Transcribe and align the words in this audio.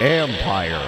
Empire. 0.00 0.82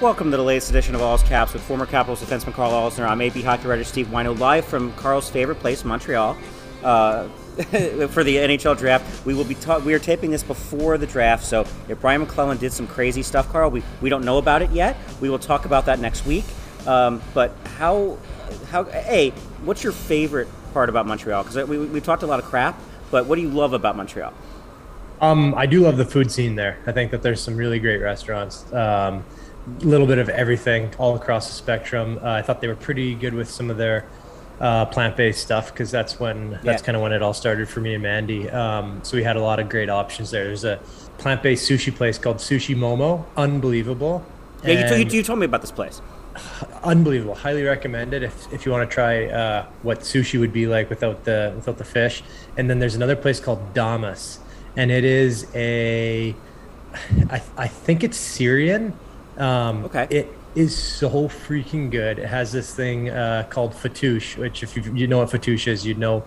Welcome 0.00 0.30
to 0.30 0.36
the 0.36 0.44
latest 0.44 0.70
edition 0.70 0.94
of 0.94 1.02
All's 1.02 1.24
Caps 1.24 1.52
with 1.52 1.62
former 1.62 1.86
Capitals 1.86 2.22
defenseman 2.22 2.52
Carl 2.52 2.70
Alzner. 2.70 3.08
I'm 3.08 3.20
AP 3.20 3.42
hockey 3.42 3.66
writer 3.66 3.82
Steve 3.82 4.06
Whyno, 4.06 4.38
live 4.38 4.64
from 4.64 4.92
Carl's 4.92 5.28
favorite 5.28 5.58
place, 5.58 5.84
Montreal, 5.84 6.36
uh, 6.84 7.26
for 8.10 8.22
the 8.22 8.36
NHL 8.36 8.78
draft. 8.78 9.26
We 9.26 9.34
will 9.34 9.44
be 9.44 9.56
ta- 9.56 9.78
we 9.78 9.92
are 9.92 9.98
taping 9.98 10.30
this 10.30 10.44
before 10.44 10.96
the 10.96 11.06
draft, 11.06 11.44
so 11.44 11.66
if 11.88 12.00
Brian 12.00 12.20
MacLellan 12.20 12.58
did 12.58 12.72
some 12.72 12.86
crazy 12.86 13.22
stuff, 13.22 13.48
Carl, 13.50 13.70
we, 13.70 13.82
we 14.00 14.08
don't 14.08 14.24
know 14.24 14.38
about 14.38 14.62
it 14.62 14.70
yet. 14.70 14.96
We 15.20 15.28
will 15.28 15.40
talk 15.40 15.64
about 15.64 15.86
that 15.86 15.98
next 15.98 16.24
week. 16.24 16.44
Um, 16.86 17.20
but 17.34 17.52
how 17.76 18.16
how 18.70 18.86
a 18.92 19.30
what's 19.64 19.82
your 19.82 19.92
favorite 19.92 20.48
part 20.72 20.88
about 20.88 21.06
Montreal? 21.06 21.42
Because 21.42 21.68
we 21.68 21.78
we've 21.78 22.04
talked 22.04 22.22
a 22.22 22.26
lot 22.26 22.38
of 22.38 22.44
crap, 22.44 22.80
but 23.10 23.26
what 23.26 23.36
do 23.36 23.42
you 23.42 23.50
love 23.50 23.72
about 23.72 23.96
Montreal? 23.96 24.32
Um, 25.20 25.52
I 25.56 25.66
do 25.66 25.80
love 25.80 25.96
the 25.96 26.04
food 26.04 26.30
scene 26.30 26.54
there. 26.54 26.78
I 26.86 26.92
think 26.92 27.10
that 27.10 27.22
there's 27.22 27.40
some 27.40 27.56
really 27.56 27.80
great 27.80 28.00
restaurants. 28.00 28.72
Um, 28.72 29.24
a 29.82 29.84
little 29.84 30.06
bit 30.06 30.18
of 30.18 30.28
everything 30.28 30.94
all 30.96 31.16
across 31.16 31.48
the 31.48 31.54
spectrum. 31.54 32.18
Uh, 32.22 32.30
I 32.30 32.42
thought 32.42 32.60
they 32.60 32.68
were 32.68 32.76
pretty 32.76 33.14
good 33.14 33.34
with 33.34 33.50
some 33.50 33.68
of 33.68 33.76
their 33.76 34.06
uh, 34.60 34.86
plant-based 34.86 35.40
stuff 35.40 35.72
because 35.72 35.90
that's 35.90 36.18
when 36.18 36.58
that's 36.64 36.82
kind 36.82 36.96
of 36.96 37.02
when 37.02 37.12
it 37.12 37.22
all 37.22 37.34
started 37.34 37.68
for 37.68 37.80
me 37.80 37.94
and 37.94 38.02
Mandy. 38.02 38.50
Um, 38.50 39.00
so 39.04 39.16
we 39.16 39.22
had 39.22 39.36
a 39.36 39.40
lot 39.42 39.60
of 39.60 39.68
great 39.68 39.88
options 39.90 40.30
there. 40.30 40.44
There's 40.44 40.64
a 40.64 40.78
plant-based 41.18 41.68
sushi 41.68 41.94
place 41.94 42.18
called 42.18 42.36
Sushi 42.38 42.76
Momo, 42.76 43.24
unbelievable. 43.36 44.24
Yeah, 44.64 44.70
you, 44.70 44.78
And- 45.02 45.12
you, 45.12 45.18
you 45.18 45.22
told 45.22 45.38
me 45.38 45.46
about 45.46 45.60
this 45.60 45.70
place. 45.72 46.00
unbelievable. 46.84 47.34
Highly 47.34 47.64
recommended 47.64 48.22
if, 48.22 48.52
if 48.52 48.64
you 48.64 48.70
want 48.72 48.88
to 48.88 48.94
try 48.94 49.26
uh, 49.26 49.66
what 49.82 50.00
sushi 50.00 50.38
would 50.38 50.52
be 50.52 50.66
like 50.68 50.88
without 50.88 51.24
the 51.24 51.52
without 51.56 51.78
the 51.78 51.84
fish. 51.84 52.22
And 52.56 52.68
then 52.70 52.78
there's 52.78 52.94
another 52.94 53.16
place 53.16 53.40
called 53.40 53.74
Damas, 53.74 54.38
and 54.76 54.90
it 54.90 55.04
is 55.04 55.46
a, 55.54 56.34
I, 57.30 57.42
I 57.56 57.68
think 57.68 58.04
it's 58.04 58.16
Syrian. 58.16 58.92
Um, 59.36 59.84
Okay. 59.86 60.06
It 60.10 60.37
is 60.54 60.76
so 60.76 61.28
freaking 61.28 61.90
good. 61.90 62.18
It 62.18 62.26
has 62.26 62.52
this 62.52 62.74
thing 62.74 63.10
uh, 63.10 63.46
called 63.50 63.72
fatouche, 63.72 64.36
which 64.36 64.62
if 64.62 64.76
you 64.76 64.82
you 64.94 65.06
know 65.06 65.18
what 65.18 65.28
fatouche 65.30 65.68
is, 65.68 65.86
you'd 65.86 65.98
know 65.98 66.24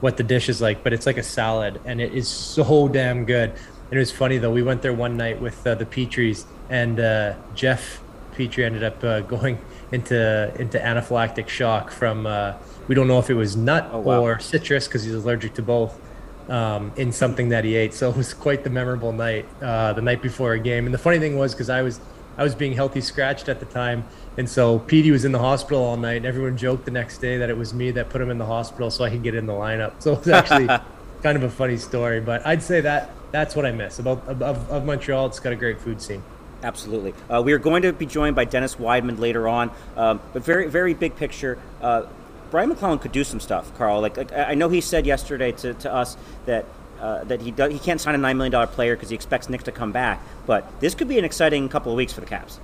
what 0.00 0.16
the 0.16 0.22
dish 0.22 0.48
is 0.48 0.60
like. 0.60 0.82
But 0.84 0.92
it's 0.92 1.06
like 1.06 1.18
a 1.18 1.22
salad, 1.22 1.80
and 1.84 2.00
it 2.00 2.12
is 2.14 2.28
so 2.28 2.88
damn 2.88 3.24
good. 3.24 3.50
And 3.50 3.92
it 3.92 3.98
was 3.98 4.12
funny 4.12 4.38
though. 4.38 4.50
We 4.52 4.62
went 4.62 4.82
there 4.82 4.92
one 4.92 5.16
night 5.16 5.40
with 5.40 5.66
uh, 5.66 5.74
the 5.74 5.84
Petrys, 5.86 6.44
and 6.70 6.98
uh, 7.00 7.34
Jeff 7.54 8.00
Petry 8.34 8.64
ended 8.64 8.82
up 8.84 9.02
uh, 9.04 9.20
going 9.20 9.58
into 9.90 10.52
into 10.58 10.78
anaphylactic 10.78 11.48
shock 11.48 11.90
from 11.90 12.26
uh, 12.26 12.54
we 12.88 12.94
don't 12.94 13.06
know 13.08 13.18
if 13.18 13.28
it 13.30 13.34
was 13.34 13.56
nut 13.56 13.88
Oh, 13.92 14.00
wow. 14.00 14.22
or 14.22 14.38
citrus 14.40 14.86
because 14.88 15.02
he's 15.04 15.14
allergic 15.14 15.54
to 15.54 15.62
both 15.62 16.00
um, 16.48 16.92
in 16.96 17.12
something 17.12 17.50
that 17.50 17.64
he 17.64 17.76
ate. 17.76 17.92
So 17.94 18.08
it 18.10 18.16
was 18.16 18.32
quite 18.34 18.64
the 18.64 18.70
memorable 18.70 19.12
night 19.12 19.46
uh, 19.60 19.92
the 19.92 20.02
night 20.02 20.22
before 20.22 20.54
a 20.54 20.58
game. 20.58 20.86
And 20.86 20.94
the 20.94 20.98
funny 20.98 21.18
thing 21.18 21.36
was 21.36 21.52
because 21.52 21.68
I 21.70 21.82
was 21.82 22.00
I 22.36 22.42
was 22.42 22.54
being 22.54 22.72
healthy 22.72 23.00
scratched 23.00 23.48
at 23.48 23.60
the 23.60 23.66
time, 23.66 24.04
and 24.36 24.48
so 24.48 24.78
Petey 24.78 25.10
was 25.10 25.24
in 25.24 25.32
the 25.32 25.38
hospital 25.38 25.82
all 25.82 25.96
night. 25.96 26.18
And 26.18 26.26
everyone 26.26 26.56
joked 26.56 26.84
the 26.84 26.90
next 26.90 27.18
day 27.18 27.38
that 27.38 27.50
it 27.50 27.56
was 27.56 27.74
me 27.74 27.90
that 27.92 28.10
put 28.10 28.20
him 28.20 28.30
in 28.30 28.38
the 28.38 28.46
hospital 28.46 28.90
so 28.90 29.04
I 29.04 29.10
could 29.10 29.22
get 29.22 29.34
in 29.34 29.46
the 29.46 29.52
lineup. 29.52 29.94
So 30.00 30.12
it 30.14 30.18
was 30.20 30.28
actually 30.28 30.66
kind 31.22 31.36
of 31.36 31.42
a 31.42 31.50
funny 31.50 31.76
story. 31.76 32.20
But 32.20 32.46
I'd 32.46 32.62
say 32.62 32.80
that 32.80 33.10
that's 33.30 33.56
what 33.56 33.66
I 33.66 33.72
miss 33.72 33.98
about 33.98 34.26
of, 34.28 34.42
of 34.42 34.84
Montreal. 34.84 35.26
It's 35.26 35.40
got 35.40 35.52
a 35.52 35.56
great 35.56 35.80
food 35.80 36.00
scene. 36.00 36.22
Absolutely. 36.62 37.14
Uh, 37.28 37.42
we 37.42 37.52
are 37.52 37.58
going 37.58 37.82
to 37.82 37.92
be 37.92 38.06
joined 38.06 38.36
by 38.36 38.44
Dennis 38.44 38.76
Wideman 38.76 39.18
later 39.18 39.48
on, 39.48 39.70
um, 39.96 40.20
but 40.32 40.44
very, 40.44 40.68
very 40.68 40.94
big 40.94 41.16
picture. 41.16 41.58
Uh, 41.80 42.04
Brian 42.50 42.68
MacLellan 42.68 42.98
could 42.98 43.12
do 43.12 43.24
some 43.24 43.40
stuff, 43.40 43.76
Carl. 43.76 44.00
Like, 44.00 44.16
like 44.16 44.32
I 44.32 44.50
I 44.50 44.54
know 44.54 44.68
he 44.68 44.80
said 44.80 45.06
yesterday 45.06 45.52
to, 45.52 45.74
to 45.74 45.92
us 45.92 46.16
that 46.46 46.66
uh, 47.02 47.24
that 47.24 47.40
he 47.42 47.52
he 47.70 47.78
can't 47.78 48.00
sign 48.00 48.14
a 48.14 48.18
nine 48.18 48.36
million 48.36 48.52
dollar 48.52 48.66
player 48.68 48.94
because 48.94 49.08
he 49.10 49.14
expects 49.14 49.48
Nick 49.48 49.64
to 49.64 49.72
come 49.72 49.92
back. 49.92 50.22
But 50.46 50.80
this 50.80 50.94
could 50.94 51.08
be 51.08 51.18
an 51.18 51.24
exciting 51.24 51.68
couple 51.68 51.92
of 51.92 51.96
weeks 51.96 52.12
for 52.12 52.20
the 52.20 52.26
Caps. 52.26 52.60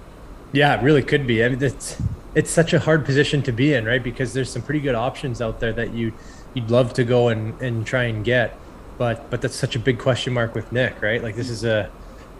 Yeah, 0.52 0.78
it 0.78 0.82
really 0.82 1.02
could 1.02 1.26
be. 1.26 1.44
I 1.44 1.48
mean, 1.48 1.62
it's 1.62 2.00
it's 2.34 2.50
such 2.50 2.72
a 2.72 2.78
hard 2.78 3.04
position 3.04 3.42
to 3.42 3.52
be 3.52 3.74
in, 3.74 3.84
right? 3.84 4.02
Because 4.02 4.32
there's 4.32 4.50
some 4.50 4.62
pretty 4.62 4.80
good 4.80 4.94
options 4.94 5.42
out 5.42 5.60
there 5.60 5.72
that 5.72 5.92
you 5.92 6.12
you'd 6.54 6.70
love 6.70 6.94
to 6.94 7.04
go 7.04 7.28
and, 7.28 7.60
and 7.60 7.86
try 7.86 8.04
and 8.04 8.24
get, 8.24 8.56
but 8.96 9.28
but 9.28 9.42
that's 9.42 9.56
such 9.56 9.76
a 9.76 9.78
big 9.78 9.98
question 9.98 10.32
mark 10.32 10.54
with 10.54 10.70
Nick, 10.72 11.02
right? 11.02 11.22
Like 11.22 11.34
this 11.34 11.50
is 11.50 11.64
a 11.64 11.90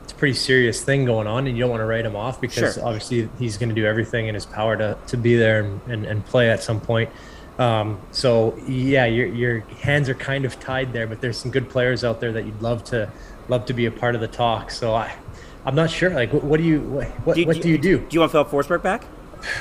it's 0.04 0.12
a 0.12 0.16
pretty 0.16 0.34
serious 0.34 0.82
thing 0.82 1.04
going 1.04 1.26
on, 1.26 1.46
and 1.46 1.56
you 1.56 1.62
don't 1.62 1.70
want 1.70 1.80
to 1.80 1.86
write 1.86 2.06
him 2.06 2.16
off 2.16 2.40
because 2.40 2.74
Sure. 2.74 2.84
obviously 2.86 3.28
he's 3.38 3.58
going 3.58 3.68
to 3.68 3.74
do 3.74 3.84
everything 3.84 4.28
in 4.28 4.34
his 4.34 4.46
power 4.46 4.76
to 4.76 4.96
to 5.08 5.16
be 5.16 5.36
there 5.36 5.60
and, 5.60 5.80
and, 5.88 6.06
and 6.06 6.24
play 6.26 6.48
at 6.48 6.62
some 6.62 6.80
point. 6.80 7.10
Um, 7.58 8.00
so 8.12 8.56
yeah, 8.68 9.06
your 9.06 9.26
your 9.26 9.60
hands 9.82 10.08
are 10.08 10.14
kind 10.14 10.44
of 10.44 10.58
tied 10.60 10.92
there, 10.92 11.06
but 11.06 11.20
there's 11.20 11.36
some 11.36 11.50
good 11.50 11.68
players 11.68 12.04
out 12.04 12.20
there 12.20 12.32
that 12.32 12.46
you'd 12.46 12.62
love 12.62 12.84
to 12.84 13.10
love 13.48 13.66
to 13.66 13.72
be 13.72 13.86
a 13.86 13.90
part 13.90 14.14
of 14.14 14.20
the 14.20 14.28
talk. 14.28 14.70
So 14.70 14.94
I. 14.94 15.12
I'm 15.66 15.74
not 15.74 15.90
sure. 15.90 16.08
Like, 16.10 16.32
what, 16.32 16.44
what 16.44 16.56
do 16.58 16.62
you 16.64 16.80
what, 16.80 17.08
what, 17.26 17.38
what 17.46 17.60
do 17.60 17.68
you 17.68 17.76
do? 17.76 17.98
Do 17.98 18.06
you 18.10 18.20
want 18.20 18.32
Phil 18.32 18.44
Forsberg 18.44 18.82
back? 18.82 19.04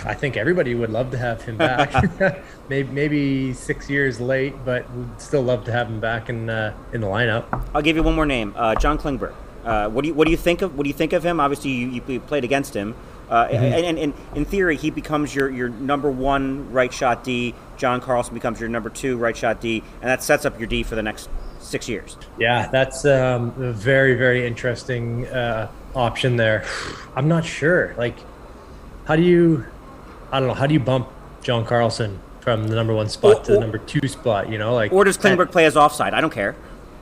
I 0.06 0.14
think 0.14 0.38
everybody 0.38 0.74
would 0.74 0.90
love 0.90 1.12
to 1.12 1.18
have 1.18 1.42
him 1.42 1.58
back. 1.58 1.92
maybe, 2.70 2.90
maybe 2.94 3.54
six 3.54 3.90
years 3.90 4.22
late, 4.22 4.54
but 4.64 4.90
we'd 4.94 5.20
still 5.20 5.42
love 5.42 5.66
to 5.66 5.72
have 5.74 5.88
him 5.88 6.00
back 6.00 6.30
in 6.30 6.50
uh, 6.50 6.74
in 6.94 7.02
the 7.02 7.08
lineup. 7.08 7.46
I'll 7.76 7.82
give 7.82 7.98
you 7.98 8.04
one 8.04 8.16
more 8.16 8.28
name, 8.28 8.54
uh, 8.56 8.76
John 8.76 8.98
Klingberg. 8.98 9.34
Uh, 9.66 9.90
what 9.90 10.04
do 10.04 10.08
you 10.08 10.14
what 10.14 10.26
do 10.26 10.32
you 10.32 10.38
think 10.38 10.62
of 10.62 10.78
what 10.78 10.84
do 10.84 10.88
you 10.90 10.94
think 10.94 11.12
of 11.12 11.26
him? 11.26 11.42
Obviously, 11.42 11.72
you, 11.72 11.88
you- 11.90 12.04
you 12.08 12.20
played 12.22 12.46
against 12.46 12.74
him, 12.74 12.96
uh, 13.30 13.48
and, 13.52 13.86
and, 13.86 14.00
and 14.00 14.14
in 14.36 14.46
theory, 14.46 14.78
he 14.78 14.90
becomes 14.90 15.36
your, 15.36 15.50
your 15.50 15.70
number 15.70 16.10
one 16.10 16.72
right 16.72 16.92
shot 16.94 17.24
D. 17.24 17.54
John 17.78 18.00
Carlson 18.02 18.34
becomes 18.34 18.60
your 18.60 18.70
number 18.70 18.90
two 18.90 19.18
right 19.18 19.36
shot 19.36 19.60
D, 19.62 19.84
and 20.02 20.10
that 20.10 20.24
sets 20.24 20.46
up 20.46 20.58
your 20.60 20.68
D 20.68 20.84
for 20.84 20.96
the 20.96 21.04
next 21.04 21.30
six 21.60 21.90
years. 21.90 22.18
Yeah, 22.40 22.68
that's 22.70 23.06
um, 23.06 23.54
a 23.62 23.72
very 23.74 24.16
very 24.16 24.48
interesting 24.48 25.28
uh, 25.28 25.70
option 25.96 26.38
there. 26.38 26.66
I'm 27.16 27.28
not 27.28 27.46
sure. 27.46 27.94
Like, 27.98 28.16
how 29.06 29.16
do 29.16 29.24
you? 29.24 29.66
I 30.32 30.40
don't 30.40 30.48
know. 30.48 30.54
How 30.54 30.68
do 30.68 30.74
you 30.74 30.80
bump 30.80 31.10
John 31.42 31.66
Carlson 31.66 32.20
from 32.42 32.68
the 32.68 32.76
number 32.76 32.94
one 32.94 33.10
spot 33.10 33.38
Or- 33.38 33.44
to 33.44 33.52
the 33.54 33.60
number 33.60 33.78
two 33.78 34.08
spot? 34.08 34.50
You 34.50 34.58
know, 34.58 34.74
like 34.74 34.92
Or 34.94 35.04
does 35.04 35.18
Klingberg 35.18 35.52
play 35.52 35.66
as 35.66 35.76
offside? 35.76 36.14
I 36.14 36.22
don't 36.22 36.34
care. 36.34 36.56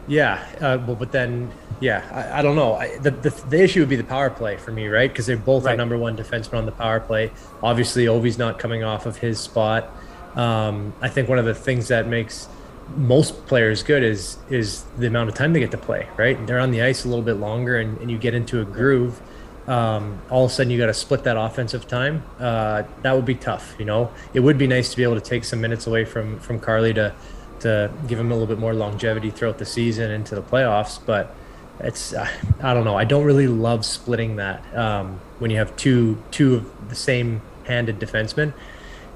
Yeah, 0.07 0.45
uh, 0.61 0.77
well, 0.85 0.95
but 0.95 1.11
then, 1.11 1.51
yeah, 1.79 2.03
I, 2.11 2.39
I 2.39 2.41
don't 2.43 2.55
know. 2.55 2.75
I, 2.75 2.97
the, 2.99 3.11
the 3.11 3.29
the 3.49 3.63
issue 3.63 3.79
would 3.79 3.89
be 3.89 3.95
the 3.95 4.03
power 4.03 4.29
play 4.29 4.55
for 4.57 4.71
me, 4.71 4.88
right? 4.88 5.09
Because 5.11 5.25
they're 5.25 5.35
both 5.38 5.63
Right. 5.66 5.71
our 5.71 5.77
number 5.77 5.97
one 5.97 6.16
defenseman 6.16 6.55
on 6.59 6.66
the 6.67 6.71
power 6.71 6.99
play. 6.99 7.31
Obviously, 7.63 8.07
Ovi's 8.07 8.38
not 8.38 8.59
coming 8.59 8.83
off 8.83 9.05
of 9.07 9.17
his 9.17 9.39
spot. 9.39 9.89
Um, 10.35 10.93
I 11.01 11.09
think 11.09 11.27
one 11.27 11.39
of 11.39 11.45
the 11.45 11.55
things 11.55 11.88
that 11.88 12.07
makes 12.07 12.47
most 12.95 13.47
players 13.47 13.81
good 13.81 14.03
is 14.03 14.38
is 14.51 14.83
the 14.99 15.07
amount 15.07 15.29
of 15.29 15.35
time 15.35 15.53
they 15.53 15.59
get 15.59 15.71
to 15.71 15.77
play, 15.77 16.07
right? 16.17 16.46
They're 16.46 16.59
on 16.59 16.69
the 16.69 16.84
ice 16.84 17.03
a 17.03 17.08
little 17.08 17.23
bit 17.25 17.37
longer, 17.37 17.78
and, 17.78 17.97
and 17.99 18.11
you 18.11 18.17
get 18.19 18.35
into 18.35 18.61
a 18.61 18.66
groove. 18.66 19.19
Um, 19.67 20.22
all 20.29 20.46
of 20.46 20.51
a 20.51 20.53
sudden, 20.53 20.69
you 20.72 20.78
got 20.78 20.85
to 20.85 20.93
split 20.93 21.23
that 21.23 21.35
offensive 21.37 21.87
time. 21.87 22.22
Uh, 22.40 22.84
that 23.01 23.13
would 23.16 23.25
be 23.25 23.34
tough, 23.34 23.73
you 23.79 23.85
know. 23.85 24.11
It 24.35 24.41
would 24.41 24.59
be 24.59 24.67
nice 24.67 24.91
to 24.91 24.97
be 24.97 25.01
able 25.01 25.16
to 25.16 25.22
take 25.22 25.43
some 25.46 25.59
minutes 25.61 25.87
away 25.87 26.05
from 26.05 26.37
from 26.37 26.59
Carly 26.59 26.93
to 26.93 27.16
to 27.61 27.91
give 28.07 28.19
him 28.19 28.31
a 28.31 28.34
little 28.34 28.47
bit 28.47 28.59
more 28.59 28.73
longevity 28.73 29.31
throughout 29.31 29.57
the 29.57 29.66
season 29.66 30.11
into 30.11 30.35
the 30.35 30.41
playoffs. 30.41 30.99
But 31.03 31.35
it's 31.79 32.13
uh, 32.13 32.28
I 32.61 32.73
don't 32.73 32.85
know. 32.85 32.97
I 32.97 33.05
don't 33.05 33.25
really 33.25 33.47
love 33.47 33.85
splitting 33.85 34.37
that 34.37 34.75
um, 34.75 35.19
when 35.40 35.52
you 35.52 35.57
have 35.57 35.75
two 35.75 36.22
two 36.31 36.55
of 36.55 36.90
the 36.90 36.96
same 36.96 37.41
handed 37.66 37.99
defensemen. 37.99 38.53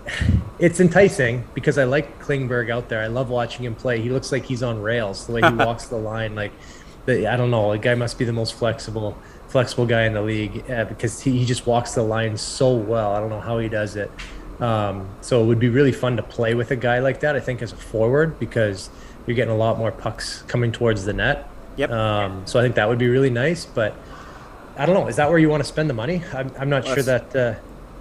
It's 0.59 0.81
enticing 0.81 1.45
because 1.53 1.77
I 1.77 1.85
like 1.85 2.21
Klingberg 2.21 2.69
out 2.69 2.89
there. 2.89 3.01
I 3.01 3.07
love 3.07 3.29
watching 3.29 3.63
him 3.63 3.75
play. 3.75 4.01
He 4.01 4.09
looks 4.09 4.29
like 4.29 4.43
he's 4.43 4.61
on 4.61 4.81
rails 4.81 5.25
the 5.25 5.31
way 5.31 5.41
he 5.41 5.55
walks 5.55 5.85
the 5.85 5.95
line. 5.95 6.35
Like 6.35 6.51
the, 7.05 7.27
I 7.27 7.37
don't 7.37 7.49
know, 7.49 7.71
the 7.71 7.77
guy 7.77 7.95
must 7.95 8.19
be 8.19 8.25
the 8.25 8.33
most 8.33 8.55
flexible 8.55 9.17
flexible 9.47 9.85
guy 9.85 10.03
in 10.03 10.13
the 10.13 10.21
league 10.21 10.69
uh, 10.69 10.83
because 10.83 11.21
he, 11.21 11.39
he 11.39 11.45
just 11.45 11.65
walks 11.65 11.93
the 11.93 12.03
line 12.03 12.37
so 12.37 12.73
well. 12.73 13.15
I 13.15 13.19
don't 13.21 13.29
know 13.29 13.39
how 13.39 13.57
he 13.59 13.69
does 13.69 13.95
it. 13.95 14.11
Um, 14.59 15.07
so 15.21 15.41
it 15.41 15.45
would 15.47 15.59
be 15.59 15.69
really 15.69 15.91
fun 15.91 16.17
to 16.17 16.23
play 16.23 16.53
with 16.53 16.71
a 16.71 16.75
guy 16.75 16.99
like 16.99 17.21
that. 17.21 17.35
I 17.35 17.39
think 17.39 17.61
as 17.61 17.71
a 17.71 17.75
forward 17.77 18.39
because 18.39 18.89
you're 19.25 19.35
getting 19.35 19.53
a 19.53 19.57
lot 19.57 19.77
more 19.77 19.91
pucks 19.91 20.41
coming 20.43 20.71
towards 20.71 21.05
the 21.05 21.13
net. 21.13 21.47
Yep. 21.77 21.91
Um, 21.91 22.41
so 22.45 22.59
I 22.59 22.63
think 22.63 22.75
that 22.75 22.89
would 22.89 22.97
be 22.99 23.07
really 23.07 23.29
nice. 23.29 23.65
But 23.65 23.95
I 24.77 24.85
don't 24.85 24.95
know. 24.95 25.07
Is 25.07 25.15
that 25.15 25.29
where 25.29 25.39
you 25.39 25.49
want 25.49 25.61
to 25.61 25.67
spend 25.67 25.89
the 25.89 25.93
money? 25.93 26.23
I'm, 26.33 26.51
I'm 26.57 26.69
not 26.69 26.83
Well, 26.83 26.95
sure 26.95 27.03
that 27.03 27.35
uh, 27.35 27.55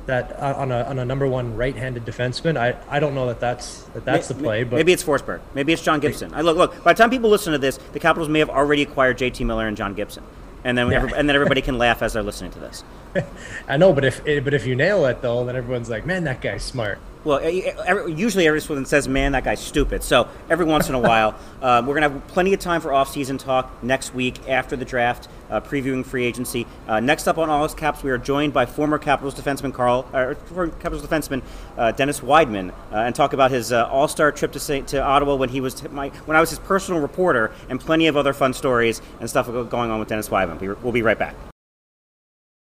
that 0.07 0.41
uh, 0.41 0.55
on 0.57 0.73
a 0.73 0.83
on 0.85 0.99
a 0.99 1.05
number 1.05 1.29
one 1.29 1.55
right-handed 1.55 2.05
defenseman. 2.05 2.57
I, 2.57 2.77
I 2.89 2.99
don't 2.99 3.15
know 3.15 3.27
that 3.27 3.39
that's 3.41 3.83
that 3.95 4.05
that's 4.05 4.27
the 4.29 4.35
play. 4.35 4.65
But 4.65 4.77
maybe 4.77 4.93
it's 4.93 5.05
Forsberg. 5.05 5.41
Maybe 5.55 5.73
it's 5.73 5.83
John 5.83 6.01
Gibson. 6.01 6.35
I 6.35 6.41
look, 6.41 6.57
look. 6.57 6.83
By 6.83 6.93
the 6.93 6.99
time 6.99 7.11
people 7.11 7.31
listen 7.31 7.53
to 7.53 7.59
this, 7.59 7.79
the 7.93 8.01
Capitals 8.01 8.29
may 8.29 8.41
have 8.41 8.51
already 8.51 8.83
acquired 8.83 9.19
J.T. 9.19 9.45
Miller 9.45 9.69
and 9.69 9.77
John 9.77 9.95
Gibson, 9.95 10.25
and 10.65 10.77
then 10.77 10.91
Yeah. 10.91 11.05
and 11.17 11.29
then 11.29 11.35
everybody 11.37 11.63
can 11.63 11.79
laugh 11.79 12.03
as 12.03 12.13
they're 12.13 12.23
listening 12.23 12.51
to 12.53 12.59
this. 12.59 12.85
I 13.69 13.77
know. 13.77 13.93
But 13.93 14.05
if 14.05 14.25
but 14.25 14.55
if 14.55 14.67
you 14.67 14.75
nail 14.75 15.05
it 15.07 15.23
though, 15.23 15.45
then 15.45 15.57
everyone's 15.57 15.89
like, 15.91 16.05
man, 16.07 16.25
that 16.25 16.41
guy's 16.41 16.63
smart. 16.63 16.99
Well, 17.25 17.41
every, 17.85 18.13
usually 18.15 18.47
everyone 18.47 18.87
says, 18.87 19.09
"Man, 19.09 19.33
that 19.33 19.45
guy's 19.45 19.61
stupid." 19.61 20.03
So 20.03 20.29
every 20.49 20.65
once 20.65 20.89
in 20.89 20.95
a 20.95 20.99
while, 20.99 21.35
um, 21.63 21.87
we're 21.89 21.95
gonna 21.95 22.09
have 22.11 22.27
plenty 22.29 22.55
of 22.55 22.61
time 22.61 22.81
for 22.81 22.93
off-season 22.93 23.39
talk 23.39 23.83
next 23.83 24.15
week 24.15 24.49
after 24.49 24.77
the 24.77 24.85
draft, 24.85 25.29
uh, 25.51 25.61
previewing 25.61 26.05
free 26.07 26.25
agency. 26.25 26.67
Uh, 26.87 27.01
next 27.01 27.27
up 27.27 27.39
on 27.39 27.51
All 27.51 27.65
Us 27.65 27.75
Caps, 27.75 28.03
we 28.03 28.11
are 28.11 28.19
joined 28.19 28.53
by 28.53 28.67
former 28.67 28.99
Capitals 28.99 29.35
defenseman 29.35 29.73
Carl, 29.75 30.09
or 30.13 30.35
former 30.47 30.73
Capitals 30.73 31.05
defenseman 31.05 31.43
uh, 31.77 31.93
Dennis 31.93 32.21
Wideman, 32.21 32.71
uh, 32.71 32.97
and 32.97 33.15
talk 33.15 33.33
about 33.33 33.51
his 33.51 33.73
uh, 33.73 33.87
All-Star 33.89 34.31
trip 34.33 34.53
to 34.53 34.61
St- 34.61 34.87
to 34.89 35.03
Ottawa 35.03 35.35
when 35.35 35.49
he 35.49 35.61
was 35.61 35.75
t- 35.75 35.89
my 35.89 36.09
when 36.27 36.37
I 36.37 36.41
was 36.41 36.51
his 36.51 36.59
personal 36.61 37.01
reporter, 37.01 37.51
and 37.69 37.81
plenty 37.81 38.07
of 38.07 38.17
other 38.17 38.33
fun 38.33 38.53
stories 38.55 39.03
and 39.21 39.29
stuff 39.29 39.47
going 39.69 39.91
on 39.91 39.99
with 39.99 40.09
Dennis 40.09 40.29
Wideman. 40.29 40.61
We- 40.61 40.69
We'll 40.69 40.93
be 40.93 41.03
right 41.03 41.19
back. 41.19 41.35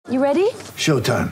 You 0.09 0.21
ready? 0.21 0.49
Showtime. 0.77 1.31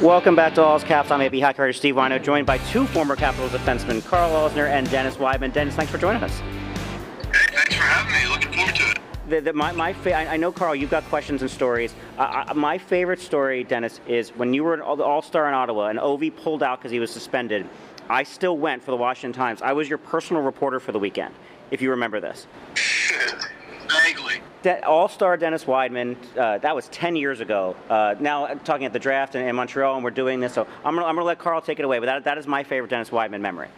Welcome 0.00 0.34
back 0.34 0.56
to 0.56 0.62
All's 0.62 0.82
Caps. 0.82 1.12
I'm 1.12 1.20
hockey 1.20 1.40
writer 1.40 1.72
Steve 1.72 1.94
Whyno, 1.94 2.20
joined 2.20 2.46
by 2.48 2.58
two 2.58 2.84
former 2.88 3.14
Capitals 3.14 3.52
defensemen, 3.52 4.04
Carl 4.04 4.30
Alzner 4.32 4.68
and 4.68 4.90
Dennis 4.90 5.16
Wideman. 5.18 5.52
Dennis, 5.52 5.76
thanks 5.76 5.92
for 5.92 5.98
joining 5.98 6.22
us. 6.24 6.36
Hey, 6.40 7.32
thanks 7.52 7.74
for 7.76 7.82
having 7.82 8.12
me. 8.12 8.28
Looking 8.28 8.52
forward 8.52 8.74
to 8.74 8.90
it. 8.90 8.98
The, 9.28 9.40
the, 9.40 9.52
my, 9.52 9.70
my 9.70 9.92
fa- 9.92 10.16
I 10.16 10.36
know, 10.36 10.50
Carl, 10.50 10.74
you've 10.74 10.90
got 10.90 11.04
questions 11.04 11.42
and 11.42 11.50
stories. 11.50 11.94
Uh, 12.18 12.44
I, 12.48 12.52
my 12.54 12.76
favorite 12.76 13.20
story, 13.20 13.62
Dennis, 13.62 14.00
is 14.08 14.30
when 14.30 14.52
you 14.52 14.64
were 14.64 14.74
an 14.74 14.80
all- 14.80 14.96
the 14.96 15.04
All-Star 15.04 15.46
in 15.46 15.54
Ottawa 15.54 15.86
and 15.86 16.00
Ovi 16.00 16.34
pulled 16.34 16.64
out 16.64 16.80
because 16.80 16.90
he 16.90 16.98
was 16.98 17.12
suspended. 17.12 17.64
I 18.10 18.24
still 18.24 18.58
went 18.58 18.82
for 18.82 18.90
the 18.90 18.96
Washington 18.96 19.32
Times. 19.32 19.62
I 19.62 19.72
was 19.74 19.88
your 19.88 19.98
personal 19.98 20.42
reporter 20.42 20.80
for 20.80 20.90
the 20.90 20.98
weekend, 20.98 21.34
if 21.70 21.80
you 21.80 21.90
remember 21.90 22.18
this. 22.18 22.48
Vaguely. 23.88 24.40
De- 24.64 24.82
All-Star 24.82 25.36
Dennis 25.36 25.64
Wideman, 25.64 26.16
uh, 26.38 26.56
that 26.58 26.74
was 26.74 26.88
10 26.88 27.16
years 27.16 27.40
ago. 27.40 27.76
Uh, 27.90 28.14
now 28.18 28.46
I'm 28.46 28.60
talking 28.60 28.86
at 28.86 28.94
the 28.94 28.98
draft 28.98 29.34
in, 29.34 29.46
in 29.46 29.54
Montreal, 29.54 29.94
and 29.94 30.02
we're 30.02 30.10
doing 30.10 30.40
this. 30.40 30.54
So 30.54 30.66
I'm 30.84 30.94
going 30.94 31.06
I'm 31.06 31.16
to 31.16 31.22
let 31.22 31.38
Carl 31.38 31.60
take 31.60 31.78
it 31.78 31.84
away, 31.84 31.98
but 31.98 32.06
that, 32.06 32.24
that 32.24 32.38
is 32.38 32.46
my 32.46 32.64
favorite 32.64 32.88
Dennis 32.88 33.10
Wideman 33.10 33.42
memory. 33.42 33.68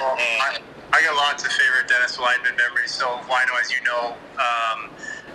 Well, 0.00 0.16
I, 0.18 0.58
I 0.90 1.02
got 1.02 1.16
lots 1.16 1.44
of 1.44 1.52
favorite 1.52 1.86
Dennis 1.86 2.16
Wideman 2.16 2.56
memories. 2.56 2.92
So, 2.92 3.18
Whyno, 3.28 3.60
as 3.60 3.70
you 3.70 3.84
know, 3.84 4.14
um, 4.40 4.88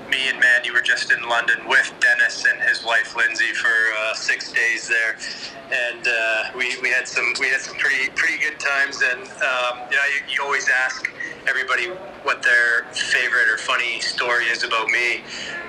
me 0.09 0.27
and 0.29 0.39
Mandy 0.39 0.71
were 0.71 0.81
just 0.81 1.11
in 1.11 1.29
London 1.29 1.67
with 1.67 1.93
Dennis 1.99 2.43
and 2.45 2.59
his 2.67 2.83
wife 2.83 3.15
Lindsay 3.15 3.53
for 3.53 3.67
uh, 3.99 4.15
six 4.15 4.51
days 4.51 4.87
there, 4.87 5.17
and 5.71 6.07
uh, 6.07 6.57
we, 6.57 6.79
we 6.81 6.89
had 6.89 7.07
some 7.07 7.33
we 7.39 7.49
had 7.49 7.61
some 7.61 7.75
pretty 7.77 8.09
pretty 8.11 8.37
good 8.39 8.59
times. 8.59 9.03
And 9.03 9.21
um, 9.21 9.89
know, 9.91 10.05
you, 10.09 10.33
you 10.33 10.43
always 10.43 10.69
ask 10.69 11.11
everybody 11.47 11.85
what 12.23 12.43
their 12.43 12.85
favorite 12.93 13.49
or 13.49 13.57
funny 13.57 13.99
story 14.01 14.45
is 14.45 14.63
about 14.63 14.87
me. 14.87 15.17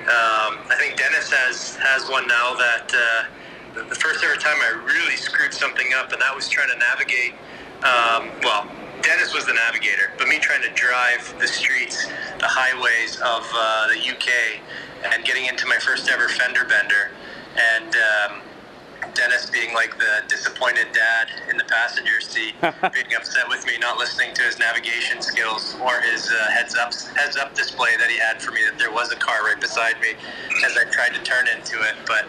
Um, 0.04 0.58
I 0.70 0.76
think 0.78 0.96
Dennis 0.98 1.30
has 1.32 1.76
has 1.76 2.08
one 2.10 2.26
now 2.28 2.54
that. 2.56 2.92
Uh, 2.94 3.24
the- 3.74 3.84
first 3.96 4.24
ever 4.24 4.36
time 4.36 4.56
I 4.62 4.70
really 4.70 5.16
screwed 5.16 5.54
something 5.54 5.94
up, 5.94 6.12
and 6.12 6.22
that 6.22 6.34
was 6.34 6.48
trying 6.48 6.70
to 6.70 6.78
navigate. 6.78 7.34
Um, 7.84 8.30
well, 8.42 8.68
Dennis 9.02 9.34
was 9.34 9.46
the 9.46 9.54
navigator, 9.54 10.12
but 10.18 10.28
me 10.28 10.38
trying 10.38 10.62
to 10.62 10.70
drive 10.70 11.34
the 11.40 11.48
streets, 11.48 12.06
the 12.40 12.48
highways 12.48 13.16
of 13.20 13.48
uh, 13.54 13.88
the 13.88 13.98
UK, 14.00 14.60
and 15.12 15.24
getting 15.24 15.46
into 15.46 15.66
my 15.66 15.78
first 15.78 16.08
ever 16.10 16.28
fender 16.28 16.64
bender, 16.66 17.10
and 17.56 17.96
um, 17.96 18.42
Dennis 19.14 19.50
being 19.50 19.74
like 19.74 19.98
the 19.98 20.22
disappointed 20.28 20.88
dad 20.92 21.28
in 21.50 21.56
the 21.56 21.64
passenger 21.64 22.20
seat, 22.20 22.54
being 22.62 23.14
upset 23.16 23.48
with 23.48 23.66
me 23.66 23.78
not 23.78 23.98
listening 23.98 24.34
to 24.34 24.42
his 24.42 24.58
navigation 24.58 25.22
skills 25.22 25.76
or 25.82 26.00
his 26.02 26.30
uh, 26.30 26.50
heads 26.50 26.76
up 26.76 26.94
heads 27.16 27.36
up 27.36 27.54
display 27.54 27.96
that 27.98 28.10
he 28.10 28.18
had 28.18 28.42
for 28.42 28.52
me 28.52 28.60
that 28.68 28.78
there 28.78 28.92
was 28.92 29.12
a 29.12 29.16
car 29.16 29.44
right 29.44 29.60
beside 29.60 30.00
me 30.00 30.14
as 30.64 30.76
I 30.76 30.84
tried 30.90 31.14
to 31.14 31.22
turn 31.22 31.46
into 31.48 31.82
it. 31.82 31.96
But 32.06 32.26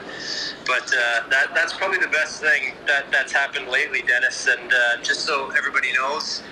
but 0.68 0.86
uh, 0.94 1.30
that 1.30 1.54
that's 1.56 1.74
probably 1.77 2.00
the 2.00 2.10
best 2.13 2.42
thing 2.42 2.75
that 2.88 3.12
that's 3.12 3.33
happened 3.33 3.69
lately, 3.69 4.01
Dennis. 4.04 4.48
And 4.48 4.71
uh, 4.74 5.01
just 5.04 5.21
so 5.21 5.51
everybody 5.57 5.94
knows, 5.94 6.44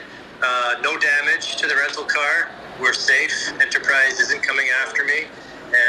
uh, 0.43 0.75
no 0.81 0.97
damage 0.97 1.57
to 1.57 1.67
the 1.67 1.75
rental 1.75 2.05
car. 2.05 2.51
We're 2.81 2.93
safe. 2.93 3.53
Enterprise 3.61 4.19
isn't 4.19 4.43
coming 4.43 4.67
after 4.85 5.03
me, 5.05 5.25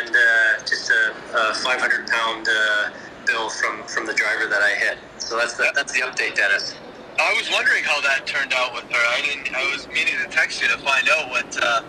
and 0.02 0.10
uh, 0.16 0.64
just 0.66 0.90
a, 0.90 1.14
a 1.36 1.54
500 1.54 2.08
pound 2.08 2.48
uh, 2.48 2.90
bill 3.28 3.50
from 3.50 3.84
from 3.84 4.06
the 4.06 4.14
driver 4.14 4.48
that 4.48 4.62
I 4.62 4.74
hit. 4.74 4.98
So 5.18 5.36
that's 5.36 5.54
the 5.54 5.70
that's 5.76 5.92
the 5.92 6.00
update, 6.00 6.34
Dennis. 6.34 6.74
I 7.20 7.34
was 7.34 7.50
wondering 7.52 7.84
how 7.84 8.00
that 8.00 8.26
turned 8.26 8.54
out 8.54 8.72
with 8.74 8.84
her. 8.88 9.04
I 9.14 9.20
didn't. 9.20 9.54
I 9.54 9.70
was 9.70 9.86
meaning 9.88 10.14
to 10.24 10.28
text 10.30 10.62
you 10.62 10.68
to 10.68 10.78
find 10.78 11.08
out 11.10 11.30
what 11.30 11.48
uh, 11.62 11.82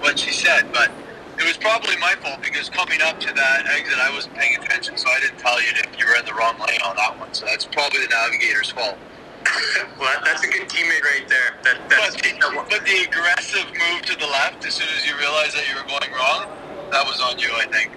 what 0.00 0.18
she 0.18 0.32
said, 0.32 0.72
but 0.72 0.90
it 1.38 1.44
was 1.44 1.58
probably 1.58 1.96
my 1.98 2.14
fault 2.24 2.40
because 2.42 2.70
coming 2.70 3.02
up 3.02 3.20
to 3.20 3.34
that 3.34 3.66
exit, 3.68 3.98
I 4.00 4.10
wasn't 4.14 4.36
paying 4.36 4.56
attention, 4.56 4.96
so 4.96 5.10
I 5.10 5.20
didn't 5.20 5.38
tell 5.38 5.60
you 5.60 5.68
if 5.84 6.00
you 6.00 6.06
were 6.06 6.16
in 6.16 6.24
the 6.24 6.32
wrong 6.32 6.56
lane 6.58 6.80
on 6.86 6.96
that 6.96 7.18
one. 7.20 7.34
So 7.34 7.44
that's 7.44 7.66
probably 7.66 8.00
the 8.00 8.08
navigator's 8.08 8.70
fault. 8.72 8.96
well, 10.00 10.16
that's 10.24 10.42
a 10.44 10.48
good 10.48 10.68
teammate 10.68 11.04
right 11.04 11.28
there. 11.28 11.54
That, 11.62 11.76
But 11.88 12.18
the, 12.18 12.64
but 12.70 12.84
the 12.86 13.04
aggressive 13.04 13.66
move 13.68 14.02
to 14.06 14.16
the 14.18 14.26
left 14.26 14.64
as 14.66 14.74
soon 14.74 14.88
as 14.96 15.06
you 15.06 15.16
realized 15.18 15.56
that 15.56 15.68
you 15.68 15.76
were 15.76 15.86
going 15.86 16.10
wrong, 16.12 16.48
that 16.90 17.04
was 17.06 17.20
on 17.20 17.38
you, 17.38 17.52
I 17.54 17.66
think. 17.66 17.92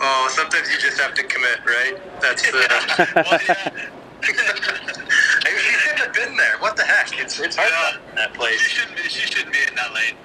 Oh, 0.00 0.28
sometimes 0.32 0.70
you 0.70 0.78
just 0.78 1.00
have 1.00 1.14
to 1.14 1.22
commit, 1.24 1.60
right? 1.66 1.96
That's 2.20 2.42
the. 2.42 3.12
well, 3.30 3.40
yeah. 3.48 3.90
She 5.64 5.78
shouldn't 5.80 6.00
have 6.00 6.14
been 6.14 6.36
there. 6.36 6.56
What 6.60 6.76
the 6.76 6.84
heck? 6.84 7.18
It's 7.20 7.38
it's 7.40 7.56
hard 7.56 8.00
in 8.08 8.14
that 8.16 8.32
place. 8.34 8.60
She 8.60 8.80
shouldn't 8.80 8.96
be. 8.96 9.02
She 9.08 9.26
shouldn't 9.26 9.52
be 9.52 9.60
in 9.68 9.74
that 9.74 9.92
lane. 9.94 10.16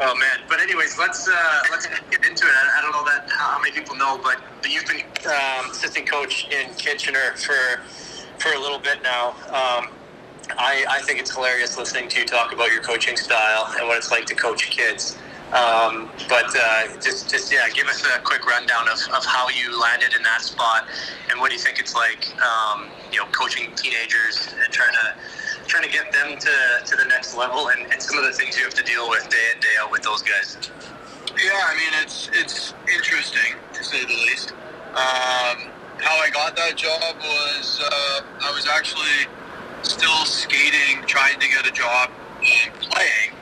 Oh 0.00 0.14
man! 0.16 0.40
But 0.48 0.60
anyways, 0.60 0.98
let's 0.98 1.28
uh, 1.28 1.62
let's 1.70 1.86
get 1.86 2.24
into 2.24 2.46
it. 2.46 2.52
I, 2.52 2.78
I 2.78 2.82
don't 2.82 2.92
know 2.92 3.04
that 3.04 3.28
how 3.30 3.60
many 3.60 3.72
people 3.72 3.96
know, 3.96 4.18
but 4.22 4.40
you've 4.68 4.86
been 4.86 5.02
um, 5.26 5.70
assistant 5.70 6.08
coach 6.10 6.48
in 6.50 6.72
Kitchener 6.74 7.34
for 7.36 7.82
for 8.38 8.52
a 8.54 8.58
little 8.58 8.78
bit 8.78 9.02
now. 9.02 9.30
Um, 9.48 9.90
I, 10.58 10.84
I 10.88 11.02
think 11.02 11.18
it's 11.18 11.34
hilarious 11.34 11.76
listening 11.76 12.08
to 12.10 12.20
you 12.20 12.24
talk 12.26 12.52
about 12.52 12.70
your 12.72 12.82
coaching 12.82 13.16
style 13.16 13.74
and 13.78 13.88
what 13.88 13.98
it's 13.98 14.10
like 14.10 14.26
to 14.26 14.34
coach 14.34 14.70
kids. 14.70 15.18
Um, 15.52 16.10
but 16.28 16.50
uh, 16.58 16.98
just 17.00 17.30
just 17.30 17.52
yeah, 17.52 17.68
give 17.72 17.86
us 17.86 18.04
a 18.04 18.20
quick 18.20 18.44
rundown 18.46 18.88
of, 18.88 18.98
of 19.14 19.24
how 19.24 19.48
you 19.48 19.80
landed 19.80 20.14
in 20.14 20.22
that 20.24 20.42
spot 20.42 20.88
and 21.30 21.40
what 21.40 21.50
do 21.50 21.56
you 21.56 21.62
think 21.62 21.78
it's 21.78 21.94
like, 21.94 22.34
um, 22.42 22.88
you 23.12 23.18
know, 23.18 23.26
coaching 23.26 23.72
teenagers 23.76 24.54
and 24.62 24.72
trying 24.72 24.92
to 24.92 25.14
trying 25.66 25.84
to 25.84 25.90
get 25.90 26.12
them 26.12 26.38
to, 26.38 26.50
to 26.84 26.96
the 26.96 27.04
next 27.06 27.36
level 27.36 27.68
and, 27.70 27.92
and 27.92 28.02
some 28.02 28.18
of 28.18 28.24
the 28.24 28.32
things 28.32 28.56
you 28.56 28.64
have 28.64 28.74
to 28.74 28.82
deal 28.84 29.08
with 29.08 29.28
day 29.28 29.50
in 29.54 29.60
day 29.60 29.68
out 29.80 29.90
with 29.90 30.02
those 30.02 30.22
guys. 30.22 30.56
Yeah, 31.36 31.52
I 31.66 31.74
mean 31.76 32.02
it's 32.02 32.30
it's 32.32 32.74
interesting 32.92 33.54
to 33.72 33.84
say 33.84 34.02
the 34.02 34.14
least. 34.14 34.52
Um, 34.94 35.70
how 35.98 36.16
I 36.16 36.30
got 36.32 36.56
that 36.56 36.76
job 36.76 37.16
was 37.20 37.80
uh, 37.84 38.22
I 38.42 38.52
was 38.52 38.66
actually 38.66 39.28
still 39.82 40.24
skating, 40.24 41.04
trying 41.06 41.38
to 41.38 41.48
get 41.48 41.66
a 41.66 41.72
job 41.72 42.10
and 42.40 42.74
playing. 42.80 43.32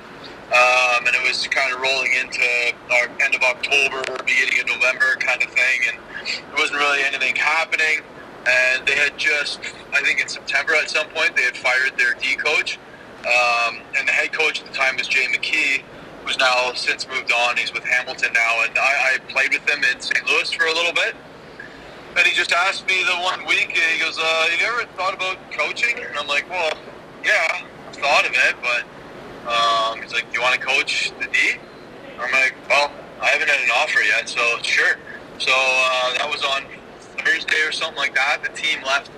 Um, 0.52 1.06
and 1.06 1.16
it 1.16 1.22
was 1.22 1.46
kind 1.48 1.72
of 1.72 1.80
rolling 1.80 2.12
into 2.12 2.44
our 2.92 3.08
end 3.24 3.34
of 3.34 3.42
October, 3.42 4.02
beginning 4.24 4.60
of 4.60 4.66
November 4.66 5.16
kind 5.16 5.42
of 5.42 5.48
thing, 5.50 5.80
and 5.88 5.98
there 6.28 6.56
wasn't 6.58 6.78
really 6.78 7.02
anything 7.02 7.34
happening. 7.34 8.04
And 8.46 8.86
they 8.86 8.94
had 8.94 9.16
just, 9.16 9.58
I 9.92 10.02
think 10.02 10.20
in 10.20 10.28
September 10.28 10.74
at 10.74 10.90
some 10.90 11.08
point, 11.08 11.34
they 11.34 11.42
had 11.42 11.56
fired 11.56 11.96
their 11.96 12.14
D 12.14 12.36
coach. 12.36 12.78
Um, 13.24 13.80
and 13.96 14.06
the 14.06 14.12
head 14.12 14.32
coach 14.32 14.60
at 14.60 14.66
the 14.66 14.74
time 14.74 14.98
was 14.98 15.08
Jay 15.08 15.26
McKee, 15.32 15.82
who's 16.24 16.38
now 16.38 16.72
since 16.74 17.08
moved 17.08 17.32
on. 17.32 17.56
He's 17.56 17.72
with 17.72 17.84
Hamilton 17.84 18.34
now. 18.34 18.64
And 18.64 18.76
I, 18.78 19.14
I 19.14 19.18
played 19.32 19.52
with 19.54 19.66
him 19.68 19.82
in 19.82 19.98
St. 19.98 20.26
Louis 20.26 20.52
for 20.52 20.66
a 20.66 20.72
little 20.74 20.92
bit. 20.92 21.16
And 22.16 22.26
he 22.26 22.34
just 22.34 22.52
asked 22.52 22.86
me 22.86 23.02
the 23.02 23.16
one 23.22 23.46
week, 23.46 23.76
he 23.76 23.98
goes, 23.98 24.18
uh, 24.20 24.48
you 24.60 24.66
ever 24.66 24.84
thought 24.92 25.14
about 25.14 25.38
coaching? 25.52 25.96
And 25.98 26.16
I'm 26.18 26.28
like, 26.28 26.48
Well, 26.50 26.72
yeah, 27.24 27.64
I've 27.88 27.96
thought 27.96 28.26
of 28.26 28.32
it, 28.32 28.54
but 28.62 28.84
um, 29.46 30.02
he's 30.02 30.12
like, 30.12 30.30
Do 30.30 30.38
you 30.38 30.42
want 30.42 30.54
to 30.54 30.60
coach 30.60 31.12
the 31.20 31.26
D? 31.26 31.58
I'm 32.18 32.32
like, 32.32 32.54
Well, 32.68 32.90
I 33.20 33.28
haven't 33.28 33.48
had 33.48 33.60
an 33.60 33.70
offer 33.76 34.00
yet, 34.00 34.28
so 34.28 34.40
sure. 34.62 34.96
So 35.38 35.52
uh, 35.52 36.18
that 36.18 36.28
was 36.30 36.44
on 36.44 36.64
Thursday 37.24 37.60
or 37.66 37.72
something 37.72 37.98
like 37.98 38.14
that. 38.14 38.42
The 38.42 38.50
team 38.50 38.82
left 38.84 39.10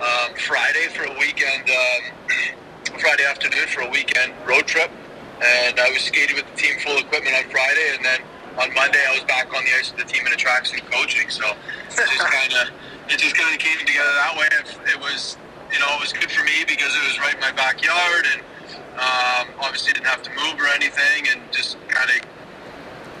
um, 0.00 0.34
Friday 0.36 0.88
for 0.94 1.04
a 1.04 1.14
weekend, 1.18 1.68
um, 1.68 2.98
Friday 3.00 3.24
afternoon 3.24 3.66
for 3.68 3.82
a 3.82 3.90
weekend 3.90 4.32
road 4.46 4.66
trip. 4.66 4.90
And 5.40 5.80
I 5.80 5.88
was 5.90 6.02
skating 6.02 6.36
with 6.36 6.44
the 6.50 6.56
team 6.56 6.78
full 6.80 6.98
equipment 6.98 7.36
on 7.36 7.48
Friday, 7.50 7.96
and 7.96 8.04
then 8.04 8.20
on 8.60 8.74
Monday 8.74 9.00
I 9.08 9.12
was 9.14 9.24
back 9.24 9.48
on 9.54 9.64
the 9.64 9.72
ice 9.78 9.92
with 9.92 10.04
the 10.04 10.08
team 10.12 10.26
in 10.26 10.32
a 10.32 10.36
tracksuit 10.36 10.84
coaching. 10.90 11.30
So 11.30 11.44
it 11.88 11.96
just 11.96 12.18
kind 12.36 12.52
of 12.52 12.74
it 13.08 13.18
just 13.18 13.36
kind 13.36 13.52
of 13.52 13.60
came 13.60 13.78
together 13.78 14.12
that 14.20 14.36
way. 14.36 14.48
It 14.92 15.00
was 15.00 15.36
you 15.72 15.78
know 15.78 15.88
it 15.96 16.00
was 16.00 16.12
good 16.12 16.30
for 16.30 16.44
me 16.44 16.64
because 16.68 16.92
it 16.92 17.04
was 17.08 17.18
right 17.20 17.34
in 17.34 17.40
my 17.40 17.52
backyard, 17.52 18.26
and 18.36 18.42
um, 18.98 19.48
obviously 19.60 19.92
didn't 19.92 20.06
have 20.06 20.22
to 20.22 20.30
move 20.30 20.60
or 20.60 20.66
anything, 20.74 21.28
and 21.30 21.40
just 21.52 21.76
kind 21.88 22.10
of 22.10 22.18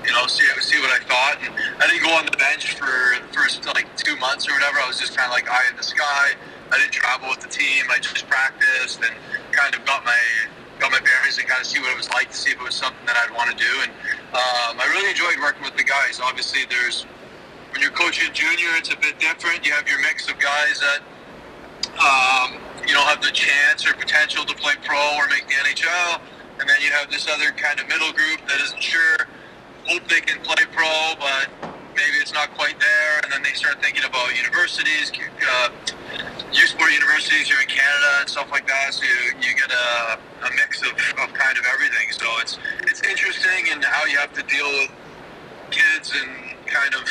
you 0.04 0.12
know 0.12 0.26
see 0.26 0.46
see 0.60 0.80
what 0.80 0.90
I 0.90 1.02
thought. 1.04 1.38
And 1.42 1.54
I 1.82 1.86
didn't 1.86 2.02
go 2.02 2.14
on 2.14 2.26
the 2.26 2.36
bench 2.36 2.74
for 2.74 2.86
the 2.86 3.32
first 3.32 3.64
like 3.66 3.86
two 3.96 4.16
months 4.16 4.48
or 4.48 4.52
whatever. 4.52 4.78
I 4.80 4.86
was 4.86 4.98
just 4.98 5.16
kind 5.16 5.30
of 5.30 5.34
like 5.34 5.50
eye 5.50 5.66
in 5.70 5.76
the 5.76 5.86
sky. 5.86 6.34
I 6.72 6.78
didn't 6.78 6.92
travel 6.92 7.28
with 7.28 7.40
the 7.40 7.48
team. 7.48 7.86
I 7.90 7.98
just 7.98 8.26
practiced 8.28 9.02
and 9.02 9.14
kind 9.52 9.74
of 9.74 9.84
got 9.84 10.04
my 10.04 10.18
got 10.78 10.90
my 10.90 11.00
bearings 11.00 11.38
and 11.38 11.46
kind 11.46 11.60
of 11.60 11.66
see 11.66 11.78
what 11.78 11.92
it 11.92 11.96
was 11.96 12.08
like 12.10 12.30
to 12.30 12.36
see 12.36 12.50
if 12.50 12.56
it 12.56 12.64
was 12.64 12.74
something 12.74 13.04
that 13.06 13.16
I'd 13.16 13.34
want 13.36 13.50
to 13.50 13.56
do. 13.56 13.72
And 13.84 13.92
um, 14.32 14.80
I 14.80 14.86
really 14.90 15.10
enjoyed 15.10 15.36
working 15.42 15.62
with 15.62 15.76
the 15.76 15.84
guys. 15.84 16.20
Obviously, 16.22 16.64
there's 16.70 17.04
when 17.72 17.82
you're 17.82 17.92
coaching 17.94 18.32
junior, 18.32 18.74
it's 18.74 18.92
a 18.92 18.96
bit 18.96 19.18
different. 19.20 19.64
You 19.64 19.72
have 19.72 19.86
your 19.86 20.00
mix 20.00 20.28
of 20.28 20.38
guys 20.38 20.80
that 20.80 21.00
um, 21.98 22.60
you 22.86 22.94
know 22.94 23.02
have 23.04 23.22
the 23.22 23.32
chance 23.32 23.86
or 23.86 23.94
potential 23.94 24.44
to 24.44 24.54
play 24.54 24.74
pro 24.84 24.98
or 25.16 25.26
make 25.28 25.46
the 25.48 25.54
NHL, 25.54 26.20
and 26.60 26.68
then 26.68 26.76
you 26.80 26.90
have 26.92 27.10
this 27.10 27.28
other 27.28 27.50
kind 27.52 27.80
of 27.80 27.88
middle 27.88 28.12
group 28.12 28.40
that 28.48 28.60
isn't 28.60 28.82
sure, 28.82 29.26
hope 29.86 30.06
they 30.08 30.20
can 30.20 30.40
play 30.42 30.64
pro, 30.72 31.14
but 31.18 31.48
maybe 31.96 32.16
it's 32.20 32.32
not 32.32 32.54
quite 32.54 32.78
there. 32.80 33.20
And 33.22 33.32
then 33.32 33.42
they 33.42 33.52
start 33.52 33.82
thinking 33.82 34.04
about 34.04 34.36
universities, 34.36 35.12
uh, 35.48 35.70
U 36.52 36.66
Sport 36.66 36.92
universities 36.92 37.48
here 37.48 37.60
in 37.60 37.68
Canada 37.68 38.10
and 38.20 38.28
stuff 38.28 38.50
like 38.50 38.66
that. 38.66 38.94
So 38.94 39.04
you, 39.04 39.38
you 39.40 39.54
get 39.54 39.70
a, 39.70 40.18
a 40.46 40.50
mix 40.56 40.82
of, 40.82 40.92
of 41.22 41.32
kind 41.34 41.56
of 41.56 41.64
everything. 41.72 42.10
So 42.12 42.26
it's 42.40 42.58
it's 42.82 43.02
interesting 43.02 43.72
and 43.72 43.84
how 43.84 44.06
you 44.06 44.18
have 44.18 44.32
to 44.34 44.42
deal 44.42 44.66
with 44.66 44.90
kids 45.70 46.12
and 46.14 46.30
kind 46.66 46.94
of 46.94 47.02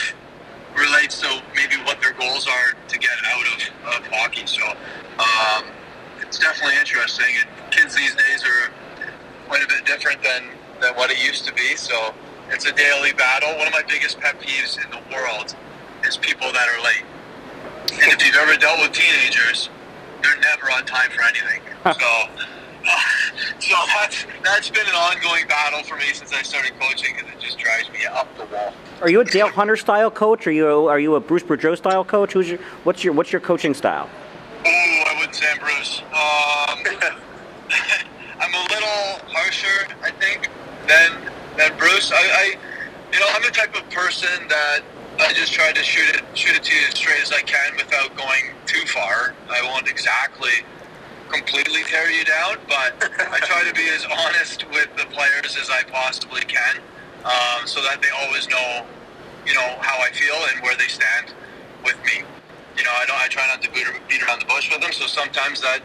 relates 0.78 1.20
to 1.22 1.42
maybe 1.56 1.76
what 1.84 2.02
their 2.02 2.14
goals 2.14 2.48
are 2.48 2.74
to 2.88 3.00
get 3.00 3.12
out 3.26 3.46
of, 3.48 3.58
of 3.96 4.08
hockey. 4.12 4.46
So 4.46 4.64
um, 5.20 5.66
it's 6.22 6.40
definitely 6.40 6.78
interesting. 6.80 7.28
And 7.40 7.72
kids 7.72 7.96
these 7.96 8.16
days 8.16 8.44
are 8.44 8.72
quite 9.48 9.64
a 9.64 9.68
bit 9.68 9.86
different 9.86 10.22
than, 10.24 10.50
than 10.82 10.96
what 10.96 11.12
it 11.12 11.24
used 11.24 11.46
to 11.46 11.54
be. 11.54 11.76
So 11.76 12.14
it's 12.50 12.66
a 12.66 12.72
daily 12.74 13.14
battle. 13.14 13.58
One 13.58 13.68
of 13.68 13.74
my 13.74 13.84
biggest 13.88 14.20
pet 14.20 14.40
peeves 14.40 14.78
in 14.84 14.90
the 14.92 15.02
world 15.14 15.56
is 16.06 16.18
people 16.18 16.52
that 16.52 16.68
are 16.70 16.84
late. 16.84 17.06
And 18.02 18.14
if 18.14 18.26
you've 18.26 18.36
ever 18.36 18.56
dealt 18.56 18.80
with 18.80 18.94
teenagers, 18.94 19.70
they're 20.22 20.40
never 20.40 20.72
on 20.72 20.86
time 20.86 21.10
for 21.12 21.24
anything. 21.24 21.62
so, 21.84 22.46
so 23.60 23.76
that's 24.00 24.26
that's 24.44 24.70
been 24.70 24.88
an 24.88 24.96
ongoing 24.96 25.48
battle 25.48 25.84
for 25.84 25.96
me 25.96 26.14
since 26.14 26.34
I 26.34 26.42
started 26.42 26.74
coaching 26.80 27.16
because 27.16 27.32
it 27.32 27.40
just 27.40 27.58
drives 27.58 27.90
me 27.92 28.06
up 28.06 28.28
the 28.38 28.46
wall. 28.46 28.74
Are 29.02 29.10
you 29.10 29.22
a 29.22 29.26
Dale 29.26 29.50
Hunter 29.50 29.76
style 29.76 30.12
coach? 30.12 30.48
Are 30.48 30.52
you 30.52 30.68
a, 30.68 30.86
are 30.86 31.00
you 31.00 31.16
a 31.16 31.20
Bruce 31.20 31.44
Boudreau 31.44 31.78
style 31.78 32.04
coach? 32.04 32.34
Who's 32.34 32.50
your 32.50 32.60
what's 32.84 33.04
your 33.04 33.14
what's 33.14 33.32
your 33.32 33.42
coaching 33.42 33.74
style? 33.74 34.10
Oh, 34.66 35.04
I 35.08 35.16
wouldn't 35.18 35.36
say 35.36 35.46
I'm 35.52 35.60
Bruce. 35.60 36.02
Um, 36.12 37.20
I'm 38.42 38.54
a 38.54 38.64
little 38.74 39.20
harsher, 39.28 39.88
I 40.04 40.12
think, 40.12 40.50
than 40.88 41.32
than 41.58 41.78
Bruce. 41.78 42.12
I, 42.12 42.18
I, 42.18 42.56
you 43.14 43.20
know, 43.20 43.28
I'm 43.34 43.42
the 43.42 43.52
type 43.52 43.76
of 43.76 43.90
person 43.90 44.48
that 44.48 44.82
I 45.20 45.34
just 45.34 45.54
try 45.54 45.72
to 45.72 45.84
shoot 45.84 46.16
it 46.16 46.24
shoot 46.34 46.56
it 46.56 46.64
to 46.64 46.76
you 46.76 46.88
as 46.88 46.96
straight 46.96 47.22
as 47.22 47.32
I 47.32 47.42
can 47.42 47.76
without 47.76 48.16
going 48.16 48.56
too 48.66 48.86
far. 48.88 49.34
I 49.50 49.62
won't 49.64 49.90
exactly 49.90 50.64
completely 51.30 51.84
tear 51.84 52.10
you 52.12 52.26
down, 52.26 52.58
but 52.68 52.98
I 53.32 53.40
try 53.46 53.64
to 53.64 53.74
be 53.74 53.88
as 53.90 54.06
honest 54.06 54.68
with 54.70 54.90
the 54.98 55.06
players 55.14 55.58
as 55.60 55.70
I 55.70 55.84
possibly 55.84 56.42
can, 56.42 56.78
um, 57.24 57.66
so 57.66 57.82
that 57.84 58.02
they 58.02 58.10
always 58.26 58.48
know, 58.50 58.86
you 59.46 59.54
know, 59.54 59.78
how 59.80 60.00
I 60.02 60.10
feel 60.12 60.36
and 60.54 60.62
where 60.62 60.76
they 60.76 60.88
stand 60.88 61.34
with 61.84 61.98
me. 62.06 62.26
You 62.78 62.84
know, 62.84 62.92
I 62.96 63.06
don't. 63.06 63.20
I 63.20 63.28
try 63.28 63.46
not 63.48 63.62
to 63.64 63.72
beat, 63.72 63.88
around 64.24 64.40
the 64.42 64.46
bush 64.46 64.72
with 64.72 64.82
them. 64.82 64.94
So 64.94 65.06
sometimes 65.06 65.62
that 65.62 65.82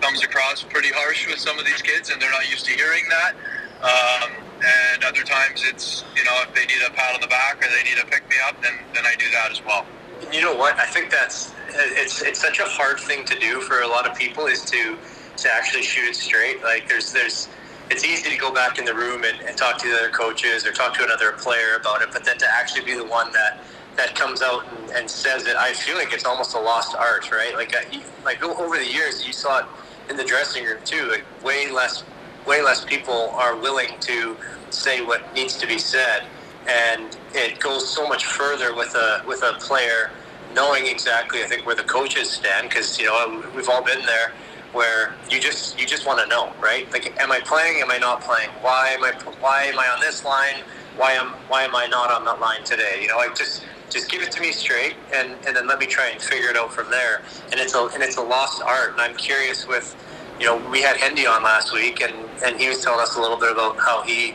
comes 0.00 0.22
across 0.22 0.62
pretty 0.62 0.90
harsh 0.92 1.26
with 1.26 1.38
some 1.38 1.58
of 1.58 1.64
these 1.64 1.80
kids, 1.80 2.10
and 2.10 2.20
they're 2.20 2.30
not 2.30 2.48
used 2.50 2.66
to 2.66 2.72
hearing 2.72 3.04
that. 3.08 3.32
Um, 3.80 4.30
and 4.64 5.04
other 5.04 5.22
times 5.22 5.62
it's 5.66 6.04
you 6.16 6.24
know 6.24 6.36
if 6.42 6.54
they 6.54 6.64
need 6.66 6.80
a 6.86 6.90
pat 6.92 7.14
on 7.14 7.20
the 7.20 7.28
back 7.28 7.58
or 7.58 7.68
they 7.68 7.82
need 7.88 7.98
to 7.98 8.06
pick 8.06 8.28
me 8.28 8.36
up, 8.46 8.60
then 8.62 8.74
then 8.94 9.04
I 9.06 9.14
do 9.16 9.26
that 9.32 9.50
as 9.50 9.64
well. 9.64 9.86
You 10.32 10.42
know 10.42 10.56
what? 10.56 10.78
I 10.78 10.86
think 10.86 11.10
that's 11.10 11.52
it's 11.70 12.22
it's 12.22 12.40
such 12.40 12.60
a 12.60 12.64
hard 12.64 13.00
thing 13.00 13.24
to 13.26 13.38
do 13.38 13.60
for 13.62 13.82
a 13.82 13.88
lot 13.88 14.08
of 14.08 14.16
people 14.16 14.46
is 14.46 14.64
to 14.66 14.98
to 15.38 15.48
actually 15.54 15.82
shoot 15.82 16.08
it 16.08 16.16
straight. 16.16 16.62
Like 16.62 16.88
there's 16.88 17.12
there's 17.12 17.48
it's 17.90 18.04
easy 18.04 18.30
to 18.30 18.36
go 18.38 18.52
back 18.52 18.78
in 18.78 18.84
the 18.84 18.94
room 18.94 19.24
and, 19.24 19.40
and 19.42 19.56
talk 19.56 19.78
to 19.78 19.88
the 19.88 19.96
other 19.96 20.10
coaches 20.10 20.66
or 20.66 20.72
talk 20.72 20.94
to 20.98 21.04
another 21.04 21.32
player 21.32 21.76
about 21.80 22.02
it, 22.02 22.10
but 22.12 22.24
then 22.24 22.38
to 22.38 22.46
actually 22.58 22.84
be 22.84 22.94
the 22.96 23.06
one 23.06 23.32
that 23.32 23.60
that 23.96 24.14
comes 24.14 24.42
out 24.42 24.66
and, 24.72 24.90
and 24.92 25.10
says 25.10 25.46
it, 25.46 25.56
I 25.56 25.72
feel 25.74 25.96
like 25.96 26.12
it's 26.12 26.26
almost 26.26 26.54
a 26.54 26.60
lost 26.60 26.94
art, 26.96 27.30
right? 27.32 27.54
Like 27.54 27.74
I, 27.76 28.02
like 28.24 28.42
over 28.44 28.76
the 28.78 28.86
years, 28.88 29.26
you 29.26 29.32
saw 29.32 29.60
it 29.60 29.66
in 30.10 30.16
the 30.16 30.24
dressing 30.24 30.64
room 30.64 30.78
too. 30.84 31.10
Like 31.10 31.24
way 31.44 31.70
less 31.70 32.04
way 32.46 32.62
less 32.62 32.84
people 32.84 33.30
are 33.34 33.56
willing 33.56 33.98
to 34.00 34.36
say 34.70 35.02
what 35.02 35.22
needs 35.34 35.56
to 35.58 35.66
be 35.66 35.78
said, 35.78 36.22
and 36.68 37.16
it 37.34 37.60
goes 37.60 37.88
so 37.88 38.08
much 38.08 38.24
further 38.26 38.74
with 38.74 38.94
a 38.94 39.22
with 39.26 39.42
a 39.42 39.54
player 39.60 40.10
knowing 40.54 40.86
exactly 40.86 41.42
I 41.42 41.46
think 41.46 41.66
where 41.66 41.74
the 41.74 41.84
coaches 41.84 42.30
stand 42.30 42.68
because 42.68 42.98
you 42.98 43.06
know 43.06 43.44
we've 43.54 43.68
all 43.68 43.82
been 43.82 44.04
there 44.06 44.32
where 44.72 45.14
you 45.30 45.40
just 45.40 45.78
you 45.78 45.86
just 45.86 46.06
want 46.06 46.20
to 46.20 46.26
know 46.28 46.52
right? 46.60 46.90
Like 46.92 47.20
am 47.20 47.32
I 47.32 47.40
playing? 47.40 47.80
Am 47.82 47.90
I 47.90 47.98
not 47.98 48.22
playing? 48.22 48.50
Why 48.60 48.88
am 48.90 49.04
I 49.04 49.12
why 49.40 49.64
am 49.64 49.78
I 49.78 49.86
on 49.88 50.00
this 50.00 50.24
line? 50.24 50.62
Why 50.96 51.12
am 51.12 51.28
why 51.48 51.64
am 51.64 51.74
I 51.74 51.86
not 51.86 52.10
on 52.10 52.24
that 52.24 52.40
line 52.40 52.64
today? 52.64 53.00
You 53.02 53.08
know 53.08 53.16
like 53.16 53.36
just 53.36 53.64
just 53.90 54.10
give 54.10 54.22
it 54.22 54.32
to 54.32 54.40
me 54.40 54.52
straight 54.52 54.94
and 55.14 55.36
and 55.46 55.56
then 55.56 55.66
let 55.66 55.78
me 55.78 55.86
try 55.86 56.08
and 56.08 56.20
figure 56.20 56.50
it 56.50 56.56
out 56.56 56.72
from 56.72 56.90
there. 56.90 57.22
And 57.50 57.60
it's 57.60 57.74
a 57.74 57.88
and 57.94 58.02
it's 58.02 58.16
a 58.16 58.22
lost 58.22 58.62
art. 58.62 58.92
And 58.92 59.00
I'm 59.00 59.16
curious 59.16 59.66
with 59.66 59.96
you 60.40 60.46
know 60.46 60.56
we 60.70 60.82
had 60.82 60.96
Hendy 60.96 61.26
on 61.26 61.42
last 61.42 61.72
week 61.74 62.00
and 62.00 62.14
and 62.44 62.58
he 62.60 62.68
was 62.68 62.80
telling 62.82 63.00
us 63.00 63.16
a 63.16 63.20
little 63.20 63.38
bit 63.38 63.52
about 63.52 63.78
how 63.78 64.02
he 64.02 64.34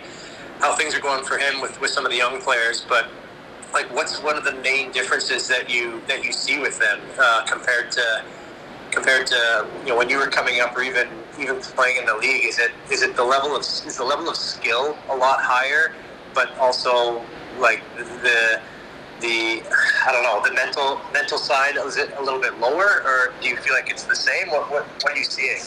how 0.59 0.75
things 0.75 0.93
are 0.95 0.99
going 0.99 1.23
for 1.23 1.37
him 1.37 1.61
with, 1.61 1.79
with 1.81 1.89
some 1.89 2.05
of 2.05 2.11
the 2.11 2.17
young 2.17 2.41
players, 2.41 2.85
but 2.87 3.09
like 3.73 3.93
what's 3.93 4.21
one 4.21 4.37
of 4.37 4.43
the 4.43 4.53
main 4.55 4.91
differences 4.91 5.47
that 5.47 5.69
you 5.69 6.01
that 6.07 6.23
you 6.23 6.31
see 6.31 6.59
with 6.59 6.79
them 6.79 6.99
uh, 7.19 7.45
compared 7.45 7.91
to 7.91 8.23
compared 8.91 9.27
to 9.27 9.67
you 9.83 9.89
know 9.89 9.97
when 9.97 10.09
you 10.09 10.17
were 10.17 10.27
coming 10.27 10.59
up 10.59 10.75
or 10.75 10.81
even 10.81 11.07
even 11.39 11.59
playing 11.59 11.97
in 11.97 12.05
the 12.05 12.15
league? 12.15 12.45
Is 12.45 12.59
it 12.59 12.71
is 12.91 13.01
it 13.01 13.15
the 13.15 13.23
level 13.23 13.55
of 13.55 13.61
is 13.61 13.97
the 13.97 14.03
level 14.03 14.29
of 14.29 14.35
skill 14.35 14.97
a 15.09 15.15
lot 15.15 15.39
higher, 15.41 15.93
but 16.33 16.55
also 16.57 17.21
like 17.59 17.81
the 17.95 18.59
the 19.21 19.61
I 20.05 20.11
don't 20.11 20.23
know 20.23 20.41
the 20.47 20.53
mental 20.53 20.99
mental 21.13 21.37
side 21.37 21.75
is 21.77 21.97
it 21.97 22.11
a 22.17 22.23
little 22.23 22.39
bit 22.39 22.57
lower 22.59 23.03
or 23.05 23.33
do 23.41 23.49
you 23.49 23.57
feel 23.57 23.73
like 23.73 23.89
it's 23.89 24.03
the 24.03 24.15
same? 24.15 24.49
What 24.49 24.71
what, 24.71 24.85
what 25.03 25.13
are 25.13 25.17
you 25.17 25.23
seeing? 25.23 25.59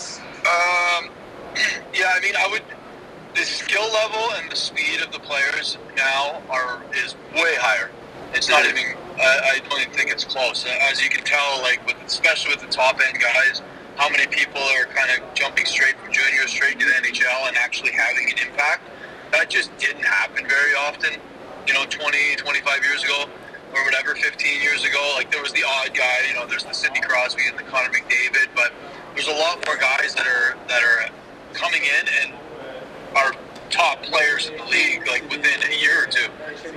Um, 0.43 1.11
yeah, 1.95 2.13
I 2.15 2.21
mean 2.21 2.35
I 2.37 2.49
would 2.51 2.63
the 3.35 3.43
skill 3.43 3.87
level 3.93 4.35
and 4.37 4.51
the 4.51 4.57
speed 4.57 5.01
of 5.01 5.13
the 5.13 5.19
players 5.19 5.79
now 5.97 6.43
are 6.51 6.83
is 7.05 7.15
way 7.35 7.55
higher. 7.57 7.91
It's 8.35 8.49
not 8.49 8.65
even. 8.65 8.97
I, 9.19 9.57
I 9.57 9.69
don't 9.69 9.81
even 9.81 9.93
think 9.93 10.11
it's 10.11 10.25
close. 10.25 10.67
As 10.91 11.03
you 11.03 11.11
can 11.11 11.25
tell, 11.25 11.61
like 11.63 11.85
with 11.87 11.97
especially 12.07 12.55
with 12.55 12.61
the 12.61 12.73
top 12.73 13.01
end 13.07 13.21
guys, 13.21 13.63
how 13.97 14.09
many 14.09 14.27
people 14.27 14.61
are 14.61 14.87
kind 14.87 15.11
of 15.11 15.35
jumping 15.35 15.67
straight 15.67 15.97
from 15.97 16.13
junior 16.13 16.47
straight 16.47 16.79
to 16.79 16.87
the 16.87 16.93
NHL 16.93 17.49
and 17.49 17.57
actually 17.57 17.93
having 17.93 18.29
an 18.29 18.39
impact. 18.49 18.89
That 19.33 19.49
just 19.49 19.77
didn't 19.79 20.05
happen 20.05 20.47
very 20.47 20.75
often. 20.75 21.21
You 21.67 21.75
know, 21.75 21.85
20, 21.87 22.37
25 22.37 22.85
years 22.85 23.05
ago 23.05 23.27
or 23.75 23.85
whatever, 23.85 24.15
15 24.15 24.61
years 24.61 24.85
ago, 24.85 25.15
like 25.17 25.31
there 25.31 25.41
was 25.41 25.53
the 25.53 25.65
odd 25.65 25.95
guy. 25.95 26.29
You 26.29 26.35
know, 26.35 26.47
there's 26.47 26.65
the 26.65 26.75
Sidney 26.75 27.01
Crosby 27.01 27.43
and 27.49 27.59
the 27.59 27.63
Connor 27.63 27.89
McDavid, 27.89 28.49
but 28.55 28.73
there's 29.15 29.29
a 29.29 29.35
lot 29.35 29.65
more 29.67 29.77
guys 29.77 30.15
that 30.15 30.27
are 30.27 30.57
that 30.69 30.83
are 30.83 31.09
coming 31.55 31.83
in 31.83 32.09
and 32.23 32.42
are 33.15 33.33
top 33.71 34.03
players 34.03 34.49
in 34.49 34.57
the 34.59 34.65
league, 34.65 35.07
like 35.09 35.23
within 35.31 35.63
a 35.63 35.75
year 35.81 36.05
or 36.05 36.07
two 36.07 36.29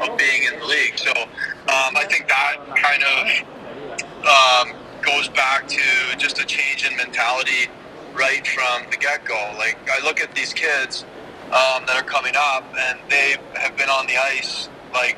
of 0.01 0.17
being 0.17 0.43
in 0.51 0.59
the 0.59 0.65
league. 0.65 0.97
So 0.97 1.11
um, 1.11 1.95
I 1.95 2.05
think 2.09 2.27
that 2.27 2.57
kind 2.75 3.03
of 3.03 4.71
um, 4.73 4.81
goes 5.01 5.27
back 5.29 5.67
to 5.67 6.17
just 6.17 6.39
a 6.39 6.45
change 6.45 6.89
in 6.89 6.95
mentality 6.95 7.69
right 8.13 8.47
from 8.47 8.89
the 8.89 8.97
get 8.97 9.25
go. 9.25 9.53
Like 9.57 9.77
I 9.89 10.03
look 10.03 10.21
at 10.21 10.33
these 10.33 10.53
kids 10.53 11.03
um, 11.47 11.85
that 11.85 11.95
are 11.95 12.07
coming 12.07 12.33
up, 12.35 12.63
and 12.77 12.99
they 13.09 13.35
have 13.55 13.77
been 13.77 13.89
on 13.89 14.07
the 14.07 14.17
ice 14.17 14.69
like 14.93 15.17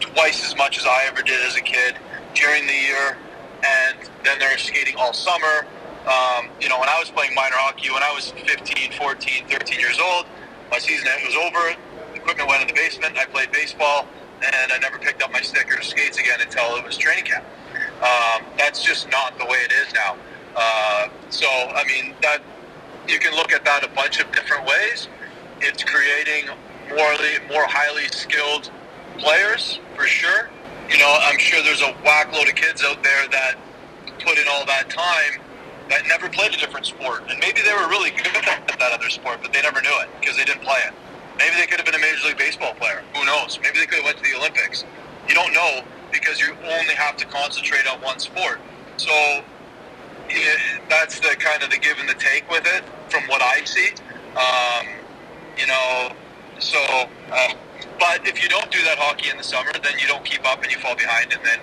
twice 0.00 0.44
as 0.44 0.56
much 0.56 0.78
as 0.78 0.86
I 0.86 1.04
ever 1.08 1.22
did 1.22 1.44
as 1.46 1.56
a 1.56 1.60
kid 1.60 1.96
during 2.34 2.66
the 2.66 2.74
year, 2.74 3.16
and 3.64 3.96
then 4.24 4.38
they're 4.38 4.58
skating 4.58 4.96
all 4.96 5.12
summer. 5.12 5.66
Um, 6.06 6.50
you 6.60 6.68
know, 6.68 6.78
when 6.78 6.88
I 6.88 6.98
was 7.00 7.10
playing 7.10 7.34
minor 7.34 7.56
hockey, 7.56 7.90
when 7.90 8.02
I 8.02 8.12
was 8.12 8.30
15, 8.30 8.92
14, 8.92 9.48
13 9.48 9.80
years 9.80 9.98
old, 9.98 10.26
my 10.70 10.78
season 10.78 11.08
end 11.08 11.22
was 11.24 11.36
over. 11.36 11.74
Equipment 12.14 12.48
went 12.48 12.62
in 12.62 12.68
the 12.68 12.74
basement. 12.74 13.16
I 13.18 13.26
played 13.26 13.52
baseball, 13.52 14.06
and 14.42 14.72
I 14.72 14.78
never 14.78 14.98
picked 14.98 15.22
up 15.22 15.32
my 15.32 15.40
stick 15.40 15.72
or 15.76 15.82
skates 15.82 16.18
again 16.18 16.40
until 16.40 16.76
it 16.76 16.84
was 16.84 16.96
training 16.96 17.24
camp. 17.24 17.44
Um, 18.02 18.46
that's 18.58 18.82
just 18.82 19.10
not 19.10 19.38
the 19.38 19.44
way 19.44 19.58
it 19.58 19.72
is 19.72 19.92
now. 19.94 20.16
Uh, 20.54 21.08
so, 21.30 21.46
I 21.46 21.84
mean, 21.86 22.14
that 22.22 22.42
you 23.08 23.18
can 23.18 23.34
look 23.34 23.52
at 23.52 23.64
that 23.64 23.84
a 23.84 23.88
bunch 23.88 24.20
of 24.20 24.30
different 24.32 24.66
ways. 24.66 25.08
It's 25.60 25.84
creating 25.84 26.48
morely, 26.88 27.38
more 27.48 27.66
highly 27.66 28.08
skilled 28.08 28.70
players 29.18 29.80
for 29.94 30.04
sure. 30.06 30.50
You 30.90 30.98
know, 30.98 31.18
I'm 31.22 31.38
sure 31.38 31.62
there's 31.62 31.82
a 31.82 31.92
whack 32.04 32.32
load 32.32 32.48
of 32.48 32.54
kids 32.54 32.82
out 32.84 33.02
there 33.02 33.28
that 33.28 33.56
put 34.20 34.38
in 34.38 34.44
all 34.48 34.64
that 34.66 34.88
time 34.88 35.40
that 35.88 36.06
never 36.06 36.28
played 36.28 36.54
a 36.54 36.56
different 36.56 36.86
sport, 36.86 37.22
and 37.28 37.38
maybe 37.40 37.62
they 37.62 37.72
were 37.72 37.88
really 37.88 38.10
good 38.10 38.26
at 38.46 38.78
that 38.78 38.92
other 38.92 39.08
sport, 39.08 39.38
but 39.42 39.52
they 39.52 39.62
never 39.62 39.80
knew 39.80 39.96
it 40.02 40.08
because 40.20 40.36
they 40.36 40.44
didn't 40.44 40.62
play 40.62 40.80
it. 40.86 40.94
Maybe 41.38 41.56
they 41.56 41.66
could 41.66 41.78
have 41.78 41.86
been 41.86 41.94
a 41.94 42.00
major 42.00 42.26
league 42.26 42.38
baseball 42.38 42.74
player. 42.74 43.02
Who 43.14 43.24
knows? 43.24 43.58
Maybe 43.62 43.78
they 43.78 43.86
could 43.86 43.96
have 43.98 44.04
went 44.04 44.16
to 44.18 44.22
the 44.22 44.36
Olympics. 44.36 44.84
You 45.28 45.34
don't 45.34 45.52
know 45.52 45.82
because 46.10 46.40
you 46.40 46.56
only 46.64 46.94
have 46.94 47.16
to 47.18 47.26
concentrate 47.26 47.86
on 47.86 48.00
one 48.00 48.18
sport. 48.18 48.60
So 48.96 49.44
that's 50.88 51.20
the 51.20 51.36
kind 51.38 51.62
of 51.62 51.70
the 51.70 51.78
give 51.78 51.98
and 51.98 52.08
the 52.08 52.14
take 52.14 52.48
with 52.50 52.66
it, 52.66 52.84
from 53.10 53.22
what 53.24 53.42
I 53.42 53.64
see. 53.64 53.90
Um, 54.36 54.86
you 55.58 55.66
know, 55.66 56.12
so. 56.58 56.78
Uh, 57.30 57.54
but 57.98 58.26
if 58.26 58.42
you 58.42 58.48
don't 58.48 58.70
do 58.70 58.82
that 58.84 58.98
hockey 58.98 59.30
in 59.30 59.36
the 59.38 59.44
summer, 59.44 59.72
then 59.82 59.94
you 59.98 60.06
don't 60.06 60.24
keep 60.24 60.44
up 60.46 60.62
and 60.62 60.70
you 60.70 60.78
fall 60.78 60.96
behind, 60.96 61.32
and 61.32 61.42
then 61.44 61.58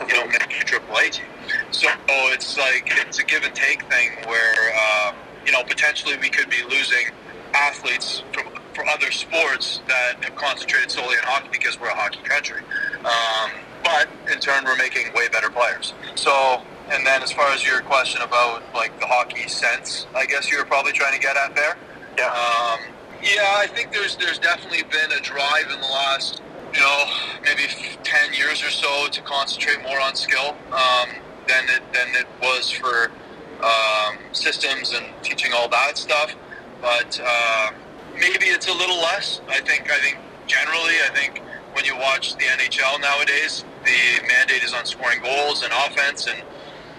you 0.00 0.14
don't 0.14 0.28
make 0.28 0.48
triple 0.64 0.96
A 0.96 1.10
team. 1.10 1.24
So 1.70 1.88
it's 2.08 2.56
like 2.58 2.84
it's 2.86 3.18
a 3.18 3.24
give 3.24 3.44
and 3.44 3.54
take 3.54 3.82
thing 3.84 4.10
where 4.26 4.72
uh, 4.74 5.12
you 5.44 5.52
know 5.52 5.62
potentially 5.62 6.16
we 6.18 6.28
could 6.28 6.50
be 6.50 6.62
losing 6.68 7.06
athletes 7.54 8.22
from 8.32 8.46
for 8.74 8.86
other 8.88 9.10
sports 9.10 9.80
that 9.88 10.22
have 10.22 10.34
concentrated 10.36 10.90
solely 10.90 11.16
on 11.16 11.24
hockey 11.24 11.48
because 11.50 11.80
we're 11.80 11.88
a 11.88 11.94
hockey 11.94 12.20
country. 12.24 12.60
Um, 13.04 13.50
but 13.82 14.08
in 14.30 14.38
turn, 14.40 14.64
we're 14.64 14.76
making 14.76 15.12
way 15.14 15.28
better 15.28 15.50
players. 15.50 15.92
So. 16.14 16.62
And 16.88 17.04
then, 17.04 17.20
as 17.20 17.32
far 17.32 17.50
as 17.50 17.66
your 17.66 17.80
question 17.80 18.22
about 18.22 18.62
like 18.72 19.00
the 19.00 19.08
hockey 19.08 19.48
sense, 19.48 20.06
I 20.14 20.24
guess 20.24 20.52
you 20.52 20.58
were 20.58 20.64
probably 20.64 20.92
trying 20.92 21.14
to 21.14 21.18
get 21.18 21.36
at 21.36 21.52
there. 21.56 21.76
Yeah. 22.16 22.26
Um, 22.26 22.78
yeah, 23.22 23.56
I 23.58 23.66
think 23.66 23.92
there's 23.92 24.16
there's 24.16 24.38
definitely 24.38 24.84
been 24.84 25.10
a 25.10 25.20
drive 25.20 25.66
in 25.72 25.80
the 25.80 25.86
last 25.86 26.42
you 26.76 26.82
know 26.82 27.04
maybe 27.42 27.62
ten 28.04 28.32
years 28.34 28.62
or 28.62 28.70
so 28.70 29.08
to 29.08 29.22
concentrate 29.22 29.82
more 29.82 30.00
on 30.00 30.14
skill 30.14 30.54
um, 30.72 31.08
than 31.48 31.64
it 31.68 31.82
than 31.92 32.08
it 32.14 32.26
was 32.42 32.70
for 32.70 33.10
um, 33.64 34.18
systems 34.32 34.92
and 34.92 35.06
teaching 35.22 35.52
all 35.54 35.68
that 35.68 35.96
stuff. 35.96 36.34
But 36.82 37.20
uh, 37.24 37.70
maybe 38.14 38.46
it's 38.46 38.68
a 38.68 38.74
little 38.74 38.98
less. 38.98 39.40
I 39.48 39.60
think 39.60 39.90
I 39.90 39.98
think 40.00 40.18
generally 40.46 40.94
I 41.04 41.10
think 41.14 41.42
when 41.72 41.84
you 41.84 41.96
watch 41.96 42.36
the 42.36 42.44
NHL 42.44 43.00
nowadays, 43.00 43.64
the 43.84 44.26
mandate 44.28 44.62
is 44.62 44.74
on 44.74 44.84
scoring 44.84 45.20
goals 45.22 45.62
and 45.62 45.72
offense 45.72 46.26
and 46.26 46.42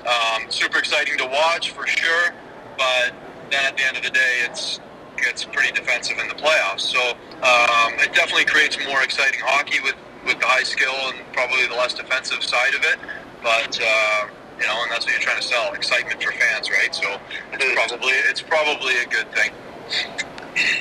um, 0.07 0.49
super 0.49 0.79
exciting 0.79 1.17
to 1.17 1.25
watch 1.25 1.71
for 1.71 1.85
sure. 1.85 2.33
But 2.77 3.13
then 3.51 3.65
at 3.65 3.77
the 3.77 3.85
end 3.85 3.97
of 3.97 4.03
the 4.03 4.09
day, 4.09 4.41
it's 4.41 4.79
gets 5.17 5.45
pretty 5.45 5.71
defensive 5.73 6.17
in 6.19 6.27
the 6.27 6.35
playoffs. 6.35 6.81
So 6.81 7.01
um, 7.43 7.93
it 7.99 8.13
definitely 8.13 8.45
creates 8.45 8.77
more 8.87 9.03
exciting 9.03 9.41
hockey 9.43 9.79
with, 9.83 9.95
with 10.25 10.39
the 10.39 10.47
high 10.47 10.63
skill 10.63 10.95
and 11.13 11.31
probably 11.33 11.67
the 11.67 11.75
less 11.75 11.93
defensive 11.95 12.43
side 12.43 12.75
of 12.75 12.83
it. 12.85 12.99
But 13.43 13.79
uh, 13.81 14.27
you 14.59 14.65
know, 14.67 14.77
and 14.83 14.91
that's 14.91 15.05
what 15.05 15.13
you're 15.13 15.21
trying 15.21 15.41
to 15.41 15.47
sell: 15.47 15.73
excitement 15.73 16.23
for 16.23 16.31
fans, 16.33 16.69
right? 16.71 16.93
So 16.95 17.17
it's 17.53 17.65
probably 17.75 18.13
it's 18.29 18.41
probably 18.43 18.95
a 19.03 19.07
good 19.07 19.31
thing. 19.33 19.51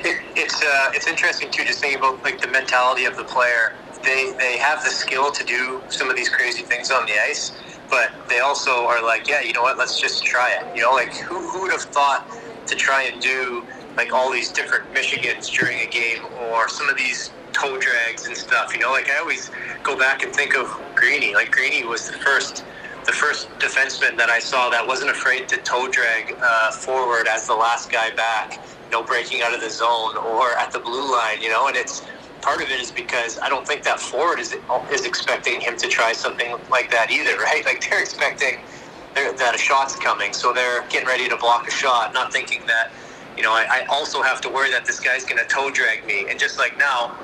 It, 0.04 0.18
it's 0.36 0.62
uh, 0.62 0.90
it's 0.94 1.08
interesting 1.08 1.50
too, 1.52 1.64
just 1.64 1.80
thinking 1.80 1.98
about 2.00 2.24
like 2.24 2.40
the 2.40 2.48
mentality 2.48 3.04
of 3.06 3.16
the 3.16 3.24
player. 3.24 3.76
They 4.04 4.32
they 4.38 4.58
have 4.58 4.82
the 4.84 4.90
skill 4.90 5.32
to 5.32 5.44
do 5.44 5.82
some 5.88 6.10
of 6.10 6.16
these 6.16 6.30
crazy 6.30 6.62
things 6.64 6.90
on 6.90 7.06
the 7.06 7.14
ice, 7.28 7.52
but 7.90 8.10
they 8.28 8.40
also 8.40 8.86
are 8.86 9.02
like, 9.04 9.28
yeah, 9.28 9.42
you 9.42 9.52
know 9.52 9.62
what? 9.62 9.78
Let's 9.78 10.00
just 10.00 10.24
try 10.24 10.50
it. 10.52 10.76
You 10.76 10.82
know, 10.82 10.92
like 10.92 11.14
who 11.14 11.50
who 11.50 11.62
would 11.62 11.72
have 11.72 11.82
thought 11.82 12.28
to 12.66 12.76
try 12.76 13.04
and 13.04 13.20
do 13.22 13.66
like 13.96 14.12
all 14.12 14.32
these 14.32 14.52
different 14.52 14.92
Michigans 14.94 15.50
during 15.50 15.78
a 15.80 15.86
game 15.86 16.24
or 16.52 16.68
some 16.68 16.88
of 16.88 16.96
these 16.96 17.32
toe 17.52 17.78
drags 17.78 18.26
and 18.26 18.36
stuff. 18.36 18.74
You 18.74 18.80
know, 18.80 18.92
like 18.92 19.10
I 19.10 19.18
always 19.20 19.50
go 19.82 19.98
back 19.98 20.22
and 20.22 20.34
think 20.34 20.56
of 20.56 20.68
Greeny. 20.94 21.34
Like 21.34 21.50
Greeny 21.52 21.84
was 21.84 22.06
the 22.06 22.18
first 22.18 22.64
the 23.06 23.12
first 23.12 23.50
defenseman 23.60 24.16
that 24.18 24.30
I 24.30 24.40
saw 24.40 24.70
that 24.70 24.86
wasn't 24.86 25.10
afraid 25.10 25.48
to 25.50 25.58
toe 25.58 25.88
drag 25.90 26.34
uh, 26.42 26.72
forward 26.72 27.28
as 27.28 27.46
the 27.46 27.54
last 27.54 27.90
guy 27.90 28.10
back, 28.16 28.60
you 28.86 28.92
know, 28.92 29.04
breaking 29.04 29.42
out 29.42 29.54
of 29.54 29.60
the 29.60 29.70
zone 29.70 30.16
or 30.18 30.50
at 30.58 30.72
the 30.72 30.80
blue 30.80 31.12
line, 31.12 31.40
you 31.42 31.50
know, 31.50 31.68
and 31.68 31.76
it's 31.76 32.02
part 32.42 32.62
of 32.62 32.68
it 32.70 32.80
is 32.80 32.92
because 32.92 33.38
I 33.44 33.48
don't 33.48 33.66
think 33.66 33.84
that 33.84 34.00
forward 34.00 34.40
is 34.40 34.54
is 34.92 35.06
expecting 35.06 35.60
him 35.60 35.76
to 35.78 35.88
try 35.88 36.12
something 36.12 36.56
like 36.70 36.90
that 36.92 37.10
either, 37.10 37.36
right? 37.38 37.62
Like 37.66 37.84
they're 37.88 38.02
expecting 38.02 38.64
that 39.14 39.54
a 39.54 39.58
shot's 39.58 39.96
coming, 39.96 40.32
so 40.32 40.52
they're 40.52 40.86
getting 40.88 41.08
ready 41.08 41.28
to 41.28 41.36
block 41.38 41.66
a 41.68 41.72
shot, 41.72 42.14
not 42.14 42.32
thinking 42.32 42.66
that 42.66 42.92
you 43.36 43.42
know, 43.42 43.52
I, 43.52 43.66
I 43.70 43.86
also 43.88 44.22
have 44.22 44.40
to 44.42 44.50
worry 44.50 44.70
that 44.72 44.86
this 44.86 45.00
guy's 45.00 45.24
going 45.24 45.38
to 45.38 45.46
toe 45.46 45.70
drag 45.70 46.06
me. 46.06 46.26
And 46.30 46.38
just 46.38 46.58
like 46.58 46.78
now, 46.78 47.16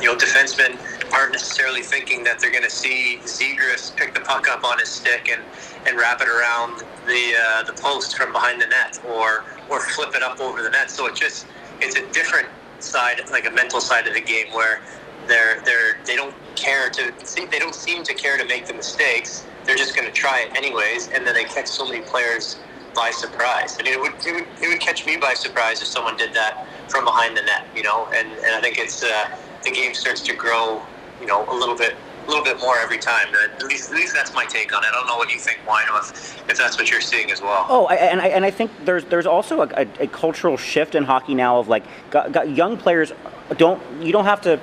you 0.00 0.06
know, 0.06 0.16
defensemen 0.16 0.78
aren't 1.12 1.32
necessarily 1.32 1.82
thinking 1.82 2.24
that 2.24 2.40
they're 2.40 2.52
going 2.52 2.64
to 2.64 2.70
see 2.70 3.18
Zegras 3.24 3.94
pick 3.96 4.14
the 4.14 4.20
puck 4.20 4.48
up 4.48 4.64
on 4.64 4.78
his 4.78 4.88
stick 4.88 5.28
and, 5.30 5.42
and 5.86 5.98
wrap 5.98 6.20
it 6.20 6.28
around 6.28 6.82
the 7.06 7.34
uh, 7.40 7.62
the 7.64 7.74
post 7.74 8.16
from 8.16 8.32
behind 8.32 8.60
the 8.62 8.66
net 8.68 9.00
or 9.06 9.44
or 9.70 9.80
flip 9.80 10.14
it 10.14 10.22
up 10.22 10.40
over 10.40 10.62
the 10.62 10.70
net. 10.70 10.90
So 10.90 11.06
it 11.06 11.16
just 11.16 11.46
it's 11.80 11.96
a 11.96 12.06
different 12.12 12.48
side, 12.80 13.20
like 13.30 13.46
a 13.46 13.50
mental 13.50 13.80
side 13.80 14.06
of 14.08 14.14
the 14.14 14.20
game 14.22 14.48
where 14.52 14.82
they're 15.28 15.62
they're 15.64 15.98
they 16.06 16.16
don't 16.16 16.34
care 16.56 16.90
to 16.90 17.12
see 17.24 17.46
they 17.46 17.58
don't 17.58 17.74
seem 17.74 18.04
to 18.04 18.14
care 18.14 18.38
to 18.38 18.44
make 18.46 18.66
the 18.66 18.74
mistakes. 18.74 19.46
They're 19.64 19.76
just 19.76 19.96
going 19.96 20.08
to 20.08 20.14
try 20.14 20.42
it 20.48 20.56
anyways, 20.56 21.08
and 21.08 21.26
then 21.26 21.34
they 21.34 21.44
catch 21.44 21.68
so 21.68 21.86
many 21.86 22.02
players 22.02 22.58
by 22.98 23.10
surprise. 23.12 23.76
I 23.78 23.84
mean, 23.84 23.94
it 23.94 24.00
would, 24.00 24.12
it 24.26 24.34
would, 24.34 24.46
it 24.60 24.68
would 24.68 24.80
catch 24.80 25.06
me 25.06 25.16
by 25.16 25.32
surprise 25.32 25.80
if 25.80 25.86
someone 25.86 26.16
did 26.16 26.34
that 26.34 26.66
from 26.88 27.04
behind 27.04 27.36
the 27.36 27.42
net, 27.42 27.64
you 27.74 27.84
know. 27.84 28.06
And, 28.12 28.28
and 28.28 28.54
I 28.56 28.60
think 28.60 28.76
it's 28.76 29.04
uh, 29.04 29.36
the 29.62 29.70
game 29.70 29.94
starts 29.94 30.20
to 30.22 30.34
grow, 30.34 30.82
you 31.20 31.26
know, 31.26 31.48
a 31.48 31.54
little 31.54 31.76
bit 31.76 31.94
a 31.94 32.28
little 32.28 32.44
bit 32.44 32.58
more 32.60 32.76
every 32.78 32.98
time. 32.98 33.28
At 33.44 33.62
least, 33.62 33.90
at 33.90 33.96
least 33.96 34.14
that's 34.14 34.34
my 34.34 34.44
take 34.44 34.76
on 34.76 34.82
it. 34.82 34.88
I 34.88 34.90
don't 34.90 35.06
know 35.06 35.16
what 35.16 35.32
you 35.32 35.38
think, 35.38 35.60
Whyno, 35.66 35.98
if, 36.00 36.50
if 36.50 36.58
that's 36.58 36.76
what 36.76 36.90
you're 36.90 37.00
seeing 37.00 37.30
as 37.30 37.40
well. 37.40 37.66
Oh, 37.70 37.86
and 37.86 38.20
I, 38.20 38.28
and 38.28 38.44
I 38.44 38.50
think 38.50 38.70
there's 38.84 39.04
there's 39.04 39.26
also 39.26 39.62
a, 39.62 39.68
a, 39.76 39.86
a 40.00 40.06
cultural 40.08 40.56
shift 40.56 40.96
in 40.96 41.04
hockey 41.04 41.34
now 41.34 41.60
of 41.60 41.68
like 41.68 41.84
got, 42.10 42.32
got 42.32 42.50
young 42.50 42.76
players 42.76 43.12
don't 43.56 43.80
you 44.02 44.12
don't 44.12 44.26
have 44.26 44.42
to 44.42 44.60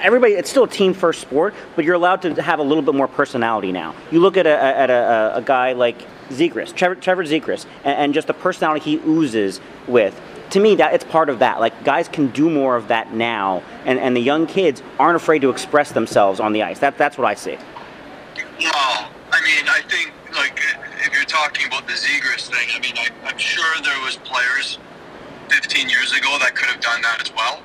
everybody 0.00 0.34
it's 0.34 0.50
still 0.50 0.64
a 0.64 0.68
team 0.68 0.92
first 0.92 1.20
sport 1.20 1.54
but 1.76 1.84
you're 1.84 1.94
allowed 1.94 2.20
to 2.20 2.42
have 2.42 2.58
a 2.58 2.62
little 2.62 2.82
bit 2.82 2.94
more 2.94 3.08
personality 3.08 3.72
now 3.72 3.94
you 4.10 4.20
look 4.20 4.36
at 4.36 4.46
a, 4.46 4.50
at 4.50 4.90
a, 4.90 5.36
a 5.36 5.42
guy 5.42 5.72
like 5.72 6.02
Zegras, 6.32 6.74
Trevor, 6.74 6.94
Trevor 6.94 7.24
Zegras, 7.24 7.66
and, 7.84 7.98
and, 7.98 8.14
just 8.14 8.26
the 8.26 8.34
personality 8.34 8.96
he 8.96 8.96
oozes 9.06 9.60
with. 9.86 10.20
To 10.50 10.60
me, 10.60 10.74
that 10.76 10.92
it's 10.94 11.04
part 11.04 11.28
of 11.28 11.38
that. 11.38 11.60
Like 11.60 11.84
guys 11.84 12.08
can 12.08 12.28
do 12.28 12.50
more 12.50 12.76
of 12.76 12.88
that 12.88 13.14
now, 13.14 13.62
and, 13.84 13.98
and 13.98 14.16
the 14.16 14.20
young 14.20 14.46
kids 14.46 14.82
aren't 14.98 15.16
afraid 15.16 15.40
to 15.42 15.50
express 15.50 15.92
themselves 15.92 16.40
on 16.40 16.52
the 16.52 16.62
ice. 16.62 16.78
That 16.80 16.98
that's 16.98 17.16
what 17.16 17.26
I 17.26 17.34
see. 17.34 17.56
Well, 18.60 19.10
I 19.32 19.40
mean, 19.42 19.68
I 19.68 19.80
think 19.88 20.12
like 20.34 20.60
if 21.04 21.14
you're 21.14 21.24
talking 21.24 21.66
about 21.66 21.86
the 21.86 21.94
Zegras 21.94 22.48
thing, 22.48 22.68
I 22.74 22.80
mean, 22.80 22.94
I, 22.96 23.08
I'm 23.28 23.38
sure 23.38 23.64
there 23.82 24.00
was 24.04 24.16
players 24.16 24.78
15 25.48 25.88
years 25.88 26.12
ago 26.12 26.38
that 26.40 26.54
could 26.54 26.68
have 26.68 26.80
done 26.80 27.02
that 27.02 27.20
as 27.20 27.34
well, 27.34 27.60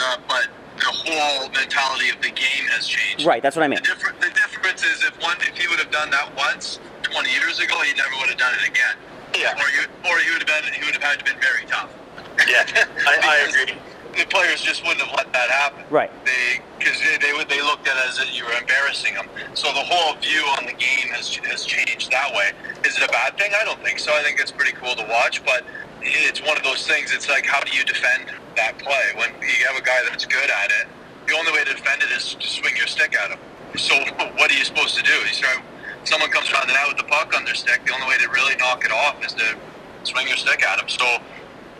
uh, 0.00 0.16
but 0.28 0.48
the 0.80 0.86
whole 0.86 1.48
mentality 1.50 2.08
of 2.10 2.20
the 2.22 2.30
game 2.30 2.66
has 2.72 2.86
changed. 2.86 3.26
Right, 3.26 3.42
that's 3.42 3.56
what 3.56 3.62
I 3.62 3.68
mean. 3.68 3.78
The, 3.82 3.94
differ- 3.94 4.14
the 4.18 4.30
difference 4.30 4.82
is 4.82 5.04
if 5.04 5.20
one, 5.22 5.36
if 5.40 5.56
he 5.56 5.68
would 5.68 5.78
have 5.78 5.90
done 5.90 6.10
that 6.10 6.34
once, 6.36 6.80
20 7.10 7.30
years 7.30 7.58
ago, 7.58 7.80
he 7.82 7.92
never 7.94 8.14
would 8.20 8.30
have 8.30 8.38
done 8.38 8.54
it 8.62 8.68
again. 8.68 8.96
Yeah. 9.34 9.54
Or 9.58 9.68
you, 9.70 9.82
or 10.06 10.18
he 10.20 10.30
would 10.30 10.42
have 10.42 10.50
been, 10.50 10.72
he 10.72 10.84
would 10.84 10.94
have 10.94 11.02
had 11.02 11.18
to 11.18 11.24
been 11.24 11.40
very 11.40 11.66
tough. 11.66 11.90
Yeah, 12.48 12.66
I, 13.06 13.18
I 13.22 13.36
agree. 13.50 13.74
The 14.16 14.26
players 14.26 14.60
just 14.60 14.82
wouldn't 14.82 15.06
have 15.06 15.14
let 15.16 15.32
that 15.32 15.50
happen. 15.50 15.84
Right. 15.88 16.10
They, 16.26 16.60
because 16.78 16.98
they, 16.98 17.18
they 17.18 17.32
would, 17.32 17.48
they 17.48 17.62
looked 17.62 17.86
at 17.86 17.96
it 17.96 18.08
as 18.08 18.18
that 18.18 18.34
you 18.34 18.44
were 18.44 18.56
embarrassing 18.58 19.14
them. 19.14 19.28
So 19.54 19.68
the 19.72 19.84
whole 19.84 20.16
view 20.18 20.42
on 20.58 20.66
the 20.66 20.74
game 20.74 21.12
has 21.14 21.30
has 21.46 21.64
changed 21.64 22.10
that 22.10 22.32
way. 22.32 22.50
Is 22.84 22.96
it 22.96 23.04
a 23.04 23.12
bad 23.12 23.38
thing? 23.38 23.52
I 23.54 23.64
don't 23.64 23.78
think 23.84 23.98
so. 23.98 24.10
I 24.12 24.22
think 24.22 24.40
it's 24.40 24.50
pretty 24.50 24.72
cool 24.72 24.94
to 24.96 25.06
watch, 25.06 25.44
but 25.44 25.62
it's 26.02 26.40
one 26.42 26.56
of 26.56 26.64
those 26.64 26.86
things. 26.86 27.12
It's 27.12 27.28
like, 27.28 27.46
how 27.46 27.60
do 27.60 27.76
you 27.76 27.84
defend 27.84 28.32
that 28.56 28.78
play 28.78 29.04
when 29.14 29.30
you 29.40 29.66
have 29.68 29.76
a 29.76 29.84
guy 29.84 30.00
that's 30.08 30.26
good 30.26 30.50
at 30.50 30.70
it? 30.82 30.88
The 31.28 31.36
only 31.36 31.52
way 31.52 31.64
to 31.64 31.74
defend 31.74 32.02
it 32.02 32.10
is 32.10 32.34
to 32.34 32.46
swing 32.46 32.74
your 32.76 32.88
stick 32.88 33.14
at 33.14 33.30
him. 33.30 33.38
So 33.76 33.94
what 34.40 34.50
are 34.50 34.54
you 34.56 34.64
supposed 34.64 34.96
to 34.96 35.02
do? 35.02 35.12
You 35.12 35.34
start, 35.34 35.60
someone 36.04 36.30
comes 36.30 36.50
around 36.52 36.70
out 36.70 36.88
with 36.88 36.96
the 36.96 37.04
puck 37.04 37.34
on 37.36 37.44
their 37.44 37.54
stick. 37.54 37.84
The 37.84 37.92
only 37.92 38.06
way 38.06 38.18
to 38.18 38.28
really 38.30 38.56
knock 38.56 38.84
it 38.84 38.92
off 38.92 39.24
is 39.24 39.32
to 39.34 39.56
swing 40.04 40.28
your 40.28 40.36
stick 40.36 40.62
at 40.62 40.80
him. 40.80 40.88
So 40.88 41.04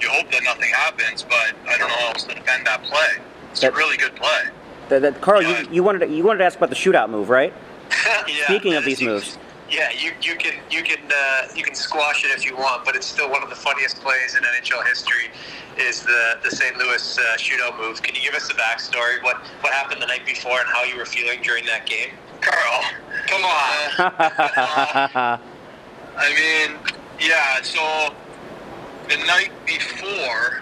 you 0.01 0.09
hope 0.09 0.31
that 0.33 0.43
nothing 0.45 0.71
happens, 0.71 1.23
but 1.23 1.55
I 1.69 1.79
don't 1.79 1.89
know 1.89 1.95
how 1.95 2.09
else 2.09 2.25
to 2.25 2.35
defend 2.35 2.67
that 2.67 2.83
play. 2.83 3.23
It's 3.51 3.63
a 3.63 3.73
really 3.73 3.97
good 3.97 4.15
play. 4.17 4.45
That, 4.89 5.03
that, 5.03 5.21
Carl, 5.21 5.43
you, 5.43 5.69
you 5.71 5.83
wanted 5.83 6.01
to, 6.01 6.09
you 6.09 6.25
wanted 6.25 6.39
to 6.39 6.45
ask 6.45 6.57
about 6.57 6.71
the 6.71 6.77
shootout 6.77 7.11
move, 7.11 7.29
right? 7.29 7.53
yeah, 8.29 8.45
Speaking 8.45 8.75
of 8.75 8.85
these 8.85 9.01
moves, 9.03 9.39
Yeah, 9.71 9.91
you, 9.91 10.13
you 10.23 10.37
can 10.37 10.55
you 10.71 10.83
can 10.83 10.99
uh, 11.13 11.49
you 11.55 11.63
can 11.63 11.75
squash 11.75 12.25
it 12.25 12.31
if 12.31 12.45
you 12.45 12.57
want, 12.57 12.85
but 12.85 12.95
it's 12.97 13.07
still 13.07 13.31
one 13.31 13.43
of 13.43 13.51
the 13.51 13.57
funniest 13.57 14.01
plays 14.01 14.37
in 14.37 14.43
NHL 14.43 14.87
history. 14.87 15.31
Is 15.77 16.03
the 16.03 16.39
the 16.43 16.51
St. 16.51 16.77
Louis 16.77 17.19
uh, 17.19 17.37
shootout 17.37 17.79
move? 17.79 18.03
Can 18.03 18.15
you 18.15 18.21
give 18.23 18.35
us 18.35 18.47
the 18.49 18.55
backstory? 18.55 19.23
What 19.23 19.39
what 19.61 19.73
happened 19.73 20.03
the 20.03 20.07
night 20.07 20.25
before 20.27 20.61
and 20.61 20.69
how 20.69 20.85
you 20.85 20.97
were 20.97 21.07
feeling 21.07 21.43
during 21.43 21.65
that 21.67 21.87
game? 21.87 22.11
Carl, 22.41 22.85
come 23.31 23.45
on. 23.45 25.41
I 26.17 26.29
mean, 26.35 26.77
yeah. 27.21 27.63
So 27.63 28.15
the 29.09 29.17
night 29.27 29.53
before, 29.65 30.61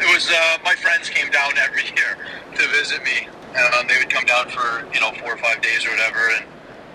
it 0.00 0.08
was 0.12 0.30
uh, 0.30 0.58
my 0.64 0.74
friends 0.74 1.08
came 1.08 1.30
down 1.30 1.52
every 1.58 1.84
year 1.84 2.16
to 2.56 2.68
visit 2.68 3.04
me. 3.04 3.28
Um, 3.52 3.86
they 3.86 3.98
would 3.98 4.10
come 4.10 4.24
down 4.24 4.48
for 4.48 4.88
you 4.94 5.00
know 5.00 5.12
four 5.20 5.34
or 5.34 5.38
five 5.38 5.60
days 5.60 5.84
or 5.86 5.90
whatever 5.90 6.30
and 6.36 6.46